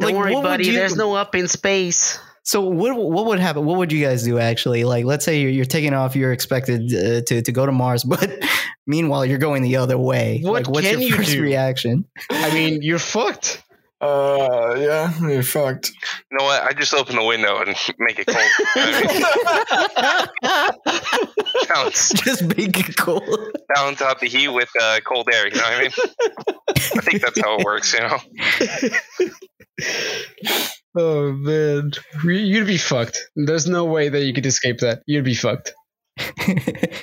[0.00, 0.66] Don't worry, buddy.
[0.66, 2.20] you- There's no up in space.
[2.48, 3.66] So what what would happen?
[3.66, 4.84] What would you guys do actually?
[4.84, 6.16] Like, let's say you're, you're taking off.
[6.16, 8.42] You're expected uh, to to go to Mars, but
[8.86, 10.40] meanwhile you're going the other way.
[10.42, 11.42] What like, what's can your you first do?
[11.42, 12.06] reaction?
[12.30, 13.62] I mean, you're fucked.
[14.00, 15.90] Uh, yeah, you're fucked.
[16.30, 16.62] You know what?
[16.62, 18.38] I just open the window and make it cold.
[18.76, 20.28] I
[21.52, 23.20] mean, balance, Just make it cool.
[23.74, 25.48] balance out the heat with uh, cold air.
[25.48, 25.92] You know what I mean?
[26.96, 27.92] I think that's how it works.
[27.92, 28.18] You know.
[30.98, 31.92] Oh man,
[32.24, 33.20] you'd be fucked.
[33.36, 35.02] There's no way that you could escape that.
[35.06, 35.72] You'd be fucked.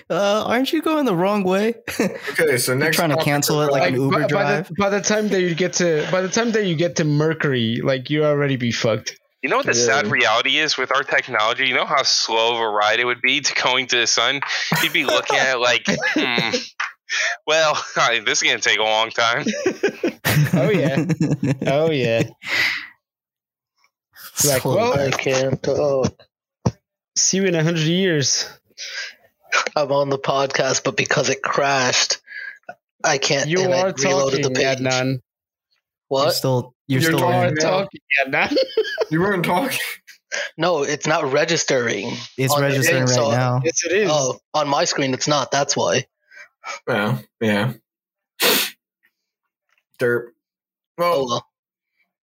[0.10, 1.76] uh, aren't you going the wrong way?
[2.38, 4.74] Okay, so next You're trying to cancel it like Like an Uber by, by the,
[4.78, 7.80] by the time that you get to by the time that you get to Mercury,
[7.82, 9.18] like you already be fucked.
[9.42, 9.86] You know what the Yeah.
[10.02, 11.68] sad reality is with our technology?
[11.68, 14.42] You know how slow of a ride it would be to going to the sun?
[14.84, 16.56] You'd be looking at it like, hmm,
[17.48, 17.76] well,
[18.26, 19.46] this is going to take a long time.
[20.54, 21.06] Oh yeah,
[21.68, 22.24] oh yeah.
[24.44, 26.14] Like, So- well- I can't talk.
[27.18, 28.46] See you in a hundred years.
[29.76, 32.18] I'm on the podcast, but because it crashed,
[33.04, 33.48] I can't.
[33.50, 35.06] You and I are reloaded talking, Adnan.
[35.06, 35.20] you're
[36.10, 36.32] What?
[36.34, 37.56] still you're, You're still in.
[37.56, 37.58] talking.
[37.58, 38.58] talking, Adnan.
[39.12, 39.80] you weren't talking.
[40.58, 42.12] No, it's not registering.
[42.38, 43.62] It's registering thing, right so- now.
[43.64, 44.10] yes, it is.
[44.12, 45.52] Oh, on my screen, it's not.
[45.52, 46.06] That's why.
[46.86, 47.74] Well, yeah.
[50.00, 50.28] Derp.
[50.98, 51.48] Well, Oh well.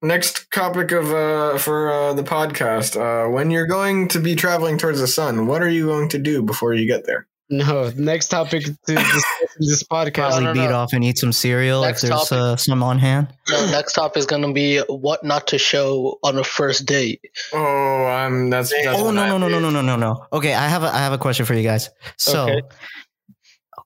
[0.02, 2.96] Next topic of uh for uh, the podcast.
[3.00, 6.20] Uh, when you're going to be traveling towards the sun, what are you going to
[6.20, 7.28] do before you get there?
[7.52, 9.26] No, next topic to discuss
[9.60, 10.14] in this podcast.
[10.14, 10.76] Probably no, beat no.
[10.76, 12.38] off and eat some cereal Next if there's topic.
[12.38, 13.34] uh, some on hand.
[13.50, 17.22] No, next topic is going to be what not to show on a first date.
[17.52, 18.70] Oh, I'm that's.
[18.70, 20.28] that's Oh no no no no no no no no.
[20.32, 21.90] Okay, I have a I have a question for you guys.
[22.18, 22.62] So, Okay.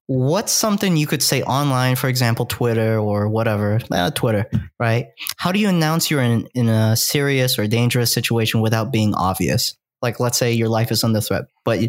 [0.07, 4.49] What's something you could say online, for example, Twitter or whatever, uh, Twitter,
[4.79, 5.07] right?
[5.37, 9.75] How do you announce you're in in a serious or dangerous situation without being obvious?
[10.01, 11.79] Like, let's say your life is under threat, but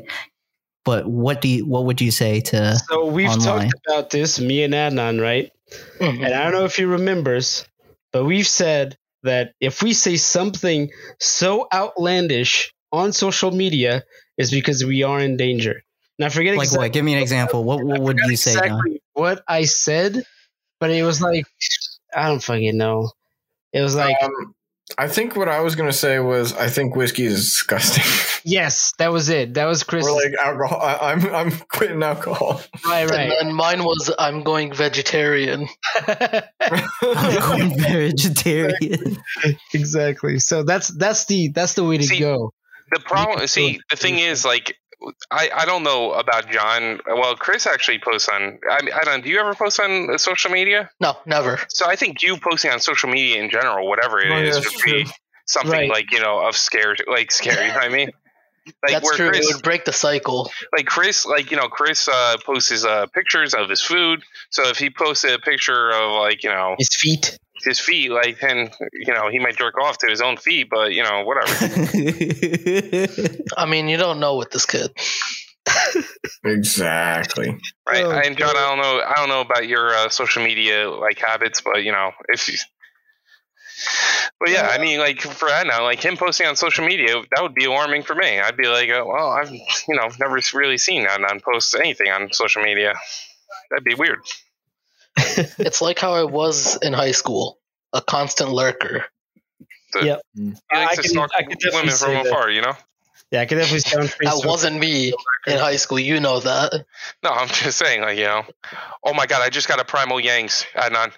[0.84, 2.76] but what do you what would you say to?
[2.88, 3.70] So we've Online.
[3.70, 5.50] talked about this, me and Adnan, right?
[5.98, 6.24] Mhm.
[6.24, 7.64] And I don't know if he remembers,
[8.12, 14.04] but we've said that if we say something so outlandish on social media,
[14.36, 15.83] is because we are in danger.
[16.18, 16.92] Now, forget Like exactly, what?
[16.92, 17.64] Give me an example.
[17.64, 18.54] What what would you say?
[18.54, 18.64] Don?
[18.64, 20.22] exactly what I said,
[20.80, 21.46] but it was like
[22.14, 23.10] I don't fucking know.
[23.72, 24.54] It was like Um,
[24.98, 28.04] I think what I was gonna say was I think whiskey is disgusting.
[28.44, 29.54] yes, that was it.
[29.54, 30.06] That was Chris.
[30.06, 30.80] or like alcohol.
[30.80, 32.60] I, I'm I'm quitting alcohol.
[32.86, 33.32] right, right.
[33.40, 35.66] And mine was I'm going vegetarian.
[36.06, 39.16] I'm going vegetarian.
[39.72, 40.38] exactly.
[40.38, 42.52] So that's that's the that's the way to See, go.
[42.92, 44.76] The problem, see, the thing is, like,
[45.30, 47.00] I, I don't know about John.
[47.06, 48.58] Well, Chris actually posts on.
[48.70, 49.22] I, I don't.
[49.24, 50.90] Do you ever post on social media?
[51.00, 51.58] No, never.
[51.68, 54.84] So I think you posting on social media in general, whatever it Oh, is, would
[54.84, 55.06] be
[55.46, 55.90] something Right.
[55.90, 57.62] like you know of scare, like scary.
[57.66, 58.10] you know what I mean,
[58.82, 59.28] Like That's true.
[59.28, 60.50] Chris, it would break the cycle.
[60.76, 64.22] like Chris, like you know, Chris uh, posts his uh, pictures of his food.
[64.50, 67.38] So if he posted a picture of like you know His feet.
[67.64, 70.92] His feet, like then you know he might jerk off to his own feet, but
[70.92, 71.52] you know whatever.
[73.56, 74.90] I mean, you don't know with this kid.
[76.44, 77.58] Exactly.
[77.88, 78.04] right?
[78.04, 81.18] Oh, and John, I don't know, I don't know about your uh, social media like
[81.18, 82.58] habits, but you know, if you,
[84.38, 87.54] but yeah, I mean, like for Adnan, like him posting on social media, that would
[87.54, 88.38] be alarming for me.
[88.40, 92.10] I'd be like, uh, well, I've you know never really seen that on post anything
[92.10, 92.94] on social media.
[93.70, 94.20] That'd be weird.
[95.58, 97.58] It's like how I was in high school,
[97.92, 99.04] a constant lurker.
[99.92, 100.20] The- Yep.
[100.34, 100.42] He
[100.72, 102.52] likes I to can- stalk I can definitely women say from that.
[102.52, 102.74] you know.
[103.30, 105.12] Yeah, I can definitely say on That wasn't me
[105.46, 105.98] in high school.
[105.98, 106.84] You know that.
[107.22, 108.44] No, I'm just saying, like you know.
[109.04, 111.12] Oh my god, I just got a primal Yanks, Adnan.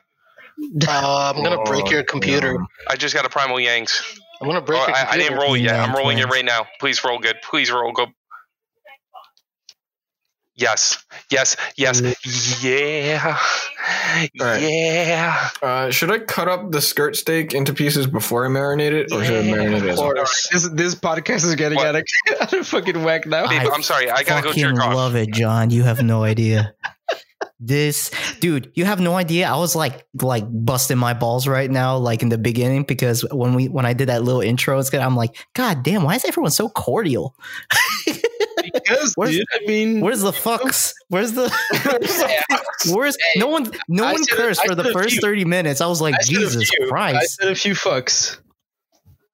[0.89, 2.59] Uh, I'm gonna break your computer.
[2.89, 4.18] I just got a primal Yanks.
[4.40, 5.74] I'm gonna break Oh, your I, I didn't roll yet.
[5.81, 6.66] I'm Yeah, rolling it right now.
[6.81, 7.36] Please roll good.
[7.43, 8.09] Please roll good.
[10.58, 12.00] Yes, yes, yes,
[12.64, 13.38] yeah,
[14.40, 14.62] right.
[14.62, 15.48] yeah.
[15.62, 19.22] Uh, should I cut up the skirt steak into pieces before I marinate it, or
[19.22, 19.82] should I marinate it?
[19.82, 20.12] Of As well?
[20.14, 20.48] course.
[20.50, 21.88] This this podcast is getting What?
[21.88, 22.02] out of,
[22.40, 23.44] out of fucking whack now.
[23.44, 24.10] I I'm sorry.
[24.10, 24.94] I gotta go fucking jerk off.
[24.94, 25.68] love it, John.
[25.70, 26.72] You have no idea.
[27.60, 28.10] this
[28.40, 29.48] dude, you have no idea.
[29.48, 33.52] I was like like busting my balls right now, like in the beginning, because when
[33.54, 35.00] we when I did that little intro, it's good.
[35.00, 37.34] I'm like, God damn, why is everyone so cordial?
[38.88, 40.92] Because, Where's- dude, I mean, Where's the fucks?
[41.08, 41.50] Where's the
[42.94, 45.20] where's no one no I one cursed I for the first few.
[45.20, 45.80] 30 minutes.
[45.80, 46.90] I was like, I Jesus few.
[46.94, 48.38] I said a few fucks.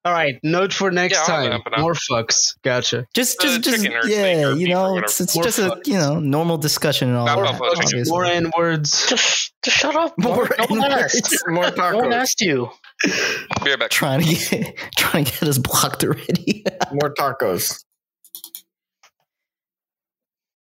[0.05, 1.53] All right, note for next Yeah, time.
[1.53, 1.79] open up.
[1.81, 2.57] More fucks.
[2.65, 3.07] Gotcha.
[3.15, 6.59] Just Uh, just just yeah, you know, it's it's More just a you know normal
[6.59, 7.59] discussion and all Not that.
[7.61, 9.07] buffalo More N words.
[9.09, 10.13] Just, just shut up.
[10.19, 11.15] More no N-words.
[11.15, 11.37] asked.
[11.47, 11.93] More tacos.
[11.93, 12.69] No one asked you.
[13.05, 13.91] Be right back.
[13.91, 16.65] trying to get trying to get us blocked already.
[16.93, 17.85] More tacos.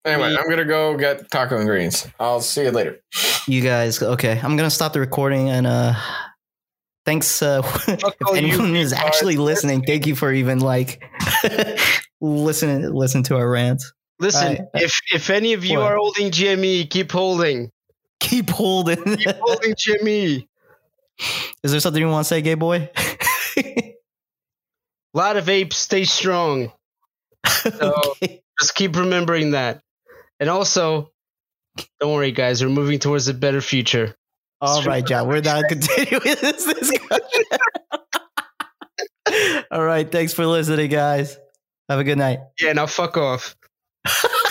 [0.04, 2.08] Anyway, I'm gonna go get taco ingredients.
[2.18, 2.98] I'll see you later.
[3.46, 5.94] you guys, okay, I'm gonna stop the recording and uh
[7.06, 11.02] thanks uh if all you anyone is actually listening, thank you for even like
[12.20, 13.92] listening listen to our rants.
[14.18, 14.60] Listen, Alright.
[14.74, 15.92] if if any of you What?
[15.92, 17.70] are holding GME, keep holding.
[18.20, 19.02] Keep holding.
[19.16, 20.46] Keep holding GME.
[21.62, 22.88] is there something you want to say, gay boy?
[23.56, 23.94] A
[25.14, 26.72] lot of apes stay strong.
[27.66, 28.42] okay.
[28.60, 29.81] Just keep remembering that.
[30.42, 31.12] And also,
[32.00, 32.64] don't worry, guys.
[32.64, 34.16] We're moving towards a better future.
[34.60, 35.28] All right, John.
[35.28, 37.44] We're not continuing this discussion.
[39.70, 40.10] All right.
[40.10, 41.38] Thanks for listening, guys.
[41.88, 42.40] Have a good night.
[42.60, 43.54] Yeah, now fuck off.